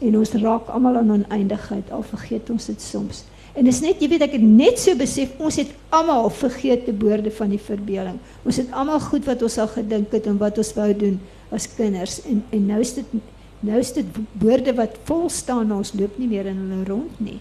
En 0.02 0.18
ons 0.18 0.34
raak 0.42 0.70
almal 0.74 0.98
aan 1.02 1.12
oneindigheid 1.12 1.92
al 1.92 2.04
vergeet 2.04 2.50
ons 2.50 2.66
dit 2.66 2.82
soms. 2.82 3.24
En 3.54 3.68
dis 3.68 3.82
net 3.84 4.00
jy 4.00 4.08
weet 4.14 4.24
ek 4.24 4.38
het 4.38 4.46
net 4.46 4.80
so 4.80 4.96
besef 4.96 5.34
ons 5.44 5.58
het 5.60 5.72
almal 5.92 6.30
vergeete 6.32 6.94
woorde 7.02 7.34
van 7.36 7.52
die 7.52 7.60
verbeelding. 7.60 8.18
Ons 8.48 8.62
het 8.62 8.72
almal 8.72 9.02
goed 9.04 9.28
wat 9.28 9.44
ons 9.44 9.60
al 9.60 9.70
gedink 9.74 10.14
het 10.16 10.30
en 10.32 10.40
wat 10.40 10.58
ons 10.62 10.74
wou 10.78 10.90
doen 10.96 11.20
as 11.52 11.68
kinders 11.76 12.22
en 12.24 12.44
en 12.56 12.66
nou 12.72 12.80
is 12.80 12.96
dit 12.96 13.16
nou 13.62 13.78
is 13.78 13.92
dit 13.94 14.20
woorde 14.42 14.74
wat 14.80 14.96
vol 15.06 15.28
staan 15.30 15.72
ons 15.76 15.92
loop 16.00 16.16
nie 16.18 16.30
meer 16.32 16.48
in 16.50 16.62
hulle 16.64 16.86
rond 16.88 17.20
nie. 17.22 17.40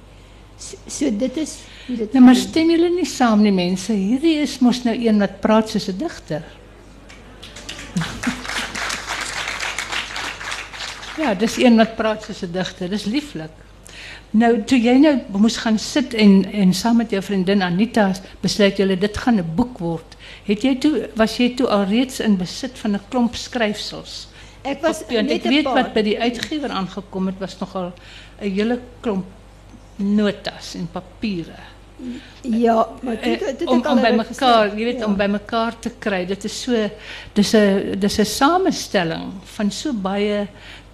So, 0.61 0.77
so 0.91 1.11
dit 1.23 1.37
is 1.41 1.57
hoe 1.87 1.97
dit 2.03 2.17
Nou 2.17 2.25
maar 2.27 2.37
stem 2.37 2.75
julle 2.75 2.91
nie 2.93 3.09
saam 3.09 3.47
nie 3.47 3.55
mense. 3.55 3.95
Hierdie 3.95 4.41
is 4.43 4.59
mos 4.61 4.83
nou 4.85 4.97
een 4.99 5.23
wat 5.23 5.39
praat 5.41 5.71
soos 5.71 5.89
'n 5.89 5.97
digter. 6.03 6.43
Ja, 11.21 11.35
dis 11.35 11.57
een 11.61 11.77
wat 11.77 11.97
praat 11.97 12.25
soos 12.25 12.43
'n 12.43 12.53
digter. 12.53 12.89
Dis 12.89 13.05
lieflik. 13.05 13.51
Nou 14.31 14.63
toe 14.65 14.79
jy 14.79 14.95
nou 14.99 15.15
moes 15.43 15.57
gaan 15.57 15.79
sit 15.79 16.15
en 16.15 16.45
en 16.53 16.75
saam 16.75 16.97
met 16.97 17.11
jou 17.11 17.23
vriendin 17.23 17.63
Anita 17.63 18.13
besluit 18.41 18.77
julle 18.77 18.99
dit 18.99 19.17
gaan 19.17 19.39
'n 19.39 19.55
boek 19.55 19.79
word. 19.79 20.17
Het 20.45 20.63
jy 20.63 20.75
toe 20.79 21.09
was 21.15 21.37
jy 21.37 21.55
toe 21.57 21.67
alreeds 21.69 22.21
in 22.21 22.37
besit 22.37 22.79
van 22.79 22.95
'n 22.95 23.01
klomp 23.09 23.35
skryfsels? 23.35 24.29
Ek 24.63 24.81
was 24.83 25.03
want 25.09 25.31
ek 25.31 25.43
weet 25.43 25.65
wat 25.65 25.93
by 25.95 26.03
die 26.03 26.21
uitgewer 26.21 26.71
aangekom 26.71 27.27
het 27.27 27.39
was 27.39 27.59
nogal 27.59 27.93
'n 28.41 28.51
hele 28.51 28.81
klomp 29.01 29.25
notas 29.97 30.75
en 30.75 30.89
papiere. 30.93 31.59
Ja, 32.43 32.89
maar 33.03 33.15
Eh, 33.21 33.39
dit 33.39 33.59
dit 33.59 33.69
om 33.69 33.87
om 33.87 34.01
by 34.01 34.11
mekaar, 34.17 34.69
jy 34.79 34.85
weet 34.85 34.99
Ja. 34.99 35.07
om 35.07 35.17
by 35.17 35.27
mekaar 35.27 35.79
te 35.79 35.91
kry. 35.99 36.25
Dit 36.27 36.45
is 36.45 36.63
so 36.63 36.73
dis 37.35 37.55
'n 37.55 37.97
dis 37.99 38.19
'n 38.19 38.25
samestelling 38.25 39.33
van 39.45 39.71
so 39.71 39.93
baie 39.93 40.47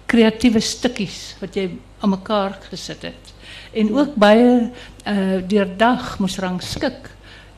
kreatiewe 0.07 0.59
stukkies 0.63 1.35
wat 1.41 1.55
jy 1.55 1.69
aan 1.99 2.13
mekaar 2.13 2.57
gesit 2.69 3.03
het. 3.09 3.33
En 3.73 3.93
ook 3.95 4.15
baie 4.15 4.71
uh 5.07 5.39
deurdag 5.47 6.17
moes 6.19 6.37
rangskik 6.39 7.11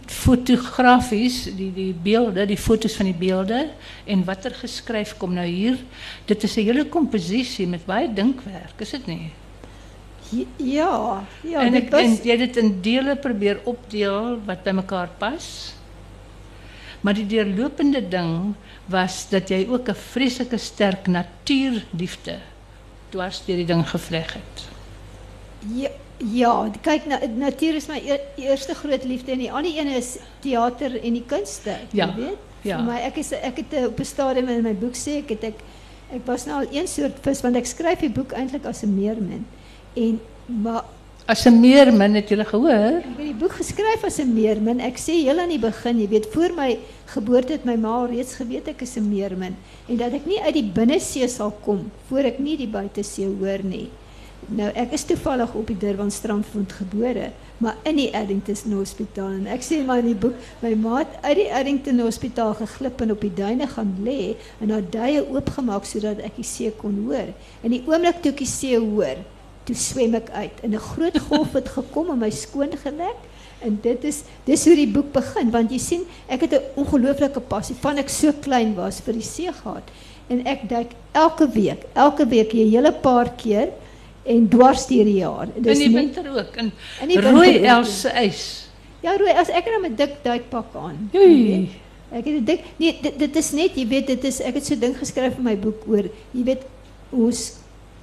fotografies 0.09 1.43
die 1.53 1.69
die 1.73 1.91
beelde, 1.93 2.45
die 2.49 2.57
foto's 2.57 2.95
van 2.97 3.11
die 3.11 3.17
beelde 3.17 3.67
en 4.09 4.23
wat 4.25 4.47
er 4.49 4.55
geskryf 4.57 5.15
kom 5.21 5.35
nou 5.37 5.45
hier. 5.45 5.77
Dit 6.25 6.43
is 6.43 6.57
'n 6.57 6.65
hele 6.65 6.85
komposisie 6.85 7.67
met 7.67 7.85
baie 7.85 8.13
dinkwerk, 8.13 8.73
is 8.77 8.89
dit 8.89 9.05
nie? 9.07 9.31
Ja, 10.57 11.23
ja, 11.41 11.61
en 11.61 11.89
was 11.89 12.01
en 12.01 12.19
jy 12.23 12.37
het 12.37 12.53
dit 12.53 12.57
in 12.57 12.81
dele 12.81 13.15
probeer 13.15 13.59
opdeel 13.63 14.39
wat 14.45 14.63
by 14.63 14.71
mekaar 14.71 15.09
pas. 15.17 15.73
Maar 17.01 17.13
die 17.13 17.25
deurlopende 17.25 18.01
ding 18.09 18.55
was 18.89 19.25
dat 19.29 19.49
jy 19.49 19.67
ook 19.69 19.89
'n 19.89 19.95
vreeslike 19.95 20.57
sterk 20.57 21.07
natuurliefde 21.07 22.39
dwars 23.09 23.41
deur 23.45 23.55
die 23.55 23.65
ding 23.65 23.89
gevleg 23.89 24.33
het. 24.33 24.67
Ja, 25.73 25.89
ja, 26.17 26.69
na 27.07 27.19
natuur 27.35 27.75
is 27.75 27.87
my 27.87 28.01
eer, 28.05 28.19
eerste 28.35 28.73
groot 28.75 29.03
liefde 29.03 29.31
en 29.31 29.37
die 29.37 29.51
ander 29.51 29.77
een 29.77 29.87
is 29.87 30.17
teater 30.39 31.03
en 31.03 31.13
die 31.13 31.23
kunste, 31.25 31.77
Ja, 31.91 32.05
jy 32.05 32.15
weet. 32.15 32.37
ja. 32.61 32.97
Ek 33.05 33.15
is 33.15 33.31
ek 33.31 33.57
het 33.57 33.73
eh, 33.73 33.85
op 33.85 33.99
'n 33.99 34.05
stadium 34.05 34.47
in 34.49 34.63
my 34.63 34.73
boek 34.75 34.95
sê 34.95 35.17
ek 35.23 35.29
het 35.29 35.43
ek 35.43 35.59
ek 36.13 36.25
was 36.25 36.45
nou 36.45 36.65
al 36.65 36.67
een 36.73 36.87
soort 36.87 37.17
vis 37.21 37.41
want 37.41 37.55
ek 37.55 37.65
skryf 37.65 37.99
die 37.99 38.09
boek 38.09 38.31
eintlik 38.31 38.65
as 38.65 38.83
'n 38.83 38.95
meermin. 38.95 39.45
En 39.95 40.19
maar 40.45 40.83
As 41.29 41.45
'n 41.45 41.59
meermin 41.61 42.15
het 42.17 42.29
jy 42.29 42.41
gehoor? 42.43 43.05
ek 43.05 43.05
het 43.05 43.17
die 43.21 43.37
boek 43.37 43.51
geskryf 43.61 44.03
as 44.03 44.17
'n 44.17 44.33
meermin. 44.33 44.79
Ek 44.79 44.97
sê 44.97 45.13
heel 45.21 45.37
aan 45.37 45.53
die 45.53 45.59
begin, 45.59 45.99
jy 45.99 46.07
weet, 46.07 46.25
voor 46.33 46.51
my 46.57 46.79
geboorte 47.05 47.53
het 47.53 47.65
my 47.65 47.75
ma 47.75 48.05
reeds 48.05 48.33
geweet 48.33 48.67
ek 48.67 48.81
is 48.81 48.97
'n 48.97 49.07
meermin 49.09 49.55
en 49.87 49.97
dat 49.97 50.13
ek 50.13 50.25
nie 50.25 50.41
uit 50.41 50.53
die 50.53 50.71
binnesee 50.73 51.27
sal 51.27 51.51
kom 51.61 51.91
voor 52.09 52.25
ek 52.25 52.39
nie 52.39 52.57
die 52.57 52.67
buitesee 52.67 53.27
hoor 53.27 53.63
nie. 53.63 53.89
Nou 54.47 54.71
ek 54.73 54.91
is 54.91 55.03
toevallig 55.03 55.53
op 55.53 55.67
die 55.67 55.77
Durbanstrandfront 55.77 56.71
gebore, 56.71 57.31
maar 57.57 57.75
in 57.83 57.95
die 57.95 58.11
Addington 58.13 58.73
Hospitaal 58.73 59.31
en 59.31 59.47
ek 59.47 59.61
sê 59.61 59.85
maar 59.85 59.99
in 59.99 60.05
die 60.05 60.15
boek, 60.15 60.33
my 60.61 60.73
ma 60.73 60.97
het 60.97 61.13
uit 61.21 61.35
die 61.35 61.53
Addington 61.53 61.99
Hospitaal 61.99 62.53
geglip 62.55 63.01
en 63.01 63.11
op 63.11 63.21
die 63.21 63.33
duine 63.33 63.67
gaan 63.67 63.95
lê 64.03 64.35
en 64.61 64.69
haar 64.71 64.89
duie 64.89 65.21
oopgemaak 65.29 65.85
sodat 65.85 66.17
ek 66.17 66.35
die 66.35 66.43
see 66.43 66.71
kon 66.71 67.05
hoor. 67.05 67.29
En 67.61 67.69
die 67.69 67.83
oomblik 67.85 68.21
toe 68.21 68.31
ek 68.31 68.37
die 68.37 68.47
see 68.47 68.79
hoor, 68.79 69.17
toe 69.63 69.75
swem 69.75 70.15
ek 70.15 70.29
uit. 70.29 70.51
En 70.63 70.71
'n 70.73 70.77
groot 70.79 71.17
golf 71.19 71.53
het 71.53 71.69
gekom 71.69 72.09
en 72.11 72.17
my 72.19 72.29
skoon 72.29 72.71
gelek 72.83 73.17
en 73.61 73.79
dit 73.81 74.03
is 74.03 74.23
dis 74.45 74.65
hoe 74.65 74.75
die 74.75 74.87
boek 74.87 75.11
begin. 75.11 75.51
Want 75.51 75.71
jy 75.71 75.77
sien 75.77 76.01
ek 76.27 76.41
het 76.41 76.53
'n 76.53 76.61
ongelooflike 76.75 77.39
passie. 77.39 77.75
Van 77.79 77.97
ek 77.97 78.09
so 78.09 78.31
klein 78.41 78.75
was 78.75 78.99
vir 79.01 79.13
die 79.13 79.21
see 79.21 79.51
gehad. 79.51 79.83
En 80.29 80.45
ek 80.45 80.69
duik 80.69 80.91
elke 81.11 81.47
week. 81.49 81.83
Elke 81.93 82.25
week 82.27 82.53
'n 82.53 82.69
hele 82.71 82.91
paar 82.91 83.29
keer. 83.35 83.69
En 84.25 84.47
dwars 84.49 84.85
deur 84.87 85.05
die 85.05 85.13
jaar. 85.19 85.47
In 85.55 85.61
Dis 85.63 85.77
die 85.79 85.89
net- 85.89 86.03
winter 86.15 86.37
ook. 86.37 86.55
In 86.55 86.71
In 87.01 87.07
die 87.07 87.15
winter 87.15 87.31
rooi 87.33 87.57
ook, 87.57 87.63
els 87.65 88.01
se 88.01 88.09
ys. 88.09 88.69
ja 89.01 89.15
rooi 89.17 89.31
as 89.31 89.49
ek 89.49 89.65
het 89.65 89.91
'n 89.91 89.95
dik 89.95 90.11
duikpak 90.23 90.65
aan. 90.75 91.09
Jy 91.13 91.19
Joei. 91.19 91.45
weet. 91.45 91.69
Ek 92.11 92.25
het 92.25 92.35
'n 92.35 92.43
dik 92.45 92.59
nee 92.77 92.97
dit, 93.01 93.19
dit 93.19 93.35
is 93.35 93.51
net 93.51 93.71
jy 93.75 93.87
weet 93.87 94.07
dit 94.07 94.23
is 94.23 94.39
ek 94.41 94.53
het 94.53 94.65
so 94.65 94.75
ding 94.79 94.95
geskryf 94.97 95.37
in 95.37 95.43
my 95.43 95.55
boek 95.57 95.83
oor 95.87 96.03
jy 96.33 96.43
weet 96.43 96.61
ons 97.11 97.53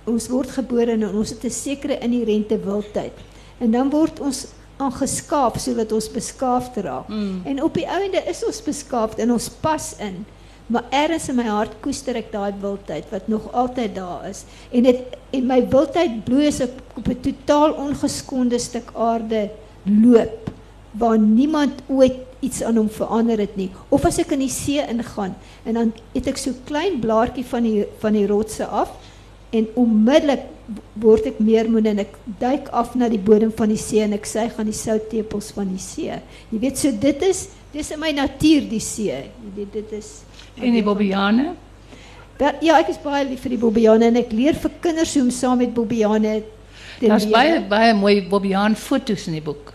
ons 0.07 0.29
word 0.29 0.51
gebore 0.51 0.95
en 0.95 1.09
ons 1.09 1.31
het 1.31 1.45
'n 1.45 1.51
sekere 1.51 1.99
inherente 1.99 2.59
wildheid. 2.59 3.12
En 3.59 3.71
dan 3.71 3.90
word 3.90 4.21
ons 4.21 4.47
aangeskaap 4.77 5.57
sodat 5.59 5.92
ons 5.92 6.11
beskaafd 6.11 6.77
raak. 6.85 7.09
Mm. 7.09 7.40
En 7.45 7.62
op 7.62 7.75
die 7.75 7.87
einde 7.87 8.23
is 8.29 8.45
ons 8.45 8.62
beskaafd 8.62 9.19
en 9.19 9.33
ons 9.33 9.49
pas 9.61 9.95
in. 9.99 10.25
Maar 10.66 10.85
ergens 10.90 11.29
in 11.29 11.38
my 11.38 11.47
hart 11.47 11.77
koester 11.81 12.16
ek 12.19 12.33
daai 12.33 12.53
wildheid 12.61 13.07
wat 13.11 13.29
nog 13.31 13.47
altyd 13.53 13.95
daar 13.95 14.27
is. 14.29 14.45
En 14.75 14.83
dit 14.83 15.03
en 15.31 15.47
my 15.47 15.61
wildheid 15.71 16.29
as 16.49 16.61
ek 16.61 16.75
op 16.97 17.09
'n 17.09 17.21
totaal 17.21 17.73
ongeskonde 17.73 18.59
stuk 18.59 18.90
aarde 18.95 19.51
loop 19.85 20.51
waar 20.90 21.19
niemand 21.19 21.73
ooit 21.87 22.16
iets 22.40 22.62
aan 22.62 22.77
hom 22.77 22.90
verander 22.90 23.38
het 23.38 23.57
nie. 23.57 23.71
Of 23.88 24.05
as 24.05 24.19
ek 24.19 24.33
in 24.33 24.45
die 24.45 24.53
see 24.53 24.83
ingaan 24.83 25.37
en 25.64 25.75
dan 25.75 25.92
het 26.12 26.27
ek 26.27 26.37
so 26.37 26.53
klein 26.64 27.01
blaartjie 27.01 27.45
van 27.45 27.62
die 27.62 27.87
van 27.99 28.12
die 28.12 28.27
rotse 28.27 28.66
af 28.66 28.90
en 29.55 29.69
onmiddellik 29.79 30.47
word 30.99 31.29
ek 31.31 31.39
meermoed 31.39 31.87
en 31.87 32.03
ek 32.03 32.17
duik 32.41 32.71
af 32.75 32.95
na 32.99 33.09
die 33.11 33.21
bodem 33.23 33.53
van 33.55 33.71
die 33.71 33.79
see 33.81 34.03
en 34.03 34.17
ek 34.17 34.27
suig 34.27 34.57
aan 34.59 34.71
die 34.71 34.77
souttepels 34.77 35.53
van 35.55 35.69
die 35.71 35.83
see. 35.83 36.17
Jy 36.51 36.63
weet 36.63 36.81
so 36.81 36.91
dit 36.91 37.23
is 37.29 37.47
dis 37.73 37.92
in 37.94 38.01
my 38.03 38.11
natuur 38.17 38.67
die 38.71 38.83
see. 38.83 39.13
Jy 39.13 39.53
weet 39.61 39.79
dit 39.81 39.94
is 40.01 40.11
En 40.57 40.73
die 40.73 40.83
bobbiane. 40.83 41.51
Wel, 42.40 42.61
ja, 42.65 42.79
ek 42.81 42.88
is 42.94 43.01
baie 43.01 43.25
lief 43.29 43.42
vir 43.44 43.53
die 43.53 43.61
bobbiane 43.61 44.09
en 44.09 44.19
ek 44.23 44.33
leer 44.33 44.57
vir 44.61 44.73
kinders 44.85 45.13
hoe 45.17 45.27
om 45.27 45.33
saam 45.33 45.61
met 45.61 45.75
bobbiane 45.77 46.38
te 46.99 47.11
Daar's 47.11 47.29
baie 47.29 47.61
baie 47.69 47.92
mooi 47.97 48.23
bobbiaan 48.29 48.77
foto's 48.81 49.29
in 49.29 49.37
die 49.38 49.44
boek. 49.44 49.75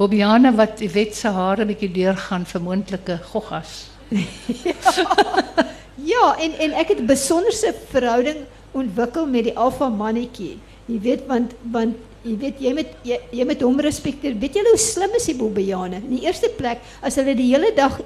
Bobbiane 0.00 0.54
wat 0.56 0.78
die 0.80 0.88
wet 0.92 1.14
se 1.16 1.28
hare 1.36 1.68
bietjie 1.68 1.92
deurgaan 1.92 2.48
vir 2.48 2.64
moontlike 2.64 3.20
goggas. 3.30 3.84
Ja, 6.10 6.32
en 6.40 6.54
en 6.58 6.72
ek 6.80 6.88
het 6.88 7.00
'n 7.00 7.06
besonderse 7.06 7.74
verhouding 7.92 8.46
ontwikkel 8.76 9.26
met 9.26 9.48
die 9.50 9.56
alfa 9.56 9.88
mannetjie. 9.88 10.56
Jy 10.90 10.98
weet 11.04 11.26
want 11.30 11.54
want 11.72 11.96
jy 12.24 12.36
weet 12.40 12.60
jy 12.60 12.72
moet 12.76 12.96
jy, 13.06 13.18
jy 13.32 13.46
moet 13.48 13.62
hom 13.64 13.80
respekteer. 13.80 14.34
Weet 14.40 14.58
jy 14.58 14.64
hoe 14.68 14.80
slim 14.80 15.14
is 15.16 15.28
die 15.30 15.38
bobbejane? 15.38 16.02
In 16.04 16.16
die 16.18 16.24
eerste 16.26 16.50
plek, 16.56 16.82
as 17.02 17.16
hulle 17.20 17.34
die 17.38 17.50
hele 17.52 17.72
dag 17.76 18.00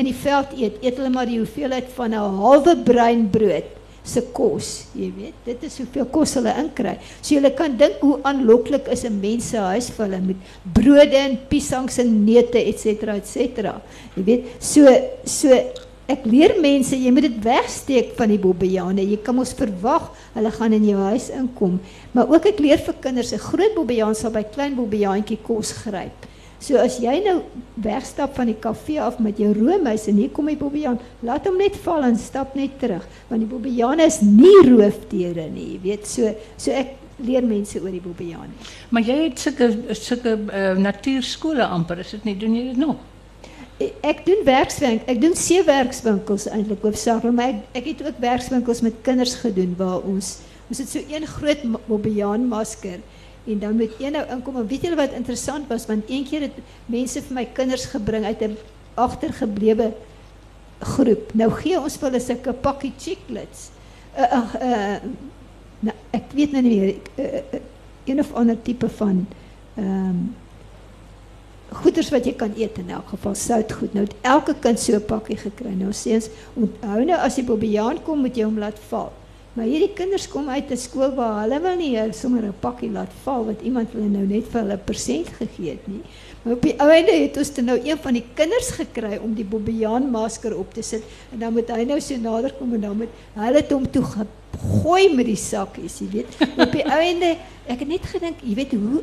in 0.00 0.08
die 0.08 0.16
veld 0.16 0.54
eet, 0.56 0.80
eet 0.80 0.96
hulle 0.96 1.12
maar 1.12 1.28
die 1.28 1.40
hoeveelheid 1.42 1.90
van 1.96 2.14
'n 2.14 2.40
halwe 2.40 2.76
breinbrood 2.76 3.76
se 4.02 4.22
kos, 4.32 4.86
jy 4.96 5.10
weet. 5.16 5.34
Dit 5.44 5.62
is 5.68 5.76
hoeveel 5.78 6.06
kos 6.12 6.34
hulle 6.38 6.54
inkry. 6.62 6.96
So 7.20 7.36
jy 7.36 7.50
kan 7.56 7.76
dink 7.76 8.00
hoe 8.00 8.18
aanloklik 8.24 8.88
is 8.88 9.04
'n 9.04 9.20
mens 9.20 9.50
se 9.50 9.56
huis 9.56 9.90
vir 9.90 10.06
hulle 10.06 10.20
met 10.20 10.36
brode 10.74 11.16
en 11.16 11.38
piesangs 11.48 11.98
en 11.98 12.24
neute 12.24 12.58
ens 12.58 12.86
ens. 12.86 13.36
Jy 13.36 14.24
weet, 14.24 14.44
so 14.58 14.86
so 15.24 15.48
ek 16.10 16.26
leer 16.28 16.56
mense 16.62 16.96
jy 16.96 17.12
moet 17.14 17.28
dit 17.28 17.38
wegsteek 17.44 18.14
van 18.18 18.32
die 18.32 18.40
bobbejane. 18.40 19.04
Jy 19.06 19.20
kan 19.24 19.36
mos 19.38 19.52
verwag 19.56 20.10
hulle 20.34 20.50
gaan 20.56 20.74
in 20.76 20.88
jou 20.90 20.98
huis 21.10 21.28
inkom. 21.34 21.78
Maar 22.16 22.32
ook 22.34 22.50
ek 22.50 22.62
leer 22.62 22.82
vir 22.86 22.96
kinders 23.04 23.32
'n 23.32 23.38
groot 23.38 23.74
bobbejaan 23.74 24.14
sal 24.14 24.30
by 24.30 24.42
klein 24.42 24.74
bobbejaantjie 24.74 25.38
kos 25.42 25.72
gryp. 25.72 26.26
So 26.60 26.76
as 26.76 26.98
jy 27.00 27.22
nou 27.24 27.40
wegstap 27.80 28.34
van 28.36 28.46
die 28.46 28.58
kafee 28.60 29.00
af 29.00 29.18
met 29.18 29.38
jou 29.40 29.52
roomhuis 29.56 30.06
en 30.08 30.16
hier 30.16 30.28
kom 30.28 30.46
die 30.46 30.58
bobbejaan, 30.60 30.98
laat 31.24 31.46
hom 31.46 31.56
net 31.56 31.76
val 31.76 32.04
en 32.04 32.18
stap 32.20 32.54
net 32.54 32.78
terug 32.78 33.06
want 33.30 33.40
die 33.40 33.48
bobbejane 33.48 34.04
is 34.04 34.20
nie 34.20 34.68
roofdiere 34.68 35.48
nie, 35.48 35.72
jy 35.72 35.80
weet. 35.82 36.06
So 36.06 36.34
so 36.56 36.70
ek 36.70 36.98
leer 37.24 37.44
mense 37.44 37.80
oor 37.80 37.92
die 37.92 38.02
bobbejaan. 38.04 38.52
Maar 38.90 39.02
jy 39.08 39.16
het 39.22 39.38
sulke 39.38 39.70
sulke 39.96 40.36
uh, 40.36 40.74
natuurskole 40.76 41.64
amper, 41.64 42.04
is 42.04 42.10
dit 42.10 42.28
nie 42.28 42.36
doen 42.36 42.54
jy 42.56 42.66
dit 42.72 42.80
nog? 42.80 43.00
Ek 43.80 44.26
doen 44.26 44.42
werkswinkel, 44.44 45.06
ek 45.08 45.20
doen 45.22 45.34
sewe 45.38 45.64
werkswinkels 45.64 46.46
hoofsaaklik, 46.82 47.32
maar 47.32 47.54
ek 47.72 47.86
het 47.94 48.02
ook 48.04 48.18
werkswinkels 48.20 48.82
met 48.84 48.98
kinders 49.06 49.38
gedoen 49.40 49.72
waar 49.78 50.04
ons 50.04 50.38
ons 50.70 50.78
het 50.78 50.90
so 50.92 51.00
een 51.10 51.24
groot 51.26 51.62
bobbejaan 51.88 52.44
masker 52.46 53.00
en 53.46 53.58
dan 53.58 53.76
moet 53.76 53.96
een 53.98 54.12
nou 54.14 54.22
inkom 54.30 54.60
en 54.60 54.66
weet 54.70 54.84
julle 54.86 54.98
wat 55.00 55.16
interessant 55.16 55.66
was 55.72 55.86
want 55.88 56.10
een 56.12 56.26
keer 56.28 56.44
het 56.46 56.60
mense 56.86 57.22
vir 57.26 57.34
my 57.34 57.44
kinders 57.56 57.88
gebring 57.90 58.24
uit 58.24 58.42
'n 58.42 58.56
agtergeblewe 58.94 59.92
groep. 60.80 61.34
Nou 61.34 61.50
gee 61.50 61.80
ons 61.80 61.96
vir 61.96 62.08
hulle 62.08 62.20
sulke 62.20 62.52
pakkie 62.52 62.92
chocolates. 62.98 63.70
Uh, 64.16 64.32
uh, 64.32 64.54
uh, 64.60 64.96
nou, 65.80 65.96
ek 66.10 66.32
weet 66.34 66.52
nou 66.52 66.62
nie 66.62 66.80
meer 66.80 66.94
uh, 67.16 67.60
een 68.04 68.20
of 68.20 68.32
ander 68.32 68.62
tipe 68.62 68.88
van 68.88 69.26
ehm 69.74 70.30
goeders 71.70 72.10
wat 72.10 72.26
jy 72.26 72.34
kan 72.34 72.52
eet 72.58 72.78
in 72.82 72.90
elk 72.90 73.12
geval 73.14 73.34
soutgoed. 73.38 73.94
Nou 73.94 74.04
het 74.04 74.14
elke 74.26 74.54
kind 74.58 74.80
so 74.80 74.96
'n 74.96 75.04
pakkie 75.04 75.36
gekry. 75.36 75.74
Nou 75.78 75.92
seuns, 75.92 76.28
onthou 76.54 77.04
nou 77.04 77.18
as 77.18 77.34
die 77.34 77.44
bobbejaan 77.44 78.02
kom 78.02 78.20
moet 78.20 78.36
jy 78.36 78.44
hom 78.44 78.58
laat 78.58 78.78
val. 78.88 79.12
Maar 79.52 79.66
hierdie 79.66 79.92
kinders 79.94 80.28
kom 80.28 80.48
uit 80.48 80.70
'n 80.70 80.76
skool 80.76 81.14
waar 81.14 81.42
hulle 81.42 81.60
wil 81.60 81.76
nie 81.76 82.12
sommer 82.12 82.42
'n 82.44 82.54
pakkie 82.60 82.90
laat 82.90 83.12
val 83.24 83.44
wat 83.44 83.62
iemand 83.62 83.92
hulle 83.92 84.08
nou 84.08 84.26
net 84.26 84.44
vir 84.46 84.60
hulle 84.60 84.76
persent 84.76 85.28
gegee 85.28 85.70
het 85.70 85.86
nie. 85.86 86.02
Maar 86.42 86.54
op 86.54 86.62
die 86.62 86.76
einde 86.76 87.12
het 87.12 87.36
ons 87.36 87.54
dan 87.54 87.64
nou 87.64 87.80
een 87.84 87.98
van 87.98 88.12
die 88.12 88.24
kinders 88.34 88.70
gekry 88.70 89.18
om 89.22 89.34
die 89.34 89.44
bobbejaan 89.44 90.10
masker 90.10 90.56
op 90.56 90.74
te 90.74 90.82
sit 90.82 91.02
en 91.32 91.38
dan 91.38 91.52
moet 91.52 91.68
hy 91.68 91.84
nou 91.84 92.00
so 92.00 92.16
nader 92.16 92.52
kom 92.58 92.74
en 92.74 92.80
dan 92.80 92.96
moet 92.96 93.08
hulle 93.34 93.60
dit 93.60 93.70
hom 93.70 93.90
toe 93.90 94.04
gooi 94.82 95.14
met 95.14 95.26
die 95.26 95.36
sakkies, 95.36 95.98
jy 95.98 96.08
weet. 96.12 96.36
Op 96.56 96.72
die 96.72 96.86
einde 97.00 97.36
ek 97.66 97.78
het 97.78 97.88
net 97.88 98.06
gedink, 98.06 98.40
jy 98.42 98.54
weet 98.54 98.72
hoe 98.72 99.02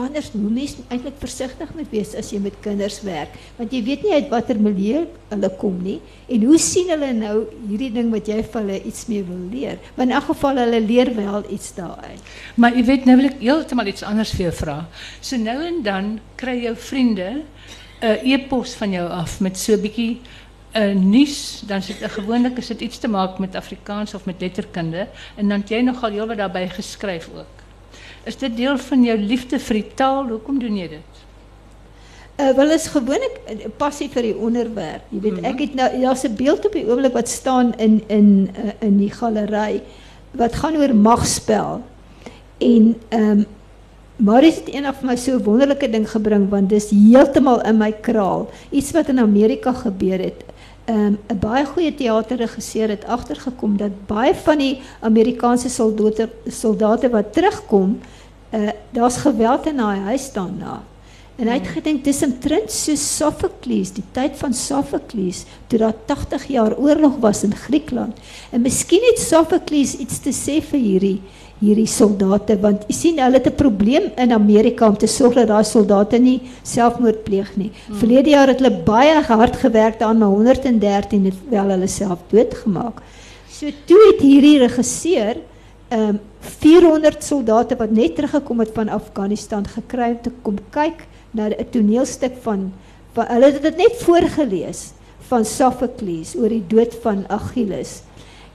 anders 0.00 0.30
hoe 0.32 0.50
mens 0.50 0.76
eintlik 0.88 1.18
versigtig 1.20 1.72
moet 1.76 1.90
wees 1.92 2.14
as 2.16 2.30
jy 2.32 2.40
met 2.40 2.56
kinders 2.64 3.02
werk? 3.04 3.34
Want 3.58 3.74
jy 3.74 3.82
weet 3.84 4.06
nie 4.06 4.14
uit 4.16 4.30
watter 4.32 4.56
milieu 4.60 5.02
hulle 5.28 5.50
kom 5.60 5.76
nie. 5.84 5.98
En 6.32 6.46
hoe 6.48 6.60
sien 6.62 6.88
hulle 6.92 7.10
nou 7.16 7.34
hierdie 7.66 7.90
ding 7.92 8.08
wat 8.14 8.30
jy 8.30 8.38
vir 8.40 8.60
hulle 8.62 8.78
iets 8.88 9.04
mee 9.10 9.26
wil 9.28 9.42
leer? 9.52 9.76
Want 9.98 10.08
in 10.08 10.16
elk 10.16 10.30
geval 10.30 10.62
hulle 10.64 10.80
leer 10.86 11.12
wel 11.16 11.44
iets 11.52 11.74
daaruit. 11.76 12.32
Maar 12.56 12.78
jy 12.78 12.86
weet 12.88 13.04
nou 13.08 13.18
wil 13.20 13.28
ek 13.28 13.44
heeltemal 13.44 13.92
iets 13.92 14.06
anders 14.08 14.32
vir 14.38 14.48
jou 14.48 14.56
vra. 14.62 14.78
So 15.20 15.36
nou 15.42 15.58
en 15.66 15.82
dan 15.84 16.10
kry 16.40 16.56
jou 16.64 16.74
vriende 16.88 17.28
'n 18.00 18.18
e-pos 18.24 18.74
van 18.78 18.92
jou 18.92 19.08
af 19.10 19.40
met 19.40 19.58
so 19.58 19.72
'n 19.74 19.82
bietjie 19.82 20.20
uh, 20.76 20.94
nuus. 20.94 21.62
Dan 21.66 21.82
sit 21.82 22.00
'n 22.00 22.08
gewoonlik 22.08 22.58
is 22.58 22.72
dit 22.72 22.80
iets 22.80 22.98
te 22.98 23.08
maak 23.08 23.38
met 23.38 23.54
Afrikaans 23.54 24.14
of 24.14 24.24
met 24.24 24.40
letterkunde. 24.40 25.08
En 25.36 25.48
dan 25.48 25.62
jy 25.66 25.80
nogal 25.80 26.10
heelwat 26.10 26.36
daarbey 26.36 26.68
geskryf 26.68 27.28
ook 27.34 27.57
is 28.28 28.36
dit 28.36 28.56
deel 28.56 28.78
van 28.78 29.04
jou 29.04 29.16
liefde 29.18 29.58
vir 29.58 29.80
die 29.80 29.94
taal? 29.94 30.28
Hoekom 30.28 30.58
doen 30.60 30.76
jy 30.76 30.88
dit? 30.88 31.24
Uh, 32.38 32.52
wel 32.54 32.70
is 32.70 32.86
gewoonlik 32.92 33.38
uh, 33.50 33.70
passie 33.80 34.06
vir 34.12 34.28
die 34.28 34.36
onderwerp. 34.36 35.06
Jy 35.10 35.20
weet, 35.20 35.38
mm 35.38 35.38
-hmm. 35.38 35.52
ek 35.52 35.62
het 35.64 35.74
nou 35.74 35.88
daar's 36.00 36.24
'n 36.24 36.36
beeld 36.36 36.66
op 36.66 36.72
die 36.72 36.86
oomblik 36.86 37.12
wat 37.12 37.28
staan 37.28 37.74
in 37.76 38.02
in 38.06 38.50
uh, 38.54 38.72
in 38.80 38.98
die 38.98 39.10
galery 39.10 39.82
wat 40.30 40.54
gaan 40.54 40.76
oor 40.76 40.94
magspel. 40.94 41.82
En 42.58 42.96
ehm 43.08 43.30
um, 43.30 43.46
maar 44.18 44.42
is 44.42 44.54
dit 44.54 44.74
eendag 44.74 44.96
vir 44.98 45.06
my 45.06 45.16
so 45.16 45.36
'n 45.36 45.42
wonderlike 45.42 45.90
ding 45.90 46.10
gebring 46.10 46.48
want 46.50 46.68
dis 46.68 46.90
heeltemal 46.90 47.62
in 47.62 47.76
my 47.76 47.92
kraal. 47.92 48.50
Iets 48.70 48.90
wat 48.90 49.08
in 49.08 49.18
Amerika 49.18 49.72
gebeur 49.72 50.18
het. 50.18 50.44
Ehm 50.84 50.98
um, 50.98 51.18
'n 51.28 51.38
baie 51.38 51.64
goeie 51.64 51.94
teaterregisseur 51.94 52.88
het 52.88 53.04
agtergekom 53.04 53.76
dat 53.76 54.06
baie 54.06 54.34
van 54.34 54.58
die 54.58 54.80
Amerikaanse 55.00 55.68
soldate 55.68 56.28
soldate 56.46 57.10
wat 57.10 57.32
terugkom 57.32 57.98
uh, 58.50 58.70
daar's 58.90 59.16
geweld 59.16 59.66
in 59.66 59.76
daai 59.76 59.98
huis 59.98 60.32
daarna. 60.32 60.82
En 61.38 61.46
hy 61.46 61.54
het 61.54 61.68
hmm. 61.68 61.74
gedink 61.78 62.04
dis 62.04 62.22
'n 62.26 62.38
trend 62.42 62.70
so 62.72 62.94
Sophocles, 62.98 63.92
die 63.94 64.04
tyd 64.12 64.34
van 64.36 64.54
Sophocles, 64.54 65.44
toe 65.66 65.78
daar 65.78 65.94
80 66.06 66.46
jaar 66.46 66.74
oorlog 66.76 67.18
was 67.22 67.44
in 67.44 67.54
Griekeland. 67.54 68.16
En 68.50 68.60
miskien 68.60 69.04
het 69.12 69.18
Sophocles 69.22 69.94
iets 69.94 70.18
te 70.18 70.32
sê 70.34 70.62
vir 70.62 70.80
hierdie 70.80 71.20
hierdie 71.58 71.88
soldate 71.90 72.54
want 72.62 72.84
jy 72.86 72.94
sien 72.94 73.16
hulle 73.18 73.38
het 73.38 73.46
'n 73.46 73.54
probleem 73.58 74.10
in 74.16 74.32
Amerika 74.32 74.86
om 74.86 74.96
te 74.96 75.06
sorg 75.06 75.34
dat 75.34 75.48
daai 75.48 75.64
soldate 75.64 76.18
nie 76.18 76.40
selfmoord 76.62 77.24
pleeg 77.24 77.56
nie. 77.56 77.70
Hmm. 77.86 77.96
Verlede 77.96 78.30
jaar 78.30 78.48
het 78.48 78.60
hulle 78.60 78.82
baie 78.84 79.22
hard 79.22 79.56
gewerk 79.56 79.98
daaraan 79.98 80.18
maar 80.18 80.28
113 80.28 81.24
het 81.24 81.34
wel 81.50 81.68
hulle 81.70 81.86
self 81.86 82.18
doodgemaak. 82.30 83.02
So 83.50 83.66
toe 83.86 83.98
het 84.12 84.20
hierdie 84.20 84.58
regisseur 84.58 85.36
um, 85.92 86.20
400 86.40 87.24
soldate 87.24 87.76
wat 87.76 87.90
net 87.90 88.14
teruggekom 88.16 88.60
het 88.60 88.74
van 88.74 88.88
Afghanistan 88.88 89.66
gekry 89.66 90.10
om 90.10 90.20
te 90.22 90.32
kom 90.42 90.58
kyk 90.70 91.06
na 91.30 91.48
'n 91.48 91.70
toneelstuk 91.70 92.36
van, 92.42 92.72
van 93.12 93.26
hulle 93.26 93.52
het 93.52 93.62
dit 93.62 93.76
net 93.76 93.94
voorgeles 94.02 94.92
van 95.28 95.44
Sophocles 95.44 96.36
oor 96.36 96.48
die 96.48 96.64
dood 96.66 96.94
van 97.02 97.24
Achilles. 97.28 98.02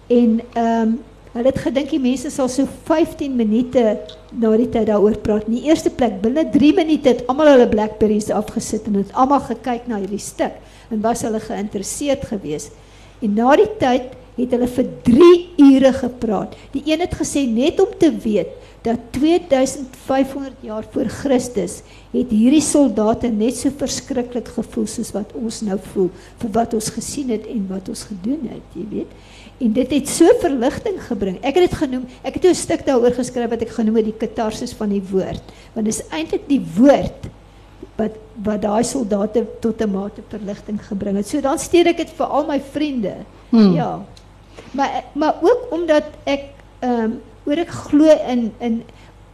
En 0.07 0.41
ehm 0.53 0.81
um, 0.81 0.99
hulle 1.33 1.49
het 1.49 1.63
gedink 1.65 1.89
die 1.89 1.99
mense 1.99 2.29
sal 2.29 2.49
so 2.49 2.67
15 2.85 3.35
minute 3.35 3.97
na 4.37 4.51
die 4.57 4.69
tyd 4.69 4.85
daaroor 4.85 5.17
praat. 5.17 5.47
In 5.49 5.55
die 5.57 5.65
eerste 5.65 5.89
plek 5.89 6.21
binne 6.21 6.43
3 6.53 6.73
minute 6.77 7.09
het 7.09 7.23
almal 7.27 7.47
hulle 7.47 7.67
Blackberries 7.69 8.29
afgesit 8.29 8.85
en 8.85 8.99
het 9.01 9.13
almal 9.17 9.41
gekyk 9.47 9.87
na 9.89 9.97
hierdie 9.97 10.21
stuk 10.21 10.53
en 10.91 11.01
was 11.01 11.23
hulle 11.25 11.39
geïnteresseerd 11.41 12.27
geweest. 12.29 12.71
En 13.21 13.33
na 13.33 13.55
die 13.55 13.69
tyd 13.79 14.13
het 14.37 14.51
hulle 14.55 14.67
vir 14.67 14.89
3 15.07 15.31
ure 15.57 15.93
gepraat. 15.93 16.55
Die 16.73 16.83
een 16.85 17.03
het 17.05 17.15
gesê 17.19 17.45
net 17.49 17.79
om 17.79 17.91
te 17.99 18.11
weet 18.23 18.59
dat 18.83 18.99
2500 19.15 20.53
jaar 20.59 20.83
voor 20.91 21.07
Christus 21.07 21.77
het 22.11 22.31
hierdie 22.35 22.63
soldate 22.63 23.29
net 23.31 23.55
so 23.55 23.71
verskriklik 23.79 24.49
gevoel 24.57 24.87
soos 24.91 25.13
wat 25.15 25.31
ons 25.39 25.61
nou 25.63 25.77
voel 25.93 26.09
vir 26.41 26.51
wat 26.57 26.75
ons 26.75 26.89
gesien 26.97 27.31
het 27.31 27.47
en 27.47 27.63
wat 27.69 27.87
ons 27.93 28.03
gedoen 28.09 28.41
het, 28.51 28.75
jy 28.75 28.83
weet. 28.91 29.13
En 29.63 29.71
dit 29.77 29.95
het 29.95 30.09
so 30.11 30.27
verligting 30.41 30.97
gebring. 31.07 31.37
Ek 31.39 31.55
het 31.55 31.69
dit 31.69 31.77
genoem, 31.79 32.03
ek 32.27 32.41
het 32.41 32.49
'n 32.51 32.55
stuk 32.55 32.83
daaroor 32.85 33.15
geskryf 33.15 33.49
wat 33.49 33.61
ek 33.61 33.71
genoem 33.77 34.01
het 34.01 34.05
die 34.11 34.19
katarsis 34.27 34.73
van 34.73 34.89
die 34.89 35.03
woord, 35.11 35.43
want 35.73 35.85
dit 35.85 35.95
is 35.95 36.03
eintlik 36.11 36.47
die 36.47 36.61
woord 36.75 37.31
wat 37.95 38.19
wat 38.43 38.61
daai 38.61 38.83
soldate 38.83 39.45
tot 39.61 39.81
'n 39.81 39.91
mate 39.91 40.21
verligting 40.27 40.79
gebring 40.81 41.15
het. 41.15 41.27
So 41.27 41.41
dan 41.41 41.59
steek 41.59 41.87
ek 41.87 41.97
dit 41.97 42.09
vir 42.09 42.25
al 42.25 42.47
my 42.47 42.59
vriende. 42.59 43.15
Hmm. 43.49 43.73
Ja. 43.73 44.05
Maar 44.71 45.03
maar 45.13 45.35
ook 45.41 45.71
omdat 45.71 46.03
ek 46.23 46.49
ehm 46.79 47.03
um, 47.03 47.21
oor 47.45 47.59
ek 47.59 47.71
glo 47.75 48.07
in 48.27 48.51
in 48.59 48.83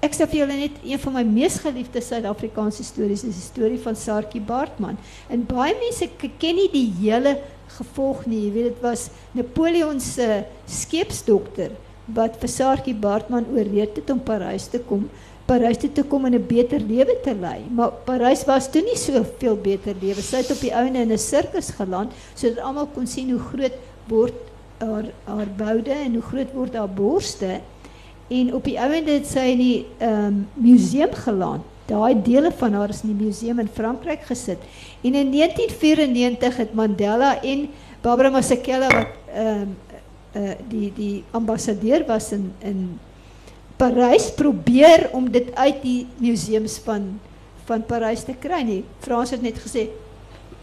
ek 0.02 0.16
sê 0.16 0.26
vir 0.32 0.40
julle 0.42 0.58
net 0.58 0.76
een 0.88 1.00
van 1.04 1.18
my 1.20 1.24
mees 1.28 1.60
geliefde 1.60 2.02
Suid-Afrikaanse 2.02 2.84
stories 2.88 3.26
is 3.28 3.36
die 3.36 3.46
storie 3.46 3.80
van 3.84 3.98
Saartjie 4.00 4.42
Baartman. 4.42 4.98
En 5.30 5.46
baie 5.46 5.76
mense 5.82 6.08
ken 6.18 6.56
nie 6.56 6.70
die 6.72 6.88
hele 7.02 7.36
gevolg 7.78 8.26
nie. 8.26 8.46
Jy 8.48 8.52
weet 8.56 8.70
dit 8.72 8.84
was 8.84 9.10
Napoleon 9.38 10.00
se 10.04 10.44
skeepsdokter 10.68 11.76
wat 12.16 12.40
vir 12.42 12.54
Saartjie 12.54 12.96
Baartman 12.98 13.50
ooreed 13.54 14.00
het 14.00 14.14
om 14.14 14.24
Parys 14.24 14.70
te 14.72 14.82
kom. 14.88 15.10
Parys 15.50 15.82
toe 15.82 15.90
te 15.94 16.04
kom 16.06 16.26
en 16.26 16.36
'n 16.36 16.48
beter 16.48 16.80
lewe 16.80 17.16
te 17.24 17.34
lei. 17.34 17.60
Maar 17.70 17.92
Parys 18.06 18.46
was 18.46 18.72
toe 18.72 18.82
nie 18.82 18.98
so 18.98 19.26
veel 19.40 19.56
beter 19.56 19.96
lewe. 20.02 20.22
Sy 20.22 20.38
het 20.38 20.52
op 20.52 20.62
die 20.62 20.74
ouene 20.74 21.02
in 21.02 21.12
'n 21.12 21.18
sirkus 21.18 21.70
geland 21.70 22.12
sodat 22.36 22.64
almal 22.64 22.88
kon 22.88 23.08
sien 23.08 23.32
hoe 23.32 23.40
groot 23.40 23.78
word 24.08 24.34
haar 24.80 25.10
haar 25.24 25.48
en 25.86 26.14
hoe 26.14 26.22
groot 26.22 26.54
word 26.54 26.76
haar 26.76 26.90
borste. 26.90 27.60
En 28.30 28.54
op 28.54 28.64
die 28.64 28.78
einde 28.78 29.12
het 29.12 29.28
sy 29.28 29.52
in 29.56 29.62
die 29.62 29.86
um, 30.06 30.48
museum 30.54 31.14
geland. 31.14 31.66
Daai 31.90 32.22
dele 32.22 32.52
van 32.54 32.74
haar 32.78 32.90
is 32.94 33.02
in 33.02 33.16
die 33.18 33.26
museum 33.26 33.60
in 33.60 33.70
Frankryk 33.74 34.28
gesit. 34.30 34.62
En 35.02 35.16
in 35.18 35.32
1994 35.32 36.58
het 36.58 36.74
Mandela 36.74 37.42
en 37.42 37.70
Barbara 38.02 38.30
Masekela 38.30 38.88
wat 38.94 39.16
um, 39.36 39.78
uh, 40.38 40.52
die 40.70 40.92
die 40.96 41.24
ambassadeur 41.32 42.06
was 42.08 42.32
in 42.32 42.52
in 42.60 43.00
Parys 43.80 44.30
probeer 44.36 45.10
om 45.16 45.32
dit 45.32 45.56
uit 45.56 45.82
die 45.82 46.08
museums 46.20 46.78
van 46.84 47.20
van 47.66 47.86
Parys 47.86 48.24
te 48.26 48.36
kry 48.40 48.62
nie. 48.66 48.84
Frans 49.00 49.34
het 49.34 49.42
net 49.42 49.58
gesê 49.62 49.88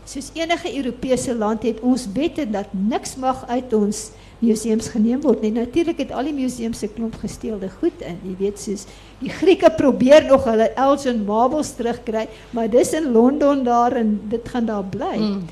soos 0.07 0.31
enige 0.39 0.71
Europese 0.77 1.35
land 1.35 1.67
het 1.67 1.83
ons 1.85 2.07
wette 2.15 2.47
dat 2.51 2.71
niks 2.71 3.17
mag 3.21 3.43
uit 3.51 3.73
ons 3.75 4.11
museums 4.39 4.89
geneem 4.93 5.21
word 5.25 5.43
nie. 5.43 5.53
Natuurlik 5.57 6.03
het 6.05 6.13
al 6.15 6.29
die 6.29 6.37
museums 6.37 6.83
se 6.83 6.89
klomp 6.93 7.17
gesteelde 7.23 7.71
goed 7.81 8.03
in. 8.05 8.19
Jy 8.25 8.35
weet 8.41 8.61
soos 8.61 8.87
die 9.23 9.33
Grieke 9.33 9.71
probeer 9.79 10.29
nog 10.29 10.45
hulle 10.49 10.69
Elgin 10.77 11.25
marbles 11.29 11.73
terugkry, 11.79 12.27
maar 12.55 12.71
dis 12.71 12.93
in 12.97 13.11
Londen 13.15 13.65
daar 13.67 13.97
en 13.97 14.19
dit 14.31 14.53
gaan 14.53 14.69
daar 14.69 14.85
bly. 14.85 15.17
Mm. 15.17 15.47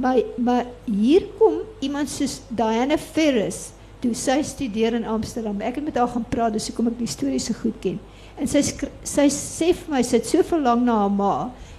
Maar 0.00 0.22
maar 0.36 0.64
hier 0.84 1.26
kom 1.38 1.60
iemand 1.84 2.08
soos 2.10 2.40
Diana 2.48 2.96
Ferris 2.98 3.70
toe 4.00 4.14
sy 4.16 4.40
studeer 4.42 4.96
in 4.96 5.04
Amsterdam. 5.04 5.60
Ek 5.60 5.76
het 5.76 5.84
met 5.84 5.98
haar 6.00 6.08
gaan 6.08 6.24
praat, 6.28 6.54
dis 6.56 6.70
hoekom 6.70 6.88
ek 6.88 7.02
die 7.02 7.10
storie 7.10 7.40
so 7.42 7.52
goed 7.60 7.76
ken. 7.84 7.98
En 8.40 8.48
sy 8.48 8.62
sy 9.04 9.26
sê 9.34 9.74
vir 9.76 9.92
my 9.92 10.00
sy 10.06 10.16
het 10.16 10.30
so 10.30 10.46
verlang 10.48 10.86
na 10.86 11.02
haar 11.02 11.12
ma 11.12 11.34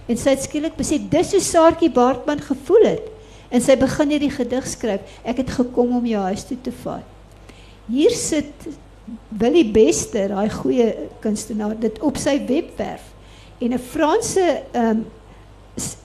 en 0.07 0.17
sy 0.17 0.35
het 0.35 0.43
skielik 0.43 0.77
besef 0.77 1.03
dis 1.11 1.33
hoe 1.35 1.41
Saartjie 1.41 1.91
Baartman 1.93 2.41
gevoel 2.41 2.85
het. 2.85 3.09
En 3.51 3.61
sy 3.61 3.75
begin 3.75 4.13
hierdie 4.13 4.31
gedig 4.31 4.67
skryf. 4.67 5.01
Ek 5.27 5.41
het 5.43 5.51
gekom 5.51 5.97
om 5.97 6.05
jou 6.07 6.21
huis 6.29 6.45
toe 6.47 6.57
te 6.63 6.71
vat. 6.83 7.07
Hier 7.91 8.13
sit 8.15 8.67
Willie 9.41 9.67
Bester, 9.67 10.31
daai 10.31 10.49
goeie 10.49 10.87
kunstenaar, 11.23 11.75
dit 11.79 11.97
op 11.99 12.17
sy 12.17 12.37
webwerf. 12.47 13.03
En 13.59 13.73
'n 13.73 13.79
Franse 13.79 14.63
ehm 14.71 14.89
um, 14.89 15.05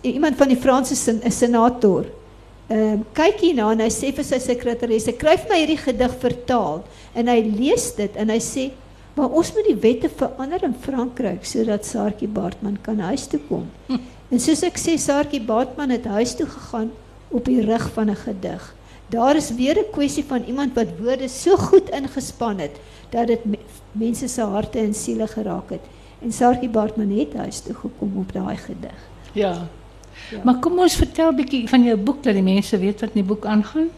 iemand 0.02 0.36
van 0.36 0.48
die 0.48 0.56
Franse 0.56 0.94
sen, 0.94 1.20
senator 1.32 2.06
um, 2.68 3.04
kyk 3.14 3.40
hierna 3.40 3.70
en 3.72 3.80
hy 3.84 3.90
sê 3.92 4.12
vir 4.14 4.26
sy 4.26 4.38
sekretaresse, 4.42 5.12
"Skryf 5.14 5.48
my 5.48 5.58
hierdie 5.60 5.78
gedig 5.78 6.16
vertaal." 6.20 6.84
En 7.14 7.28
hy 7.28 7.40
lees 7.40 7.94
dit 7.94 8.16
en 8.16 8.28
hy 8.30 8.38
sê, 8.38 8.70
"Maar 9.16 9.28
ons 9.28 9.52
moet 9.52 9.64
die 9.66 9.80
wette 9.80 10.08
verander 10.08 10.62
in 10.62 10.76
Frankryk 10.80 11.44
sodat 11.44 11.86
Saartjie 11.86 12.28
Baartman 12.28 12.78
kan 12.80 12.98
huis 12.98 13.26
toe 13.26 13.40
kom." 13.48 13.66
Hm. 13.86 13.98
En 14.28 14.40
soos 14.42 14.62
ek 14.66 14.78
sê, 14.78 14.96
Saartjie 14.98 15.40
Baartman 15.40 15.90
het 15.94 16.04
huis 16.04 16.34
toe 16.34 16.46
gegaan 16.46 16.90
op 17.28 17.44
die 17.44 17.62
rug 17.62 17.90
van 17.94 18.10
'n 18.10 18.16
gedig. 18.16 18.74
Daar 19.06 19.36
is 19.36 19.54
weer 19.54 19.78
'n 19.78 19.90
kwessie 19.92 20.24
van 20.24 20.42
iemand 20.42 20.74
wat 20.74 20.98
woorde 20.98 21.28
so 21.28 21.56
goed 21.56 21.90
ingespan 21.90 22.58
het 22.58 22.80
dat 23.10 23.26
dit 23.26 23.40
mense 23.92 24.28
se 24.28 24.40
harte 24.40 24.78
en 24.78 24.94
siele 24.94 25.26
geraak 25.26 25.70
het. 25.70 25.84
En 26.18 26.32
Sarkie 26.32 26.68
Bartman 26.68 27.10
het 27.10 27.34
huis 27.34 27.60
toe 27.60 27.74
gekom 27.74 28.12
op 28.16 28.32
daai 28.32 28.56
gedig. 28.56 29.08
Ja. 29.32 29.68
ja. 30.30 30.40
Maar 30.44 30.58
kom 30.58 30.78
ons 30.78 30.96
vertel 30.96 31.30
'n 31.30 31.36
bietjie 31.36 31.68
van 31.68 31.82
jou 31.82 31.96
boek 31.96 32.22
dat 32.22 32.34
die 32.34 32.42
mense 32.42 32.78
weet 32.78 33.00
wat 33.00 33.10
in 33.14 33.20
die 33.20 33.28
boek 33.34 33.44
aangaan. 33.44 33.88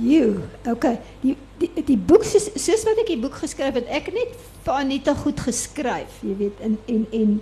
Jo, 0.00 0.34
okay. 0.64 0.98
Die 1.20 1.36
die 1.58 1.84
die 1.86 1.96
boek 1.96 2.24
soos 2.24 2.84
wat 2.84 2.98
ek 3.02 3.12
die 3.12 3.20
boek 3.20 3.34
geskryf 3.34 3.74
het, 3.74 3.86
ek 3.88 4.10
het 4.10 4.14
net 4.14 4.34
vir 4.64 4.74
Anita 4.74 5.14
goed 5.14 5.40
geskryf, 5.40 6.18
jy 6.22 6.36
weet, 6.36 6.60
in 6.60 6.78
en 6.86 7.06
en 7.12 7.38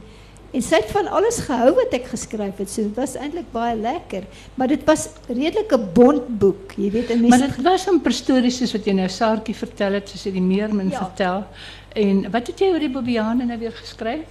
En 0.54 0.62
sy 0.62 0.78
het 0.78 0.90
van 0.94 1.08
alles 1.10 1.40
gehou 1.48 1.72
wat 1.74 1.94
ek 1.96 2.04
geskryf 2.12 2.60
het. 2.62 2.70
So 2.70 2.86
dit 2.86 2.94
was 2.94 3.16
eintlik 3.18 3.48
baie 3.50 3.74
lekker, 3.74 4.22
maar 4.54 4.70
dit 4.70 4.84
was 4.86 5.08
redelik 5.26 5.72
'n 5.74 5.88
bond 5.94 6.28
boek, 6.38 6.76
jy 6.78 6.90
weet, 6.90 7.10
en 7.10 7.26
Maar 7.28 7.38
dit 7.48 7.62
was 7.62 7.88
'n 7.90 8.12
stories 8.12 8.56
soos 8.56 8.72
wat 8.72 8.84
jy 8.86 8.92
nou 8.92 9.08
Saartjie 9.08 9.54
vertel 9.54 9.92
het, 9.92 10.08
soos 10.08 10.22
jy 10.24 10.32
die 10.32 10.40
meermin 10.40 10.90
ja. 10.90 10.98
vertel. 10.98 11.44
En 11.92 12.30
wat 12.30 12.46
het 12.46 12.58
jy 12.58 12.66
oor 12.70 12.78
die 12.78 12.90
Bobiane 12.90 13.44
nou 13.44 13.58
weer 13.58 13.72
geskryf? 13.72 14.26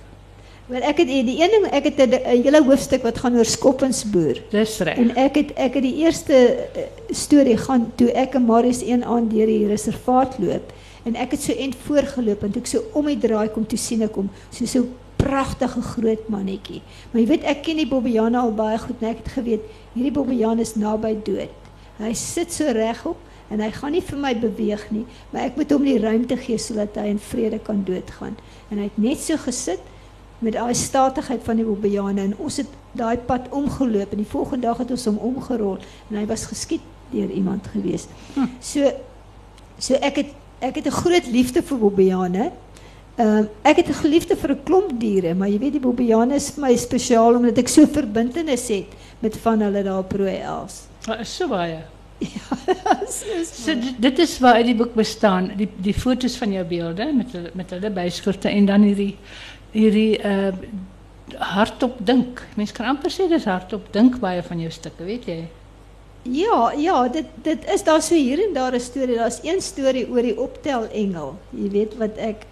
Wel 0.72 0.84
ek 0.88 1.02
het 1.04 1.10
die 1.12 1.36
een 1.42 1.52
ding 1.52 1.66
ek 1.76 1.90
het 1.90 1.98
'n 2.00 2.40
hele 2.40 2.64
hoofstuk 2.64 3.04
wat 3.04 3.18
gaan 3.20 3.36
oor 3.36 3.46
Skoppensboer. 3.46 4.40
Dis 4.50 4.80
reg. 4.80 4.98
En 4.98 5.16
ek 5.16 5.36
het 5.36 5.52
ek 5.54 5.74
het 5.74 5.84
die 5.84 5.96
eerste 5.96 6.34
uh, 6.34 6.82
storie 7.10 7.58
gaan 7.58 7.92
toe 7.96 8.12
ek 8.12 8.34
en 8.34 8.46
Marius 8.46 8.82
een 8.82 9.04
aand 9.04 9.32
deur 9.32 9.46
die 9.46 9.68
reservaat 9.68 10.40
loop 10.40 10.72
en 11.04 11.16
ek 11.16 11.32
het 11.32 11.42
so 11.42 11.54
end 11.54 11.76
voorgeloop 11.76 12.44
en 12.44 12.52
toe 12.52 12.62
ek 12.62 12.68
so 12.68 12.84
om 12.94 13.06
die 13.06 13.18
draai 13.18 13.50
kom 13.50 13.66
toe 13.68 13.78
sien 13.78 14.02
ek 14.02 14.16
hom 14.16 14.30
so 14.50 14.66
so 14.66 14.88
pragtige 15.18 15.82
groot 15.82 16.30
mannetjie. 16.30 16.82
Maar 17.12 17.22
jy 17.22 17.28
weet 17.28 17.44
ek 17.44 17.62
ken 17.64 17.78
die 17.78 17.88
Bobbejane 17.88 18.40
al 18.40 18.54
baie 18.56 18.78
goed, 18.78 19.02
net 19.02 19.18
ek 19.18 19.24
het 19.24 19.32
geweet 19.36 19.62
hierdie 19.94 20.16
Bobbejane 20.16 20.62
is 20.62 20.76
naby 20.76 21.18
dood. 21.24 21.52
Hy 22.00 22.14
sit 22.14 22.52
so 22.52 22.72
regop 22.72 23.18
en 23.52 23.60
hy 23.60 23.72
gaan 23.72 23.92
nie 23.92 24.02
vir 24.02 24.18
my 24.18 24.34
beweeg 24.40 24.92
nie, 24.92 25.06
maar 25.32 25.42
ek 25.42 25.58
moet 25.60 25.72
hom 25.72 25.84
die 25.84 26.00
ruimte 26.00 26.38
gee 26.38 26.58
sodat 26.58 26.96
hy 26.96 27.12
in 27.12 27.20
vrede 27.20 27.60
kan 27.60 27.84
doodgaan. 27.84 28.38
En 28.72 28.78
hy 28.78 28.84
het 28.84 28.98
net 28.98 29.20
so 29.20 29.38
gesit 29.38 29.92
met 30.44 30.58
daai 30.58 30.74
statigheid 30.76 31.44
van 31.44 31.60
die 31.60 31.66
Bobbejane 31.66 32.22
en 32.22 32.36
ons 32.38 32.58
het 32.62 32.68
daai 32.92 33.18
pad 33.18 33.50
omgeloop 33.50 34.12
en 34.12 34.22
die 34.22 34.30
volgende 34.30 34.68
dag 34.68 34.78
het 34.84 34.92
ons 34.92 35.06
hom 35.10 35.18
omgerol 35.18 35.80
en 36.10 36.20
hy 36.20 36.26
was 36.30 36.46
geskiet 36.52 36.84
deur 37.14 37.32
iemand 37.32 37.68
gewees. 37.74 38.08
Hm. 38.34 38.50
So 38.60 38.92
so 39.80 40.00
ek 40.00 40.22
het 40.22 40.36
ek 40.64 40.76
het 40.76 40.88
'n 40.88 41.00
groot 41.04 41.28
liefde 41.28 41.62
vir 41.62 41.78
Bobbejane. 41.78 42.52
Ehm 43.16 43.44
uh, 43.44 43.46
ek 43.62 43.78
het 43.78 43.90
'n 43.90 44.02
geliefde 44.02 44.36
vir 44.36 44.52
'n 44.52 44.64
klomp 44.64 45.00
diere, 45.00 45.34
maar 45.36 45.48
jy 45.48 45.60
weet 45.60 45.72
die 45.72 45.80
bobiane 45.80 46.36
is 46.36 46.50
vir 46.50 46.62
my 46.62 46.76
spesiaal 46.76 47.36
omdat 47.36 47.58
ek 47.58 47.68
so 47.68 47.86
verbintenis 47.86 48.68
het 48.68 48.90
met 49.20 49.38
van 49.38 49.62
hulle 49.62 49.84
daar 49.84 50.00
op 50.00 50.12
Rooi 50.12 50.42
Els. 50.42 50.88
Maar 51.08 51.20
is 51.20 51.36
so 51.36 51.48
baie. 51.48 51.78
Ja, 52.24 52.58
so, 53.44 53.74
dit 54.00 54.20
is 54.20 54.40
waar 54.40 54.64
die 54.64 54.76
boek 54.76 54.94
bestaan, 54.94 55.52
die 55.58 55.68
die 55.76 55.94
foto's 55.94 56.38
van 56.38 56.52
jou 56.52 56.66
beelde 56.66 57.14
met 57.14 57.32
hulle 57.32 57.52
met 57.54 57.70
hulle 57.70 57.90
byskrifte 57.92 58.50
en 58.50 58.66
dan 58.66 58.82
hierdie 58.82 59.18
hierdie 59.74 60.20
uh 60.24 60.54
hardop 61.40 61.96
dink. 62.06 62.42
Mense 62.60 62.76
kan 62.76 62.86
amper 62.92 63.10
sê 63.12 63.26
dis 63.30 63.46
hardop 63.50 63.88
dink 63.94 64.20
baie 64.22 64.44
van 64.46 64.60
jou 64.62 64.72
stukke, 64.72 65.06
weet 65.08 65.26
jy? 65.26 65.38
Ja, 66.30 66.72
ja, 66.78 67.08
dit 67.12 67.28
dit 67.44 67.66
is 67.74 67.84
daar 67.84 68.02
so 68.02 68.16
hier 68.16 68.40
en 68.44 68.54
daar 68.54 68.76
'n 68.76 68.80
storie. 68.80 69.18
Daar's 69.18 69.40
een 69.44 69.62
storie 69.62 70.08
oor 70.10 70.22
die 70.22 70.40
optel 70.40 70.88
engel. 70.92 71.36
Jy 71.50 71.70
weet 71.70 71.98
wat 71.98 72.18
ek 72.18 72.46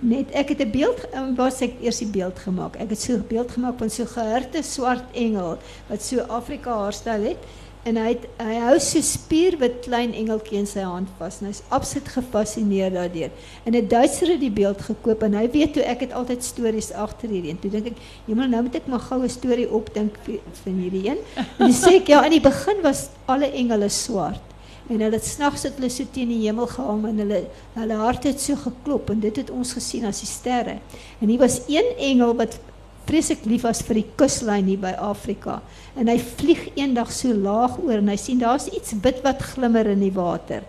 net 0.00 0.30
ek 0.30 0.48
het 0.48 0.60
'n 0.60 0.70
beeld 0.70 1.00
was 1.36 1.60
ek 1.60 1.72
eers 1.80 1.98
die 1.98 2.06
beeld 2.12 2.38
gemaak. 2.38 2.76
Ek 2.76 2.90
het 2.90 3.00
so 3.00 3.12
'n 3.12 3.26
beeld 3.28 3.50
gemaak 3.50 3.78
van 3.78 3.90
so 3.90 4.04
gehurte 4.04 4.62
swart 4.62 5.04
engel 5.12 5.58
wat 5.88 6.02
so 6.02 6.20
Afrika 6.20 6.70
haarstyl 6.70 7.22
het 7.22 7.38
en 7.86 7.98
hy 8.00 8.08
het, 8.12 8.24
hy 8.42 8.56
hou 8.64 8.78
so 8.82 9.02
spierwit 9.04 9.78
klein 9.84 10.14
engeltjie 10.18 10.58
in 10.58 10.66
sy 10.66 10.82
hand 10.82 11.10
vas 11.20 11.38
en 11.40 11.50
hy's 11.50 11.62
absoluut 11.74 12.08
gefassineer 12.16 12.90
daardeur. 12.94 13.30
En 13.64 13.76
'n 13.78 13.88
Duitser 13.88 14.32
het 14.34 14.40
die 14.40 14.50
beeld 14.50 14.82
gekoop 14.82 15.22
en 15.22 15.34
hy 15.38 15.46
weet 15.50 15.78
hoe 15.78 15.84
ek 15.84 16.00
het 16.00 16.12
altyd 16.12 16.42
stories 16.42 16.90
agter 16.92 17.30
hierdie 17.30 17.50
een. 17.50 17.60
Toe 17.60 17.70
dink 17.70 17.86
ek, 17.86 17.98
"Jemmel, 18.26 18.48
nou 18.48 18.62
moet 18.62 18.74
ek 18.74 18.86
maar 18.86 19.00
gou 19.00 19.22
'n 19.22 19.28
storie 19.28 19.70
opdink 19.70 20.18
vir 20.24 20.72
hierdie 20.72 21.08
een." 21.08 21.18
En 21.58 21.72
sê 21.72 21.96
ek, 22.02 22.08
ja, 22.08 22.24
in 22.24 22.30
die 22.30 22.40
begin 22.40 22.82
was 22.82 23.08
alle 23.26 23.50
engele 23.52 23.88
swart. 23.88 24.42
En 24.88 25.00
hulle 25.00 25.16
het 25.16 25.24
snags 25.24 25.62
het 25.62 25.74
hulle 25.74 25.90
so 25.90 26.04
teen 26.12 26.28
die 26.28 26.46
hemel 26.46 26.66
gehang 26.66 27.06
en 27.06 27.18
hulle 27.18 27.44
hulle 27.74 27.94
harte 27.94 28.28
het 28.28 28.40
so 28.40 28.54
geklop 28.54 29.10
en 29.10 29.20
dit 29.20 29.36
het 29.36 29.50
ons 29.50 29.72
gesien 29.72 30.04
as 30.04 30.20
die 30.22 30.30
sterre. 30.30 30.78
En 31.20 31.28
hier 31.28 31.38
was 31.38 31.60
een 31.66 31.90
engel 31.98 32.34
wat 32.34 32.58
vreeslik 33.06 33.44
lief 33.46 33.62
was 33.66 33.82
vir 33.86 34.00
die 34.00 34.06
kuslyn 34.18 34.66
hier 34.70 34.80
by 34.82 34.92
Afrika. 34.98 35.60
En 35.96 36.08
hy 36.08 36.16
vlieg 36.20 36.66
eendag 36.76 37.12
so 37.12 37.32
laag 37.32 37.78
oor 37.80 38.02
en 38.02 38.08
hy 38.12 38.16
sien 38.20 38.40
daar's 38.42 38.68
iets 38.68 38.92
wit 39.02 39.22
wat 39.24 39.44
glimmer 39.54 39.88
in 39.88 40.02
die 40.04 40.12
water. 40.12 40.64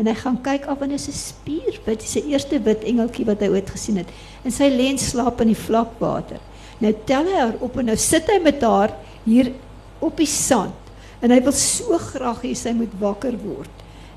En 0.00 0.08
hy 0.08 0.14
gaan 0.16 0.38
kyk 0.40 0.64
af 0.72 0.80
en 0.80 0.94
is 0.96 1.08
'n 1.08 1.12
spier, 1.12 1.80
dit 1.84 2.02
is 2.02 2.12
die 2.12 2.32
eerste 2.32 2.60
wit 2.60 2.84
engeltjie 2.84 3.26
wat 3.28 3.40
hy 3.40 3.48
ooit 3.48 3.70
gesien 3.70 3.96
het. 3.96 4.08
En 4.44 4.50
sy 4.50 4.70
lê 4.72 4.88
en 4.88 4.98
slaap 4.98 5.40
in 5.40 5.52
die 5.52 5.64
vlak 5.68 5.92
water. 5.98 6.40
Nou 6.80 6.94
tel 7.04 7.24
hy 7.24 7.36
haar 7.36 7.58
op 7.60 7.76
en 7.78 7.84
nou 7.84 7.96
sit 7.96 8.26
hy 8.26 8.38
met 8.42 8.62
haar 8.62 8.96
hier 9.24 9.52
op 10.00 10.16
die 10.16 10.26
sand. 10.26 10.74
En 11.20 11.30
hy 11.30 11.40
wil 11.42 11.52
so 11.52 11.98
graag 11.98 12.42
hê 12.42 12.54
sy 12.54 12.72
moet 12.72 12.92
wakker 12.98 13.36
word. 13.44 13.70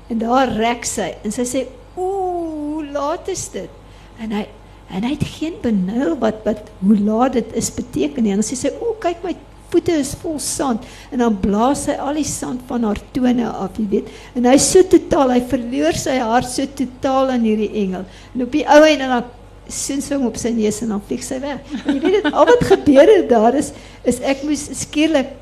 En 0.08 0.18
daar 0.18 0.48
rek 0.48 0.84
sy 0.84 1.14
en 1.22 1.32
sy 1.32 1.44
sê, 1.44 1.66
"Ooh, 1.96 2.82
laat 2.92 3.28
is 3.28 3.48
dit?" 3.48 3.70
En 4.18 4.32
hy 4.32 4.46
en 4.88 5.02
hy 5.02 5.10
het 5.10 5.24
geen 5.24 5.54
benul 5.62 6.16
wat 6.18 6.44
wat 6.44 6.70
hoe 6.78 6.98
laat 6.98 7.32
dit 7.32 7.52
is 7.54 7.70
beteken 7.74 8.22
nie. 8.22 8.32
En 8.32 8.42
sy 8.42 8.54
sê, 8.54 8.72
"O, 8.80 8.94
kyk 9.00 9.22
my 9.22 9.34
voete 9.70 9.92
is 10.00 10.14
vol 10.22 10.38
sand." 10.42 10.84
En 11.10 11.18
dan 11.24 11.40
blaas 11.40 11.86
sy 11.88 11.96
al 12.00 12.14
die 12.14 12.24
sand 12.24 12.60
van 12.66 12.84
haar 12.84 13.00
tone 13.12 13.48
af, 13.50 13.78
jy 13.78 13.88
weet. 13.90 14.12
En 14.34 14.44
hy 14.44 14.56
so 14.58 14.82
totaal, 14.82 15.34
hy 15.36 15.42
verloor 15.48 15.98
sy 15.98 16.18
hart 16.18 16.50
so 16.50 16.66
totaal 16.66 17.34
aan 17.34 17.46
hierdie 17.46 17.72
engel. 17.82 18.04
En 18.34 18.46
op 18.46 18.52
die 18.52 18.66
ou 18.66 18.82
en 18.84 18.98
dan 18.98 19.24
hom 20.14 20.26
op 20.26 20.36
sy 20.38 20.52
neus 20.54 20.80
en 20.82 20.94
dan 20.94 21.02
vlieg 21.08 21.24
sy 21.26 21.40
weg. 21.42 21.58
En 21.84 21.96
jy 21.96 22.00
weet 22.00 22.22
dit 22.22 22.32
al 22.32 22.46
wat 22.46 22.62
gebeur 22.64 23.10
het 23.16 23.28
daar 23.28 23.54
is 23.58 23.72
is 24.06 24.20
ek 24.22 24.44
moes 24.46 24.68
skielik 24.78 25.32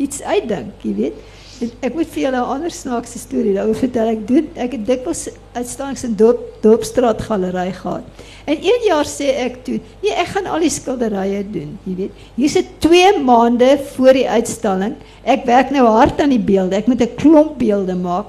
iets 0.00 0.22
uitdink, 0.22 0.72
jy 0.82 0.94
weet. 0.96 1.18
Ek 1.56 1.94
moet 1.96 2.08
vir 2.12 2.22
julle 2.26 2.36
'n 2.36 2.52
ander 2.54 2.70
snaakse 2.70 3.18
storie 3.18 3.54
daaroor 3.54 3.78
vertel. 3.80 4.08
Ek 4.12 4.26
doen 4.28 4.48
ek 4.56 4.72
het 4.76 4.86
dikwels 4.86 5.28
uitstallings 5.54 6.04
in 6.04 6.14
Dorp 6.14 6.40
Dorpstraat 6.60 7.22
galery 7.22 7.72
gehad. 7.72 8.04
En 8.44 8.56
een 8.60 8.82
jaar 8.84 9.08
sê 9.08 9.32
ek 9.46 9.64
toe, 9.64 9.80
nee, 10.02 10.12
ek 10.12 10.26
gaan 10.26 10.46
al 10.46 10.60
die 10.60 10.70
skilderye 10.70 11.42
doen, 11.50 11.78
jy 11.84 11.94
weet. 11.96 12.12
Hier 12.36 12.48
sit 12.48 12.68
2 12.80 13.18
maande 13.24 13.78
voor 13.96 14.12
die 14.12 14.28
uitstalling. 14.28 14.94
Ek 15.24 15.46
werk 15.46 15.70
nou 15.70 15.86
hard 15.86 16.20
aan 16.20 16.30
die 16.30 16.38
beelde. 16.38 16.76
Ek 16.76 16.86
moet 16.86 17.00
'n 17.00 17.16
klomp 17.16 17.58
beelde 17.58 17.94
maak. 17.94 18.26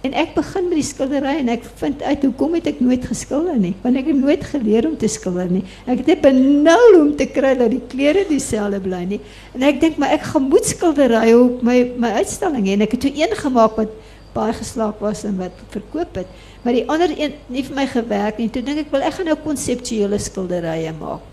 En 0.00 0.14
ek 0.16 0.30
begin 0.32 0.68
met 0.70 0.78
die 0.78 0.86
skildery 0.86 1.32
en 1.42 1.50
ek 1.52 1.64
vind 1.76 2.00
uit 2.00 2.22
hoekom 2.24 2.54
het 2.56 2.68
ek 2.70 2.78
nooit 2.80 3.02
geskilder 3.04 3.58
nie? 3.60 3.74
Want 3.82 3.98
ek 4.00 4.06
het 4.08 4.16
nooit 4.16 4.44
geleer 4.48 4.86
om 4.88 4.94
te 4.96 5.10
skilder 5.12 5.50
nie. 5.52 5.60
Ek 5.84 6.00
het 6.00 6.06
net 6.08 6.22
benul 6.24 6.96
om 7.02 7.10
te 7.18 7.26
kry 7.28 7.50
dat 7.58 7.68
die 7.74 7.82
kleure 7.92 8.22
dieselfde 8.30 8.80
bly 8.80 9.02
nie. 9.10 9.18
En 9.52 9.66
ek 9.68 9.82
dink 9.82 10.00
maar 10.00 10.14
ek 10.16 10.24
gaan 10.30 10.46
moet 10.48 10.64
skilderye 10.64 11.36
op 11.36 11.60
uitstalling 11.60 12.64
hê 12.64 12.78
en 12.78 12.86
ek 12.86 12.96
het 12.96 13.04
toe 13.04 13.12
een 13.12 13.36
gemaak 13.42 13.76
wat 13.76 13.92
baie 14.32 14.54
geslaag 14.56 14.96
was 15.04 15.26
en 15.28 15.36
wat 15.42 15.60
verkoop 15.74 16.16
het. 16.22 16.32
Maar 16.64 16.78
die 16.78 16.86
ander 16.88 17.12
een 17.12 17.36
nie 17.52 17.66
vir 17.66 17.76
my 17.76 17.86
gewerk 17.90 18.40
nie. 18.40 18.48
Toe 18.48 18.64
dink 18.64 18.86
ek 18.86 18.94
wel 18.94 19.04
ek 19.04 19.18
gaan 19.18 19.28
nou 19.28 19.36
konseptuele 19.44 20.20
skilderye 20.22 20.96
maak. 20.96 21.28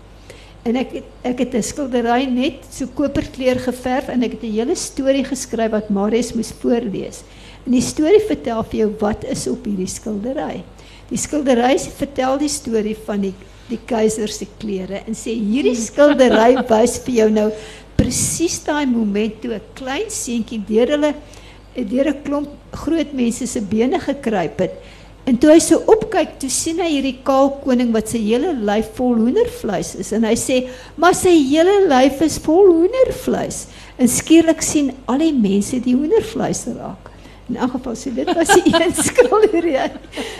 En 0.68 0.76
ek 0.76 0.90
het, 0.98 1.04
ek 1.24 1.38
het 1.46 1.54
'n 1.54 1.62
skildery 1.62 2.24
net 2.28 2.66
so 2.68 2.86
koperkleur 2.92 3.56
geverf 3.56 4.08
en 4.12 4.22
ek 4.22 4.36
het 4.36 4.42
'n 4.44 4.52
hele 4.52 4.76
storie 4.76 5.24
geskryf 5.24 5.70
wat 5.70 5.88
Marius 5.88 6.34
moes 6.34 6.52
voorlees. 6.52 7.22
En 7.68 7.74
die 7.76 7.84
storie 7.84 8.22
vertel 8.24 8.62
vir 8.64 8.78
jou 8.78 8.92
wat 9.02 9.26
is 9.28 9.42
op 9.50 9.66
hierdie 9.68 9.90
skildery. 9.92 10.62
Die 11.10 11.18
skildery 11.20 11.74
vertel 11.98 12.38
die 12.40 12.48
storie 12.48 12.96
van 13.04 13.26
die 13.26 13.34
die 13.68 13.76
keiser 13.84 14.30
se 14.32 14.46
klere 14.56 15.02
en 15.02 15.12
sê 15.12 15.34
hierdie 15.36 15.76
skildery 15.76 16.54
wys 16.70 16.94
vir 17.04 17.14
jou 17.18 17.26
nou 17.34 17.50
presies 17.98 18.54
daai 18.64 18.86
moment 18.88 19.34
toe 19.42 19.58
'n 19.58 19.66
klein 19.76 20.08
seentjie 20.08 20.62
deur 20.70 20.94
hulle 20.94 21.10
deur 21.90 22.08
'n 22.08 22.22
klomp 22.24 22.54
groot 22.72 23.12
mense 23.12 23.46
se 23.46 23.60
bene 23.60 24.00
gekruip 24.00 24.64
het. 24.64 24.80
En 25.28 25.36
toe 25.36 25.50
hy 25.52 25.58
so 25.60 25.82
opkyk, 25.92 26.38
toe 26.40 26.48
sien 26.48 26.80
hy 26.80 26.88
hierdie 26.88 27.18
kaal 27.20 27.50
koning 27.60 27.92
wat 27.92 28.08
sy 28.08 28.22
hele 28.24 28.54
lyf 28.64 28.88
vol 28.96 29.20
hoendervleis 29.20 29.92
is 30.00 30.14
en 30.16 30.24
hy 30.24 30.32
sê, 30.32 30.70
"Maar 30.96 31.12
sy 31.12 31.36
hele 31.50 31.84
lyf 31.84 32.22
is 32.22 32.38
vol 32.38 32.64
hoendervleis." 32.72 33.66
En 33.98 34.08
skielik 34.08 34.62
sien 34.62 34.94
al 35.06 35.18
die 35.18 35.34
mense 35.36 35.76
die 35.84 35.94
hoendervleis 35.94 36.64
raak. 36.72 37.07
In 37.48 37.56
elk 37.56 37.70
geval 37.70 37.96
sê 37.96 38.12
dit 38.14 38.32
was 38.34 38.54
die 38.54 38.74
een 38.82 38.94
skildery. 38.94 39.74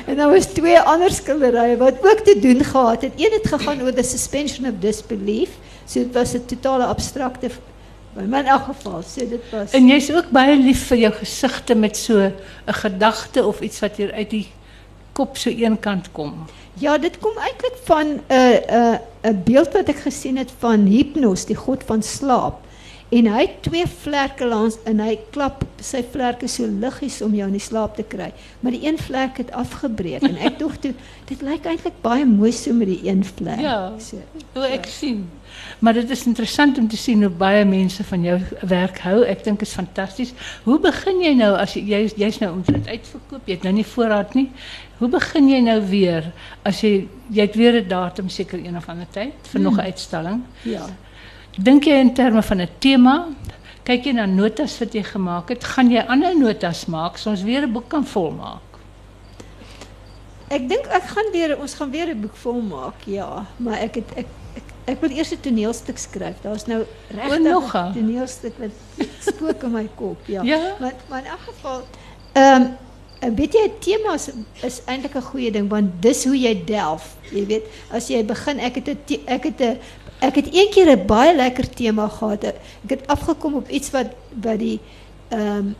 En 0.06 0.16
dan 0.16 0.30
was 0.30 0.46
twee 0.46 0.80
ander 0.80 1.10
skilderye 1.10 1.76
wat 1.76 2.04
ook 2.04 2.20
te 2.24 2.38
doen 2.40 2.64
gehad 2.64 3.02
het. 3.02 3.12
Een 3.16 3.32
het 3.32 3.48
gegaan 3.48 3.82
oor 3.82 3.92
the 3.92 4.02
suspension 4.02 4.68
of 4.68 4.80
disbelief. 4.80 5.56
So 5.86 5.98
dit 6.04 6.14
was 6.14 6.34
'n 6.34 6.44
totale 6.46 6.84
abstrakte 6.84 7.50
maar 8.26 8.40
in 8.40 8.46
elk 8.46 8.64
geval, 8.64 9.02
so 9.02 9.28
dit 9.28 9.50
was 9.50 9.70
En 9.70 9.86
jy's 9.86 10.10
ook 10.10 10.30
baie 10.34 10.56
lief 10.58 10.86
vir 10.90 10.98
jou 10.98 11.12
gesigte 11.20 11.74
met 11.74 11.96
so 11.96 12.18
'n 12.18 12.34
gedagte 12.66 13.46
of 13.46 13.60
iets 13.60 13.78
wat 13.80 13.96
hier 13.96 14.12
uit 14.12 14.30
die 14.30 14.48
kop 15.12 15.36
so 15.36 15.50
een 15.50 15.80
kant 15.80 16.12
kom. 16.12 16.46
Ja, 16.74 16.98
dit 16.98 17.18
kom 17.18 17.32
eintlik 17.36 17.76
van 17.84 18.06
'n 18.06 18.20
uh, 18.28 18.38
'n 18.38 19.00
uh, 19.22 19.30
'n 19.30 19.42
beeld 19.44 19.72
wat 19.72 19.88
ek 19.88 19.96
gesien 19.96 20.36
het 20.36 20.50
van 20.58 20.86
Hypnos, 20.86 21.44
die 21.44 21.56
god 21.56 21.82
van 21.86 22.02
slaap. 22.02 22.66
En 23.08 23.26
hy 23.32 23.40
het 23.40 23.62
twee 23.64 23.86
vlerke 23.88 24.44
langs 24.44 24.76
en 24.84 24.98
hy 25.00 25.14
klap 25.32 25.62
sy 25.80 26.02
vlerke 26.12 26.48
so 26.50 26.68
liggies 26.68 27.22
om 27.24 27.32
jou 27.32 27.46
in 27.48 27.56
die 27.56 27.62
slaap 27.62 27.96
te 27.96 28.04
kry. 28.04 28.28
Maar 28.60 28.76
die 28.76 28.84
een 28.84 28.98
vlek 29.00 29.40
het 29.40 29.52
afgebreek 29.56 30.26
en 30.28 30.36
ek 30.36 30.58
dink 30.60 30.76
toe 30.84 30.92
dit 31.30 31.44
lyk 31.46 31.64
eintlik 31.70 31.96
baie 32.04 32.26
mooi 32.28 32.52
so 32.52 32.76
met 32.76 32.90
die 32.92 33.00
een 33.08 33.24
vlek. 33.24 33.62
Ja. 33.64 33.78
So. 34.02 34.20
Ek 34.68 34.90
sien. 34.92 35.24
Maar 35.80 35.96
dit 36.02 36.10
is 36.10 36.26
interessant 36.28 36.78
om 36.78 36.88
te 36.88 37.00
sien 37.00 37.24
hoe 37.24 37.32
baie 37.32 37.64
mense 37.64 38.04
van 38.04 38.28
jou 38.28 38.36
werk 38.68 39.00
hou. 39.06 39.22
Ek 39.24 39.40
dink 39.46 39.64
dit 39.64 39.68
is 39.68 39.74
fantasties. 39.78 40.34
Hoe 40.68 40.76
begin 40.82 41.24
jy 41.24 41.32
nou 41.40 41.54
as 41.56 41.78
jy 41.78 41.86
jy's 41.88 42.16
jy's 42.20 42.42
nou 42.44 42.52
omtrent 42.58 42.92
uitverkoop, 42.92 43.48
jy 43.48 43.56
het 43.56 43.64
nou 43.64 43.72
nie 43.80 43.88
voorraad 43.88 44.36
nie. 44.36 44.50
Hoe 45.00 45.08
begin 45.08 45.48
jy 45.48 45.64
nou 45.64 45.80
weer 45.88 46.28
as 46.68 46.84
jy 46.84 47.08
jy 47.32 47.44
het 47.44 47.56
weer 47.56 47.80
'n 47.80 47.88
datum 47.88 48.28
seker 48.28 48.60
een 48.60 48.76
of 48.76 48.88
ander 48.88 49.08
tyd 49.10 49.32
vir 49.52 49.60
nog 49.60 49.78
'n 49.78 49.88
uitstalling? 49.88 50.42
Ja. 50.62 50.84
Dink 51.58 51.84
jy 51.88 51.98
in 52.00 52.12
terme 52.14 52.42
van 52.42 52.60
'n 52.62 52.68
tema? 52.78 53.14
Kyk 53.84 54.04
jy 54.04 54.12
na 54.12 54.26
notas 54.26 54.78
wat 54.78 54.92
jy 54.94 55.02
gemaak 55.02 55.48
het? 55.48 55.64
Gaan 55.64 55.90
jy 55.90 56.04
ander 56.08 56.36
notas 56.38 56.86
maak 56.86 57.16
soms 57.16 57.42
weer 57.42 57.62
'n 57.66 57.72
boek 57.72 57.88
kan 57.88 58.06
volmaak? 58.06 58.62
Ek 60.50 60.68
dink 60.68 60.86
ek 60.86 61.02
gaan 61.02 61.32
weer 61.32 61.58
ons 61.60 61.74
gaan 61.74 61.90
weer 61.90 62.08
'n 62.14 62.20
boek 62.20 62.36
volmaak, 62.36 62.94
ja, 63.06 63.46
maar 63.56 63.78
ek 63.78 63.94
het 63.94 64.04
ek 64.16 64.26
ek, 64.56 64.62
ek 64.84 65.00
wil 65.00 65.10
eers 65.10 65.32
'n 65.32 65.40
toneelstuk 65.40 65.98
skryf. 65.98 66.36
Daar's 66.42 66.66
nou 66.66 66.84
regtig 67.10 67.30
'n? 67.74 67.92
toneelstuk 67.92 68.54
wat 68.58 68.70
spook 69.20 69.62
in 69.62 69.70
my 69.72 69.88
kop, 69.94 70.18
ja. 70.26 70.42
Ja? 70.42 70.76
Maar 70.80 70.92
maar 71.08 71.18
in 71.18 71.26
elk 71.30 71.40
geval 71.40 71.82
ehm 72.32 72.62
um, 73.22 73.34
weet 73.34 73.52
jy 73.52 73.72
temas 73.80 74.30
is 74.62 74.80
eintlik 74.86 75.14
'n 75.16 75.22
goeie 75.22 75.50
ding 75.50 75.68
want 75.68 76.02
dis 76.02 76.24
hoe 76.24 76.38
jy 76.38 76.64
delf. 76.64 77.16
Jy 77.32 77.46
weet, 77.46 77.64
as 77.90 78.08
jy 78.08 78.24
begin 78.24 78.58
ek 78.58 78.74
het 78.74 78.88
'n 78.88 78.98
te- 79.04 79.20
ek 79.26 79.42
het 79.44 79.60
'n 79.60 79.78
ek 80.20 80.34
het 80.34 80.48
een 80.52 80.70
keer 80.70 80.96
'n 80.96 81.06
baie 81.06 81.36
lekker 81.36 81.68
tema 81.68 82.08
gehad. 82.08 82.44
Ek 82.44 82.90
het 82.90 83.06
afgekom 83.06 83.54
op 83.54 83.68
iets 83.68 83.90
wat 83.90 84.06
wat 84.42 84.58
die 84.58 84.80
ehm 85.28 85.56
um, 85.56 85.76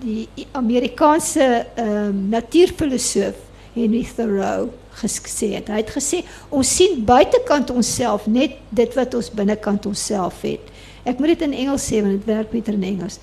die 0.00 0.28
Amerikaanse 0.52 1.66
ehm 1.74 1.88
um, 1.88 2.28
natuurfilosoof 2.28 3.34
Henry 3.72 4.06
Thoreau 4.16 4.68
gesê 4.90 5.52
het. 5.54 5.68
Hy 5.68 5.82
het 5.82 5.92
gesê 5.92 6.22
ons 6.48 6.76
sien 6.76 7.04
buitekant 7.04 7.70
onsself 7.70 8.26
net 8.26 8.56
dit 8.68 8.94
wat 8.94 9.14
ons 9.14 9.30
binnekant 9.30 9.86
onsself 9.86 10.40
het. 10.40 10.72
Ek 11.04 11.18
moet 11.18 11.36
dit 11.36 11.40
in 11.40 11.52
Engels 11.52 11.86
sê 11.86 12.00
want 12.02 12.18
dit 12.18 12.24
werk 12.24 12.50
beter 12.50 12.74
in 12.74 12.82
Engels. 12.82 13.20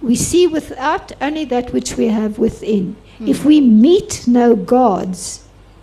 We 0.00 0.14
see 0.14 0.48
without 0.48 1.14
only 1.20 1.46
that 1.46 1.70
which 1.70 1.96
we 1.96 2.10
have 2.10 2.38
within. 2.40 2.96
If 3.20 3.44
we 3.44 3.60
meet 3.60 4.24
no 4.26 4.56
gods, 4.56 5.42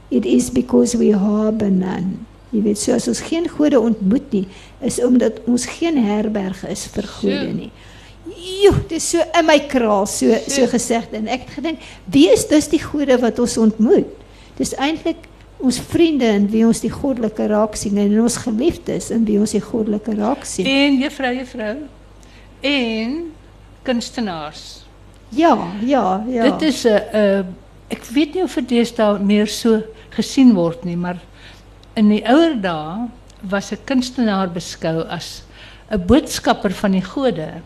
it 0.10 0.26
is 0.26 0.50
because 0.50 0.98
we 0.98 1.12
harbor 1.12 1.70
none. 1.70 2.26
Jy 2.52 2.62
weet, 2.64 2.80
so 2.80 2.96
as 2.96 3.08
ons 3.12 3.20
geen 3.28 3.48
gode 3.52 3.80
ontmoet 3.80 4.32
nie, 4.32 4.46
is 4.88 5.02
omdat 5.04 5.42
ons 5.52 5.66
geen 5.78 5.98
herberg 6.00 6.64
is 6.72 6.86
vir 6.94 7.08
gode 7.18 7.54
nie. 7.54 7.72
Joe, 8.38 8.76
dit 8.88 8.98
is 9.00 9.10
so 9.10 9.24
in 9.40 9.48
my 9.48 9.58
kraal 9.68 10.06
so 10.06 10.32
so 10.32 10.62
Sjoe. 10.62 10.68
gesegd 10.68 11.16
en 11.18 11.28
ek 11.28 11.48
het 11.48 11.58
gedink, 11.60 11.84
wie 12.12 12.28
is 12.32 12.46
dus 12.48 12.70
die 12.72 12.82
gode 12.84 13.18
wat 13.20 13.40
ons 13.40 13.58
ontmoet? 13.58 14.08
Dis 14.60 14.74
eintlik 14.76 15.28
ons 15.58 15.80
vriende 15.90 16.28
en 16.30 16.48
wie 16.52 16.64
ons 16.68 16.80
die 16.84 16.92
goddelike 16.94 17.48
raak 17.50 17.76
sien 17.76 17.98
en 17.98 18.14
ons 18.22 18.38
geliefdes 18.44 19.10
en 19.12 19.24
wie 19.26 19.40
ons 19.42 19.56
die 19.56 19.64
goddelike 19.64 20.16
raak 20.20 20.46
sien. 20.46 20.68
En 20.70 21.00
juffrou, 21.02 21.34
juffrou. 21.36 21.76
En 22.62 23.16
kunstenaars. 23.88 24.84
Ja, 25.36 25.56
ja, 25.86 26.24
ja. 26.30 26.52
Dit 26.52 26.70
is 26.70 26.84
'n 26.86 27.02
uh, 27.14 27.40
ek 27.88 28.04
weet 28.14 28.34
nie 28.34 28.44
of 28.44 28.54
dit 28.54 28.70
deesdae 28.70 29.20
meer 29.20 29.48
so 29.48 29.82
gesien 30.10 30.54
word 30.54 30.84
nie, 30.86 30.96
maar 30.96 31.20
in 31.98 32.12
die 32.14 32.22
ouer 32.30 32.54
dae 32.62 33.08
was 33.50 33.72
'n 33.72 33.84
kunstenaar 33.86 34.50
beskou 34.54 35.02
as 35.10 35.44
'n 35.90 36.06
boodskapper 36.06 36.72
van 36.72 36.92
die 36.92 37.04
gode. 37.04 37.62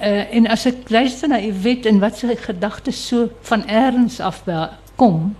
Uh, 0.00 0.34
en 0.34 0.46
as 0.46 0.66
ek 0.66 0.90
luister 0.90 1.28
na 1.28 1.40
Yvette 1.40 1.88
en 1.88 1.98
wat 2.00 2.18
sy 2.18 2.36
gedagtes 2.36 3.08
so 3.08 3.30
van 3.42 3.64
eers 3.68 4.20
af 4.20 4.44
kom 4.96 5.34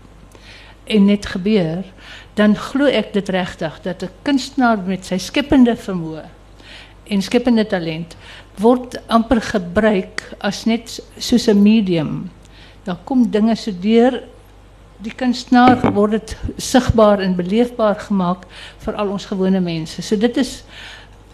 en 0.86 1.05
net 1.05 1.26
gebeur, 1.26 1.84
dan 2.34 2.57
glo 2.57 2.86
ek 2.86 3.12
dit 3.12 3.28
regtig 3.28 3.80
dat 3.82 4.03
'n 4.03 4.11
kunstenaar 4.22 4.78
met 4.78 5.05
sy 5.05 5.18
skepende 5.18 5.76
vermoë 5.76 6.24
en 7.07 7.22
skepende 7.22 7.66
talent 7.66 8.16
word 8.57 8.99
amper 9.07 9.40
gebruik 9.40 10.22
as 10.40 10.66
net 10.66 11.01
soos 11.18 11.49
'n 11.49 11.62
medium. 11.62 12.30
Daar 12.84 12.99
kom 13.05 13.30
dinge 13.30 13.57
so 13.57 13.70
deur 13.80 14.22
die 15.05 15.14
kunstenaar 15.14 15.82
word 15.94 16.16
dit 16.18 16.36
sigbaar 16.57 17.20
en 17.22 17.36
beleefbaar 17.38 18.01
gemaak 18.09 18.46
vir 18.84 18.99
al 18.99 19.12
ons 19.14 19.28
gewone 19.30 19.61
mense. 19.62 20.03
So 20.03 20.16
dit 20.16 20.36
is 20.36 20.62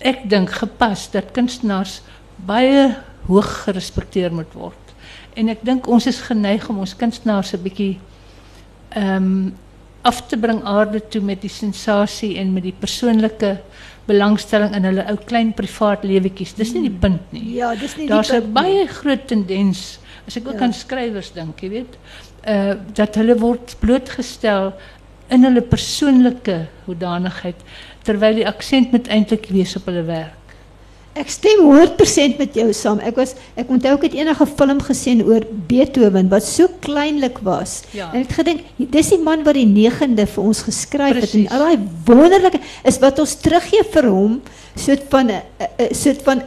ek 0.04 0.28
dink 0.28 0.50
gepas 0.50 1.08
dat 1.14 1.32
kunstenaars 1.32 2.02
baie 2.36 2.90
hoog 3.28 3.50
gerespekteer 3.64 4.34
moet 4.34 4.52
word. 4.52 4.94
En 5.34 5.48
ek 5.48 5.64
dink 5.64 5.88
ons 5.88 6.06
is 6.06 6.20
geneig 6.28 6.68
om 6.68 6.82
ons 6.84 6.96
kunstenaars 6.96 7.54
'n 7.54 7.62
bietjie 7.62 7.98
ehm 8.94 9.16
um, 9.16 9.54
af 10.04 10.26
te 10.28 10.36
bring 10.36 10.60
aarde 10.68 11.00
toe 11.08 11.22
met 11.24 11.40
die 11.40 11.48
sensasie 11.48 12.36
en 12.36 12.52
met 12.52 12.62
die 12.62 12.76
persoonlike 12.78 13.56
belangstelling 14.04 14.74
in 14.76 14.84
hulle 14.84 15.04
ou 15.08 15.16
klein 15.16 15.54
privaat 15.56 16.04
lewetjies. 16.04 16.52
Dis 16.54 16.74
nie 16.74 16.82
die 16.90 16.98
punt 17.00 17.32
nie. 17.32 17.54
Ja, 17.56 17.74
dis 17.74 17.96
nie 17.96 18.08
Daar's 18.10 18.28
die 18.28 18.40
'n 18.40 18.52
baie 18.52 18.86
groot 18.86 19.26
tendens 19.26 19.98
as 20.26 20.36
ek 20.36 20.48
ook 20.48 20.60
Ja. 20.60 20.64
aan 20.64 20.72
skrywers 20.72 21.32
dink, 21.32 21.60
jy 21.60 21.68
weet, 21.70 21.96
uh 22.46 22.74
dat 22.92 23.14
hulle 23.20 23.36
word 23.40 23.76
blootgestel 23.80 24.72
in 25.32 25.44
hulle 25.46 25.62
persoonlike 25.64 26.64
hoedanigheid 26.86 27.60
terwyl 28.04 28.36
die 28.36 28.48
aksent 28.48 28.92
moet 28.92 29.08
eintlik 29.08 29.48
wees 29.52 29.76
op 29.78 29.86
hulle 29.88 30.04
werk. 30.08 30.40
Ek 31.14 31.30
stem 31.30 31.60
100% 31.62 32.40
met 32.40 32.56
jou 32.58 32.66
saam. 32.74 32.98
Ek 33.06 33.14
was 33.20 33.36
ek 33.54 33.68
onthou 33.70 33.92
ek 33.94 34.08
het 34.08 34.16
enige 34.18 34.46
film 34.58 34.80
gesien 34.82 35.22
oor 35.22 35.44
Beethoven 35.68 36.26
wat 36.32 36.42
so 36.42 36.66
kleinlik 36.82 37.38
was. 37.46 37.82
Ja. 37.94 38.08
En 38.10 38.24
ek 38.24 38.32
het 38.32 38.38
gedink 38.40 38.88
dis 38.96 39.12
die 39.14 39.20
man 39.22 39.44
wat 39.46 39.54
die 39.54 39.68
9de 39.68 40.26
vir 40.32 40.42
ons 40.42 40.64
geskryf 40.66 41.14
het 41.14 41.28
Presies. 41.28 41.46
en 41.46 41.54
al 41.54 41.68
daai 41.68 41.86
wonderlike 42.10 42.60
is 42.82 42.98
wat 43.04 43.22
ons 43.22 43.36
teruggee 43.44 43.86
vir 43.94 44.10
hom 44.10 44.40
soort 44.74 45.06
van 45.14 45.30
'n 45.30 45.42
'n 45.86 45.94
soort 45.94 46.22
van 46.26 46.42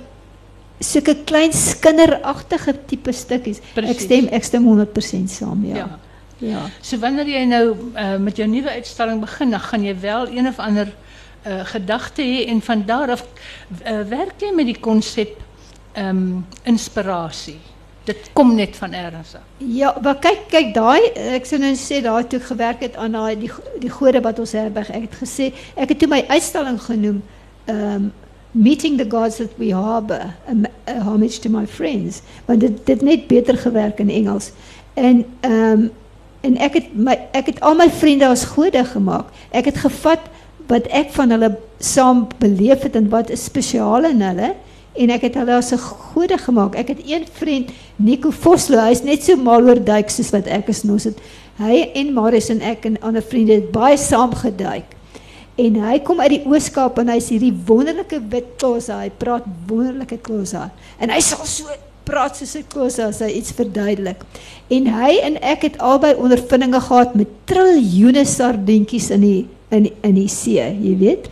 sulke 0.79 1.15
klein 1.25 1.53
skinderagtige 1.53 2.75
tipe 2.85 3.11
stukkies. 3.11 3.59
Ek 3.59 3.79
Presies. 3.79 4.03
stem 4.05 4.27
ek 4.31 4.43
stem 4.43 4.67
100% 4.67 5.33
saam, 5.33 5.65
ja. 5.65 5.85
ja. 5.85 5.87
Ja. 6.37 6.67
So 6.85 6.99
wanneer 7.01 7.29
jy 7.29 7.45
nou 7.49 7.63
uh, 7.73 8.17
met 8.21 8.37
jou 8.37 8.45
nuwe 8.49 8.69
uitstalling 8.77 9.21
begin, 9.23 9.55
dan 9.55 9.63
gaan 9.63 9.85
jy 9.85 9.95
wel 9.99 10.27
een 10.29 10.47
of 10.47 10.59
ander 10.61 10.91
uh, 11.47 11.63
gedagte 11.65 12.21
hê 12.21 12.45
en 12.51 12.61
van 12.61 12.83
daar 12.85 13.15
af 13.15 13.23
uh, 13.25 14.03
werk 14.09 14.45
jy 14.45 14.51
met 14.53 14.69
die 14.69 14.77
konsep 14.79 15.33
ehm 15.97 16.09
um, 16.09 16.45
inspirasie. 16.63 17.57
Dit 18.05 18.29
kom 18.33 18.53
net 18.55 18.75
van 18.77 18.93
ergens 18.93 19.33
af. 19.35 19.47
Ja, 19.57 19.95
maar 20.01 20.19
kyk, 20.21 20.45
kyk 20.51 20.69
daai 20.75 21.09
ek 21.33 21.49
sou 21.49 21.57
nou 21.59 21.73
sê 21.75 22.03
daai 22.05 22.27
toe 22.29 22.39
gewerk 22.39 22.85
het 22.85 22.95
aan 22.95 23.17
daai 23.17 23.33
die 23.39 23.49
die 23.81 23.91
gode 23.91 24.21
wat 24.21 24.39
ons 24.39 24.53
herberg. 24.53 24.93
Ek 24.93 25.09
het 25.09 25.17
gesê 25.23 25.49
ek 25.75 25.89
het 25.89 25.99
toe 25.99 26.11
my 26.11 26.21
uitstalling 26.29 26.77
genoem 26.85 27.23
um 27.65 28.11
meeting 28.57 28.97
the 28.97 29.05
gods 29.05 29.37
that 29.37 29.53
we 29.57 29.69
harbor, 29.69 30.33
a, 30.47 30.55
a 30.87 31.01
homage 31.03 31.39
to 31.39 31.49
my 31.49 31.65
friends. 31.67 32.21
Want 32.45 32.59
dit 32.59 32.85
dit 32.85 33.01
net 33.01 33.27
beter 33.27 33.57
gewerk 33.57 33.99
in 33.99 34.09
Engels. 34.09 34.51
En 34.93 35.25
um 35.41 35.89
en 36.41 36.57
ek 36.63 36.73
het 36.77 36.91
my 36.93 37.15
ek 37.35 37.49
het 37.51 37.59
al 37.65 37.75
my 37.75 37.89
vriende 37.91 38.27
as 38.27 38.45
gode 38.55 38.83
gemaak. 38.85 39.29
Ek 39.51 39.69
het 39.69 39.77
gevat 39.81 40.29
wat 40.69 40.87
ek 40.95 41.11
van 41.15 41.33
hulle 41.33 41.51
saam 41.79 42.27
beleef 42.39 42.85
het 42.85 42.95
en 42.95 43.09
wat 43.09 43.29
is 43.33 43.43
spesiaal 43.49 44.05
in 44.09 44.21
hulle 44.21 44.53
en 44.97 45.13
ek 45.13 45.27
het 45.27 45.37
hulle 45.37 45.57
as 45.57 45.71
'n 45.73 45.77
gode 45.77 46.37
gemaak. 46.37 46.75
Ek 46.75 46.87
het 46.87 47.01
een 47.05 47.25
vriend, 47.31 47.69
Nico 47.95 48.31
Vosloo, 48.31 48.79
hy's 48.79 49.03
net 49.03 49.23
so 49.23 49.35
mal 49.35 49.61
oor 49.61 49.83
duik 49.83 50.09
soos 50.09 50.29
wat 50.31 50.47
ek 50.47 50.69
is. 50.69 50.83
Ons 50.83 51.03
het 51.03 51.17
hy 51.57 51.91
en 51.93 52.13
Marius 52.13 52.49
en 52.49 52.61
ek 52.61 52.85
en 52.85 53.01
ander 53.01 53.21
vriende 53.21 53.53
het 53.53 53.71
baie 53.71 53.97
saam 53.97 54.33
geduik. 54.33 54.96
En 55.57 55.77
hy 55.81 55.97
kom 56.05 56.19
uit 56.21 56.35
die 56.35 56.43
Ooskaap 56.45 56.99
en 57.01 57.09
hy's 57.09 57.31
hierdie 57.33 57.53
wonderlike 57.65 58.19
wit 58.29 58.53
Xhosa. 58.61 58.99
Hy 59.01 59.09
praat 59.17 59.45
wonderlike 59.69 60.19
Xhosa. 60.21 60.67
En 61.01 61.09
hy 61.09 61.19
sal 61.25 61.45
so 61.49 61.73
praat 62.07 62.37
soos 62.37 62.55
'n 62.55 62.67
Xhosa 62.69 63.07
as 63.09 63.19
hy 63.19 63.31
iets 63.39 63.51
verduidelik. 63.57 64.21
En 64.69 64.85
hy 64.85 65.17
en 65.23 65.41
ek 65.41 65.61
het 65.67 65.79
albei 65.79 66.13
ondervindinge 66.15 66.81
gehad 66.81 67.15
met 67.15 67.27
triljoene 67.45 68.25
sardientjies 68.25 69.09
in 69.09 69.21
die 69.21 69.47
in 69.71 69.89
in 70.03 70.15
die 70.15 70.29
see, 70.29 70.61
jy 70.61 70.95
weet. 70.97 71.27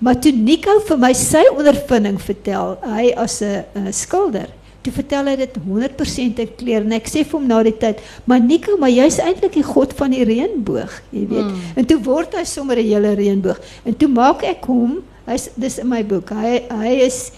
Maar 0.00 0.18
toe 0.20 0.32
Nico 0.32 0.80
vir 0.88 0.98
my 0.98 1.12
sy 1.12 1.42
ondervinding 1.52 2.20
vertel, 2.20 2.78
hy 2.84 3.12
as 3.16 3.42
'n 3.42 3.92
skilder, 3.92 4.48
toe 4.82 4.92
vertel 4.92 5.28
hy 5.28 5.36
dit 5.36 5.58
100% 5.66 6.40
in 6.44 6.54
kleur 6.56 6.86
en 6.86 6.96
ek 6.96 7.10
sê 7.10 7.24
vir 7.24 7.36
hom 7.36 7.46
na 7.48 7.62
die 7.62 7.76
tyd, 7.76 8.00
"Maar 8.24 8.40
Nico, 8.40 8.76
maar 8.76 8.90
jy's 8.90 9.18
eintlik 9.18 9.52
die 9.52 9.62
god 9.62 9.92
van 9.92 10.10
die 10.10 10.24
reënboog, 10.24 11.02
jy 11.12 11.26
weet." 11.28 11.50
Hmm. 11.50 11.60
En 11.76 11.86
toe 11.86 11.98
word 12.02 12.34
hy 12.34 12.44
sommer 12.44 12.78
'n 12.78 12.86
hele 12.86 13.14
reënboog. 13.14 13.60
En 13.84 13.96
toe 13.96 14.08
maak 14.08 14.42
ek 14.42 14.64
hom, 14.64 15.02
hy's 15.26 15.50
dis 15.56 15.78
in 15.78 15.88
my 15.88 16.02
boek. 16.04 16.30
Hy 16.30 16.62
hy 16.70 16.92
is 17.06 17.32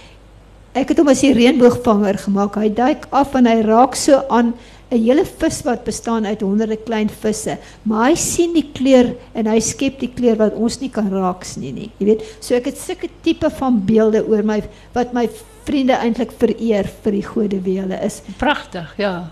ek 0.74 0.88
het 0.88 0.98
hom 0.98 1.08
as 1.08 1.20
die 1.20 1.34
reënboogvanger 1.34 2.18
gemaak. 2.18 2.56
Hy 2.56 2.68
duik 2.68 3.06
af 3.10 3.34
en 3.34 3.46
hy 3.46 3.60
raak 3.60 3.94
so 3.94 4.22
aan 4.30 4.54
'n 4.92 5.00
hele 5.00 5.24
vis 5.24 5.62
wat 5.64 5.84
bestaan 5.84 6.26
uit 6.26 6.40
honderde 6.44 6.76
klein 6.76 7.08
visse, 7.08 7.56
maar 7.82 8.10
hy 8.10 8.14
sien 8.14 8.52
die 8.52 8.68
kleur 8.76 9.14
en 9.34 9.48
hy 9.48 9.58
skep 9.60 9.98
die 10.02 10.10
kleur 10.12 10.36
wat 10.36 10.54
ons 10.54 10.80
nie 10.82 10.90
kan 10.92 11.08
raak 11.12 11.46
sien 11.48 11.74
nie. 11.74 11.90
Jy 11.98 12.06
weet, 12.06 12.24
so 12.40 12.54
ek 12.54 12.68
het 12.68 12.78
sulke 12.78 13.08
tipe 13.24 13.50
van 13.58 13.80
beelde 13.88 14.20
oor 14.28 14.44
my 14.44 14.60
wat 14.92 15.14
my 15.16 15.28
vriende 15.64 15.96
eintlik 15.96 16.34
vereer 16.36 16.88
vir 17.04 17.12
die 17.16 17.24
gode 17.24 17.60
wie 17.64 17.78
hulle 17.80 17.98
is. 18.04 18.20
Pragtig, 18.38 18.92
ja. 19.00 19.30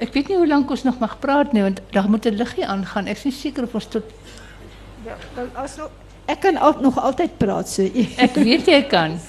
Ek 0.00 0.14
weet 0.14 0.30
nie 0.30 0.38
hoe 0.40 0.48
lank 0.48 0.70
ons 0.72 0.86
nog 0.86 0.98
mag 1.02 1.18
praat 1.20 1.52
nie 1.52 1.62
want 1.62 1.82
daar 1.92 2.08
moet 2.08 2.26
'n 2.26 2.38
liggie 2.40 2.66
aangaan. 2.66 3.08
Ek 3.08 3.16
is 3.16 3.24
nie 3.24 3.32
seker 3.32 3.64
of 3.64 3.74
ons 3.74 3.86
tot 3.86 4.04
ja, 5.04 5.16
as 5.54 5.76
nog 5.76 5.90
ek 6.26 6.40
kan 6.40 6.56
al, 6.56 6.74
nog 6.80 6.98
altyd 6.98 7.36
praat 7.38 7.68
so. 7.68 7.82
ek 8.26 8.34
weet 8.34 8.66
jy 8.66 8.82
kan. 8.88 9.20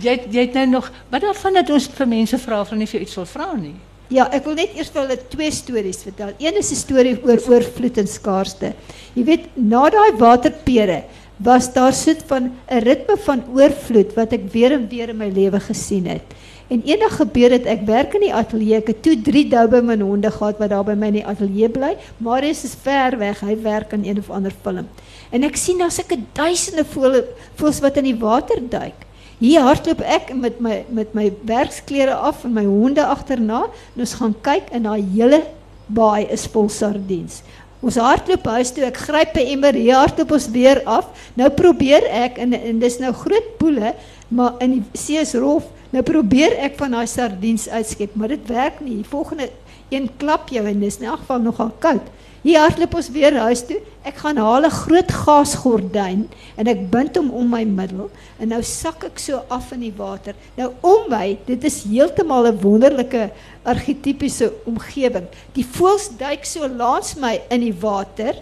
Jy 0.00 0.18
jy 0.30 0.40
het 0.40 0.54
nou 0.54 0.66
nog 0.66 0.90
wat 1.10 1.22
daarvan 1.22 1.54
dat 1.54 1.70
ons 1.70 1.86
vir 1.86 2.06
mense 2.08 2.38
vra 2.38 2.60
of 2.60 2.68
hulle 2.70 2.78
nie 2.78 2.90
vir 2.90 3.00
iets 3.00 3.14
wil 3.14 3.26
vra 3.26 3.52
nie. 3.54 3.76
Ja, 4.12 4.26
ek 4.28 4.44
wil 4.44 4.58
net 4.58 4.74
eers 4.76 4.90
vir 4.92 5.06
hulle 5.06 5.16
twee 5.32 5.52
stories 5.54 6.02
vertel. 6.04 6.34
Een 6.36 6.58
is 6.60 6.70
'n 6.72 6.76
storie 6.76 7.16
oor 7.24 7.40
oorvloed 7.48 7.98
en 7.98 8.06
skaarste. 8.06 8.74
Jy 9.14 9.24
weet, 9.24 9.44
na 9.56 9.88
daai 9.88 10.12
waterpere 10.18 11.04
was 11.38 11.72
daar 11.72 11.92
sit 11.92 12.22
van 12.28 12.52
'n 12.68 12.82
ritme 12.84 13.16
van 13.16 13.42
oorvloed 13.54 14.14
wat 14.14 14.32
ek 14.32 14.52
weer 14.52 14.72
en 14.72 14.88
weer 14.88 15.08
in 15.08 15.16
my 15.16 15.30
lewe 15.30 15.60
gesien 15.60 16.06
het. 16.06 16.22
En 16.68 16.82
eendag 16.84 17.16
gebeur 17.16 17.48
dit 17.48 17.66
ek 17.66 17.86
werk 17.86 18.14
in 18.14 18.20
die 18.20 18.34
ateljee, 18.34 18.76
ek 18.76 18.86
het 18.86 19.02
toe 19.02 19.16
3 19.16 19.48
Doberman 19.48 20.00
honde 20.00 20.30
gehad 20.30 20.58
wat 20.58 20.70
daar 20.70 20.84
by 20.84 20.94
my 20.94 21.06
in 21.06 21.20
die 21.20 21.26
ateljee 21.26 21.68
bly. 21.68 21.96
Marius 22.18 22.64
is 22.64 22.74
ver 22.74 23.18
weg, 23.18 23.40
hy 23.40 23.56
werk 23.62 23.92
aan 23.92 24.04
een 24.04 24.18
of 24.18 24.30
ander 24.30 24.52
film. 24.62 24.88
En 25.30 25.42
ek 25.42 25.56
sien 25.56 25.78
daar's 25.78 25.98
ek 25.98 26.12
'n 26.12 26.26
duisende 26.32 26.84
voëls 27.56 27.80
wat 27.80 27.96
in 27.96 28.04
die 28.04 28.18
water 28.18 28.60
duik. 28.68 29.06
Hier 29.42 29.64
hardloop 29.66 30.04
ek 30.06 30.28
met 30.38 30.60
my 30.62 30.74
met 30.94 31.16
my 31.18 31.24
werksklere 31.48 32.14
af 32.14 32.44
en 32.46 32.52
my 32.54 32.62
honde 32.62 33.02
agterna 33.02 33.64
en 33.66 34.04
ons 34.04 34.14
gaan 34.20 34.36
kyk 34.46 34.68
en 34.70 34.86
daai 34.86 35.02
hele 35.16 35.40
baai 35.90 36.28
is 36.30 36.44
vol 36.52 36.68
sardiens. 36.70 37.40
Ons 37.82 37.98
hardloop 37.98 38.46
huis 38.46 38.70
toe, 38.70 38.84
ek 38.86 39.00
gryp 39.02 39.34
'n 39.34 39.48
emmer, 39.56 39.74
hier 39.74 39.98
hardloop 39.98 40.30
ons 40.38 40.46
weer 40.54 40.78
af. 40.86 41.10
Nou 41.34 41.50
probeer 41.50 42.06
ek 42.06 42.38
en 42.38 42.54
en 42.54 42.78
dis 42.78 42.98
nou 43.02 43.12
groot 43.12 43.48
poele, 43.58 43.94
maar 44.28 44.54
in 44.60 44.78
die 44.78 44.84
see 44.94 45.18
is 45.18 45.34
rof. 45.34 45.66
Nou 45.90 46.02
probeer 46.02 46.54
ek 46.62 46.78
van 46.78 46.94
daai 46.94 47.06
sardiens 47.06 47.68
uitskep, 47.68 48.14
maar 48.14 48.28
dit 48.28 48.46
werk 48.46 48.80
nie. 48.80 49.02
Die 49.02 49.10
volgende 49.10 49.50
een 49.90 50.08
klap 50.18 50.48
jou 50.48 50.64
en 50.66 50.80
dis 50.80 51.00
in 51.00 51.06
elk 51.06 51.18
geval 51.18 51.40
nogal 51.40 51.72
koud. 51.80 52.06
Hier 52.42 52.58
hardloop 52.58 52.96
ons 52.98 53.08
weer 53.14 53.36
huis 53.38 53.60
toe. 53.68 53.78
Ek 54.02 54.16
gaan 54.18 54.38
haal 54.42 54.64
'n 54.66 54.74
groot 54.74 55.10
gaasgordyn 55.14 56.24
en 56.58 56.66
ek 56.66 56.90
bind 56.90 57.14
hom 57.16 57.30
om 57.30 57.46
my 57.48 57.62
middel 57.62 58.10
en 58.40 58.48
nou 58.48 58.62
sak 58.62 59.04
ek 59.04 59.18
so 59.18 59.44
af 59.48 59.70
in 59.72 59.80
die 59.86 59.94
water. 59.94 60.34
Nou 60.56 60.72
om 60.82 61.06
my, 61.08 61.38
dit 61.46 61.64
is 61.64 61.84
heeltemal 61.84 62.50
'n 62.50 62.58
wonderlike 62.58 63.30
argetipiese 63.62 64.50
omgewing. 64.66 65.28
Die 65.54 65.64
voëls 65.64 66.08
duik 66.18 66.44
so 66.44 66.66
langs 66.66 67.14
my 67.14 67.40
in 67.48 67.60
die 67.60 67.78
water 67.80 68.34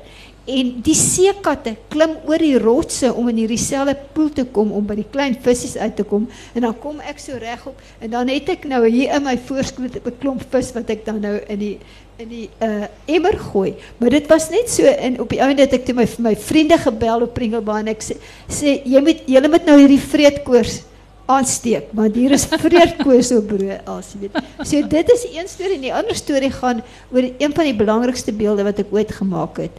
en 0.46 0.72
die 0.82 0.96
seekatte 0.96 1.76
klim 1.92 2.16
oor 2.28 2.38
die 2.38 2.58
rotse 2.58 3.12
om 3.12 3.28
in 3.28 3.42
hierdie 3.42 3.60
selfe 3.60 3.94
poel 4.14 4.30
te 4.34 4.44
kom 4.44 4.72
om 4.72 4.86
by 4.86 4.96
die 4.98 5.08
klein 5.12 5.36
visse 5.44 5.78
uit 5.78 5.96
te 5.96 6.04
kom 6.04 6.28
en 6.54 6.66
dan 6.66 6.76
kom 6.80 7.00
ek 7.00 7.20
so 7.22 7.36
regop 7.40 7.76
en 8.00 8.10
dan 8.10 8.28
het 8.32 8.48
ek 8.48 8.64
nou 8.70 8.86
hier 8.86 9.16
in 9.16 9.24
my 9.24 9.36
voorskoot 9.36 10.00
'n 10.00 10.18
klomp 10.20 10.42
vis 10.50 10.72
wat 10.74 10.90
ek 10.90 11.04
dan 11.04 11.20
nou 11.20 11.36
in 11.48 11.58
die 11.58 11.76
in 12.20 12.28
die 12.28 12.48
uh 12.60 12.86
emmer 13.08 13.36
gooi. 13.38 13.74
Maar 13.98 14.10
dit 14.10 14.26
was 14.28 14.50
net 14.50 14.70
so 14.70 14.84
en 14.84 15.20
op 15.20 15.30
die 15.32 15.40
einde 15.40 15.64
het 15.64 15.72
ek 15.72 15.86
toe 15.88 15.96
my 15.96 16.06
my 16.18 16.36
vriende 16.36 16.76
op 16.84 17.34
Pringelbaan 17.34 17.86
en 17.86 17.94
ek 17.94 18.02
sê 18.02 18.16
sê 18.48 18.82
jy 18.84 19.00
moet 19.00 19.26
moet 19.50 19.66
nou 19.66 19.78
hierdie 19.78 20.00
vreedkoors 20.00 20.82
aansteek 21.26 21.92
want 21.92 22.14
hier 22.14 22.32
is 22.32 22.46
vreedkoors 22.46 23.32
op 23.32 23.46
brood 23.48 23.86
as 23.86 24.12
jy 24.14 24.20
weet. 24.26 24.36
So 24.64 24.82
dit 24.82 25.12
is 25.14 25.26
een 25.32 25.48
storie 25.48 25.76
en 25.76 25.86
die 25.86 25.94
ander 25.94 26.16
storie 26.16 26.50
gaan 26.50 26.82
oor 27.12 27.22
een 27.38 27.54
van 27.54 27.64
die 27.64 27.76
belangrikste 27.76 28.32
beelde 28.32 28.64
wat 28.64 28.78
ek 28.78 28.92
ooit 28.92 29.12
gemaak 29.12 29.62
het. 29.64 29.76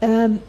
Ehm 0.00 0.24
um, 0.24 0.40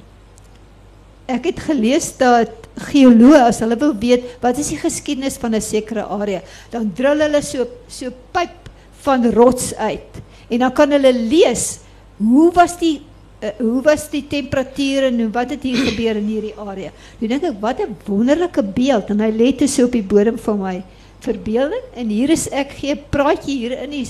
ek 1.30 1.46
het 1.46 1.60
gelees 1.62 2.08
dat 2.18 2.70
geoloë 2.90 3.44
as 3.50 3.60
hulle 3.62 3.76
wil 3.78 3.92
weet 4.02 4.24
wat 4.42 4.58
is 4.58 4.72
die 4.74 4.80
geskiedenis 4.82 5.38
van 5.38 5.54
'n 5.54 5.62
sekere 5.62 6.04
area, 6.04 6.42
dan 6.72 6.92
drill 6.96 7.22
hulle 7.22 7.42
so 7.42 7.68
so 7.88 8.10
pyp 8.34 8.70
van 9.06 9.30
rots 9.32 9.76
uit 9.76 10.22
en 10.50 10.60
dan 10.60 10.74
kan 10.74 10.92
hulle 10.92 11.14
lees 11.14 11.80
hoe 12.18 12.52
was 12.54 12.78
die 12.80 13.02
uh, 13.44 13.50
hoe 13.60 13.82
was 13.82 14.10
die 14.10 14.26
temperatuur 14.28 15.04
en 15.10 15.32
wat 15.32 15.50
het 15.50 15.64
hier 15.64 15.86
gebeur 15.92 16.18
in 16.20 16.28
hierdie 16.28 16.56
area. 16.58 16.92
Nou 17.20 17.28
dink 17.28 17.44
ek 17.44 17.62
wat 17.62 17.80
'n 17.80 17.96
wonderlike 18.06 18.64
beeld 18.64 19.10
en 19.10 19.20
hy 19.20 19.32
lê 19.32 19.56
te 19.56 19.68
so 19.68 19.86
op 19.86 19.92
die 19.92 20.04
bodem 20.04 20.38
van 20.38 20.60
my 20.60 20.84
verbeelding 21.20 21.86
en 21.96 22.10
hier 22.10 22.30
is 22.30 22.50
ek 22.50 22.72
gee 22.80 22.96
praatjie 22.96 23.58
hier 23.58 23.84
in 23.84 23.90
die 23.90 24.08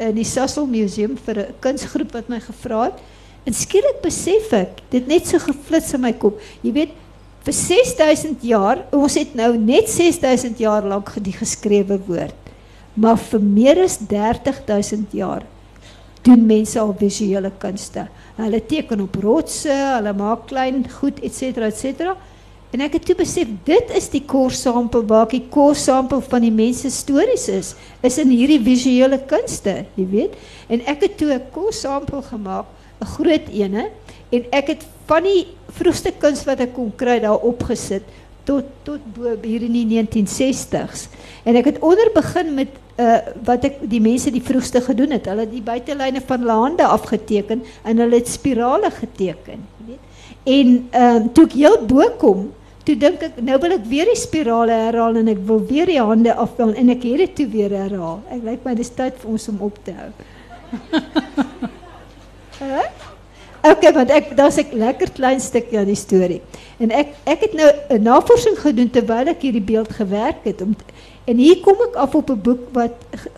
in 0.00 0.14
die 0.16 0.24
Sasol 0.24 0.66
Museum 0.66 1.16
vir 1.16 1.38
'n 1.38 1.54
kunsgroep 1.60 2.12
wat 2.12 2.28
my 2.28 2.40
gevra 2.40 2.84
het. 2.84 2.98
En 3.48 3.56
skielik 3.56 4.02
besef 4.04 4.52
ek, 4.52 4.82
dit 4.92 5.06
net 5.08 5.26
so 5.26 5.40
geflits 5.42 5.94
in 5.96 6.04
my 6.04 6.12
kop. 6.12 6.40
Jy 6.62 6.72
weet, 6.76 6.96
vir 7.44 7.56
6000 7.56 8.42
jaar, 8.44 8.84
ons 8.92 9.16
het 9.16 9.32
nou 9.38 9.54
net 9.56 9.88
6000 9.88 10.60
jaar 10.60 10.84
lank 10.84 11.14
die 11.24 11.36
geskrewe 11.36 11.96
woord. 12.06 12.36
Maar 13.00 13.16
vir 13.30 13.40
meer 13.40 13.80
as 13.86 13.96
30000 14.10 15.14
jaar 15.16 15.46
doen 16.26 16.42
mense 16.44 16.76
al 16.76 16.92
visuele 17.00 17.48
kunste. 17.62 18.04
Hulle 18.36 18.60
teken 18.68 19.06
op 19.06 19.14
rotse, 19.22 19.72
hulle 19.72 20.12
maak 20.16 20.46
klein 20.50 20.82
goed 20.98 21.22
et 21.24 21.32
cetera 21.32 21.70
et 21.70 21.78
cetera. 21.78 22.16
En 22.70 22.84
ek 22.84 22.98
het 22.98 23.06
toe 23.08 23.16
besef 23.18 23.48
dit 23.66 23.94
is 23.98 24.06
die 24.12 24.22
korsampel 24.28 25.02
waar 25.10 25.26
die 25.30 25.42
korsampel 25.50 26.20
van 26.22 26.44
die 26.44 26.52
mense 26.54 26.90
stories 26.94 27.48
is, 27.50 27.72
is 28.06 28.18
in 28.22 28.30
hierdie 28.30 28.60
visuele 28.62 29.18
kunste, 29.30 29.80
jy 29.96 30.06
weet. 30.12 30.36
En 30.70 30.84
ek 30.86 31.08
het 31.08 31.16
toe 31.18 31.32
'n 31.34 31.50
korsampel 31.50 32.22
gemaak, 32.22 32.68
'n 33.00 33.06
groot 33.16 33.48
ene, 33.48 33.88
en 34.30 34.44
ek 34.50 34.66
het 34.66 34.86
van 35.06 35.26
die 35.26 35.46
vroegste 35.74 36.12
kuns 36.18 36.44
wat 36.46 36.60
ek 36.60 36.74
kon 36.74 36.92
kry 36.96 37.18
daar 37.20 37.42
opgesit 37.46 38.06
tot 38.44 38.64
tot 38.86 39.00
hier 39.42 39.62
in 39.62 39.74
die 39.74 39.86
1960s. 39.86 41.08
En 41.44 41.58
ek 41.58 41.64
het 41.64 41.82
onder 41.86 42.10
begin 42.14 42.54
met 42.54 42.68
uh, 43.00 43.18
wat 43.46 43.66
ek 43.68 43.82
die 43.90 44.00
mense 44.02 44.32
die 44.32 44.44
vroegste 44.44 44.82
gedoen 44.84 45.14
het. 45.16 45.28
Hulle 45.30 45.46
die 45.50 45.64
buitelyne 45.64 46.22
van 46.26 46.46
lande 46.46 46.86
afgeteken 46.86 47.64
en 47.82 48.02
hulle 48.02 48.20
het 48.20 48.28
spirale 48.28 48.90
geteken. 49.00 49.66
En 50.44 50.88
ehm 50.90 51.26
uh, 51.26 51.28
toe 51.36 51.44
ek 51.44 51.58
heel 51.58 51.76
bo 51.86 52.06
kom, 52.18 52.46
toe 52.88 52.96
dink 52.96 53.22
ek 53.26 53.42
nou 53.44 53.58
wil 53.60 53.76
ek 53.76 53.84
weer 53.90 54.08
die 54.08 54.18
spirale 54.18 54.78
herhaal 54.86 55.20
en 55.20 55.28
ek 55.34 55.42
wil 55.50 55.60
weer 55.68 55.90
die 55.90 56.00
hande 56.00 56.34
afhaal 56.34 56.72
en 56.74 56.94
ek 56.96 57.04
het 57.10 57.36
toe 57.36 57.48
weer 57.52 57.74
herhaal. 57.76 58.22
Ek 58.32 58.46
lyk 58.46 58.64
my 58.64 58.74
dis 58.78 58.94
tyd 58.96 59.20
vir 59.20 59.36
ons 59.36 59.50
om 59.52 59.68
op 59.68 59.84
te 59.84 59.96
hou. 59.98 60.10
Okay, 63.60 63.92
want 63.92 64.10
ek 64.10 64.36
daar's 64.36 64.56
'n 64.56 64.72
lekker 64.72 65.10
klein 65.12 65.40
stukkie 65.40 65.78
aan 65.78 65.86
die 65.88 65.94
storie. 65.94 66.40
En 66.78 66.90
ek 66.90 67.08
ek 67.24 67.40
het 67.40 67.52
nou 67.52 67.70
'n 67.90 68.02
navorsing 68.02 68.58
gedoen 68.58 68.90
terwyl 68.90 69.28
ek 69.28 69.42
hierdie 69.42 69.68
beeld 69.72 69.92
gewerk 69.92 70.44
het 70.44 70.62
om 70.62 70.76
En 71.30 71.38
hier 71.38 71.60
kom 71.62 71.78
ek 71.84 71.96
af 72.00 72.14
op 72.18 72.30
'n 72.30 72.42
boek 72.42 72.62
wat 72.72 72.94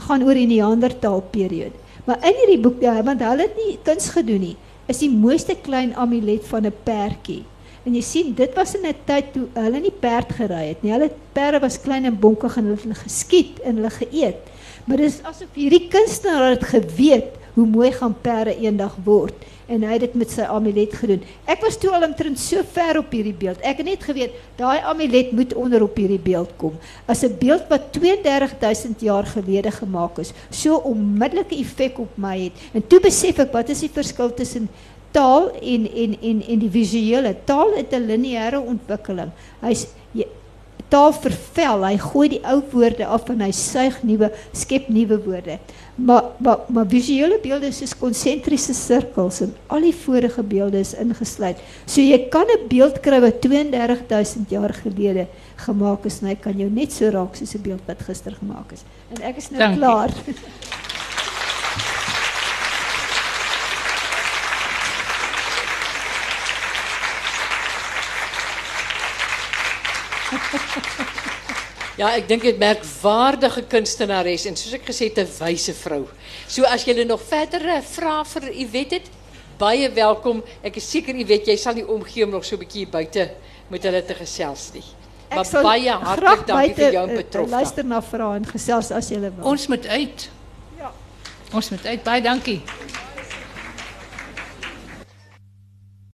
gaan 0.06 0.22
oor 0.24 0.34
die 0.34 0.46
Neandertaal 0.46 1.22
periode. 1.30 1.76
Maar 2.04 2.18
in 2.26 2.34
hierdie 2.40 2.60
boek, 2.60 2.80
ja, 2.80 3.02
want 3.02 3.20
hulle 3.20 3.42
het 3.42 3.56
nie 3.56 3.78
kuns 3.82 4.08
gedoen 4.08 4.40
nie, 4.40 4.56
is 4.86 4.98
die 4.98 5.10
mooiste 5.10 5.56
klein 5.62 5.94
amulet 5.94 6.44
van 6.44 6.66
'n 6.66 6.74
perdjie. 6.82 7.44
En 7.84 7.94
jy 7.94 8.00
sien, 8.00 8.34
dit 8.34 8.54
was 8.54 8.74
in 8.74 8.86
'n 8.86 8.94
tyd 9.04 9.32
toe 9.32 9.46
hulle 9.52 9.80
nie 9.80 9.94
perd 10.00 10.32
gery 10.32 10.68
het 10.68 10.82
nie. 10.82 10.92
Hulle 10.92 11.10
perde 11.32 11.60
was 11.60 11.80
klein 11.80 12.04
en 12.04 12.18
bonkig 12.18 12.56
en 12.56 12.64
hulle 12.64 12.94
geskiet 12.94 13.60
en 13.60 13.76
hulle 13.76 13.90
geëet. 13.90 14.36
Maar 14.84 14.96
dis 14.96 15.20
asof 15.22 15.48
hierdie 15.54 15.88
kunstenaar 15.88 16.50
het 16.50 16.64
geweet 16.64 17.41
hoe 17.54 17.66
mooi 17.66 17.92
gaan 17.92 18.14
perde 18.22 18.56
eendag 18.56 18.96
word 19.04 19.48
en 19.72 19.84
hy 19.86 19.94
het 19.94 20.04
dit 20.04 20.14
met 20.20 20.32
sy 20.32 20.44
amulet 20.50 20.92
gedoen. 20.98 21.22
Ek 21.48 21.62
was 21.64 21.78
toe 21.80 21.92
al 21.94 22.04
omtrent 22.04 22.40
so 22.40 22.60
ver 22.74 22.98
op 23.00 23.12
hierdie 23.14 23.34
beeld. 23.36 23.62
Ek 23.64 23.80
het 23.80 23.88
net 23.88 24.04
geweet 24.04 24.34
daai 24.58 24.82
amulet 24.90 25.32
moet 25.36 25.54
onder 25.56 25.84
op 25.86 25.96
hierdie 25.96 26.20
beeld 26.20 26.50
kom. 26.60 26.74
As 27.06 27.22
'n 27.24 27.36
beeld 27.40 27.68
wat 27.70 27.92
32000 27.92 29.00
jaar 29.00 29.24
gelede 29.24 29.70
gemaak 29.70 30.18
is, 30.18 30.32
so 30.50 30.76
onmiddellike 30.76 31.56
effek 31.56 31.98
op 31.98 32.12
my 32.16 32.38
het. 32.44 32.52
En 32.74 32.86
toe 32.86 33.00
besef 33.00 33.38
ek 33.38 33.52
wat 33.52 33.68
is 33.68 33.80
die 33.80 33.92
verskil 33.92 34.34
tussen 34.34 34.68
taal 35.12 35.50
en 35.60 35.88
en 35.94 36.16
en 36.20 36.42
en 36.42 36.58
die 36.58 36.70
visuele. 36.70 37.36
Taal 37.44 37.76
het 37.76 37.92
'n 37.92 38.06
lineêre 38.06 38.60
ontwikkeling. 38.60 39.30
Hy's 39.60 39.86
taal 40.92 41.12
vervel. 41.16 41.86
Hy 41.86 41.96
gooi 41.98 42.28
die 42.34 42.42
ou 42.48 42.60
woorde 42.72 43.06
af 43.08 43.30
en 43.32 43.40
hy 43.40 43.50
suig 43.56 44.02
nuwe, 44.02 44.28
skep 44.52 44.90
nuwe 44.92 45.18
woorde. 45.24 45.58
Maar 45.94 46.24
maar 46.36 46.58
maar 46.68 46.86
visuele 46.88 47.38
beelde 47.42 47.66
is 47.66 47.76
soos 47.76 47.92
konsentriese 47.98 48.74
sirkels 48.74 49.40
en 49.44 49.54
al 49.66 49.80
die 49.84 49.94
vorige 49.94 50.42
beelde 50.42 50.78
is 50.80 50.94
ingesluit. 50.94 51.58
So 51.84 52.00
jy 52.00 52.28
kan 52.30 52.46
'n 52.48 52.68
beeld 52.68 53.00
kry 53.00 53.20
wat 53.20 53.40
32000 53.40 54.50
jaar 54.50 54.74
gelede 54.74 55.26
gemaak 55.56 56.04
is 56.04 56.20
en 56.20 56.26
hy 56.28 56.34
kan 56.34 56.56
jou 56.56 56.70
net 56.70 56.92
so 56.92 57.08
raak 57.08 57.34
soos 57.36 57.54
'n 57.54 57.62
beeld 57.62 57.82
wat 57.86 58.02
gister 58.02 58.32
gemaak 58.32 58.72
is. 58.72 58.80
En 59.14 59.22
ek 59.22 59.36
is 59.36 59.50
nou 59.50 59.58
Dankie. 59.58 59.78
klaar. 59.78 60.10
Ja, 72.02 72.08
ek 72.18 72.24
dink 72.26 72.42
dit 72.42 72.56
merkwaardige 72.58 73.62
kunstenares 73.70 74.48
en 74.50 74.56
soos 74.58 74.74
ek 74.74 74.88
gesê 74.88 75.06
het 75.06 75.20
'n 75.22 75.28
wyse 75.38 75.74
vrou. 75.84 76.08
So 76.48 76.64
as 76.64 76.82
jy 76.84 77.04
nog 77.04 77.20
verdere 77.22 77.78
vrae 77.80 78.24
vir 78.24 78.42
Iwet 78.50 78.90
het, 78.90 79.06
baie 79.58 79.88
welkom. 79.88 80.42
Ek 80.64 80.76
is 80.76 80.90
seker 80.90 81.14
Iwet 81.14 81.46
jy 81.46 81.56
sal 81.56 81.74
nie 81.74 81.86
omgee 81.86 82.24
om 82.24 82.30
nog 82.30 82.44
so 82.44 82.56
'n 82.56 82.58
bietjie 82.58 82.86
buite 82.90 83.30
met 83.70 83.82
hulle 83.84 84.02
te 84.02 84.14
gesels 84.14 84.72
nie. 84.74 84.84
Maar 85.30 85.62
baie 85.62 85.90
hartlik 85.90 86.46
dankie 86.46 86.74
vir 86.74 86.92
jou 86.92 87.08
eh, 87.08 87.16
betroffe. 87.16 87.50
Luister 87.50 87.84
na 87.84 88.02
vrae 88.02 88.36
en 88.36 88.46
gesels 88.46 88.90
as 88.90 89.08
jy 89.08 89.20
wil. 89.20 89.44
Ons 89.44 89.68
moet 89.68 89.86
uit. 89.86 90.30
Ja. 90.78 90.90
Ons 91.52 91.70
moet 91.70 91.86
uit. 91.86 92.02
Baie 92.02 92.22
dankie. 92.22 92.62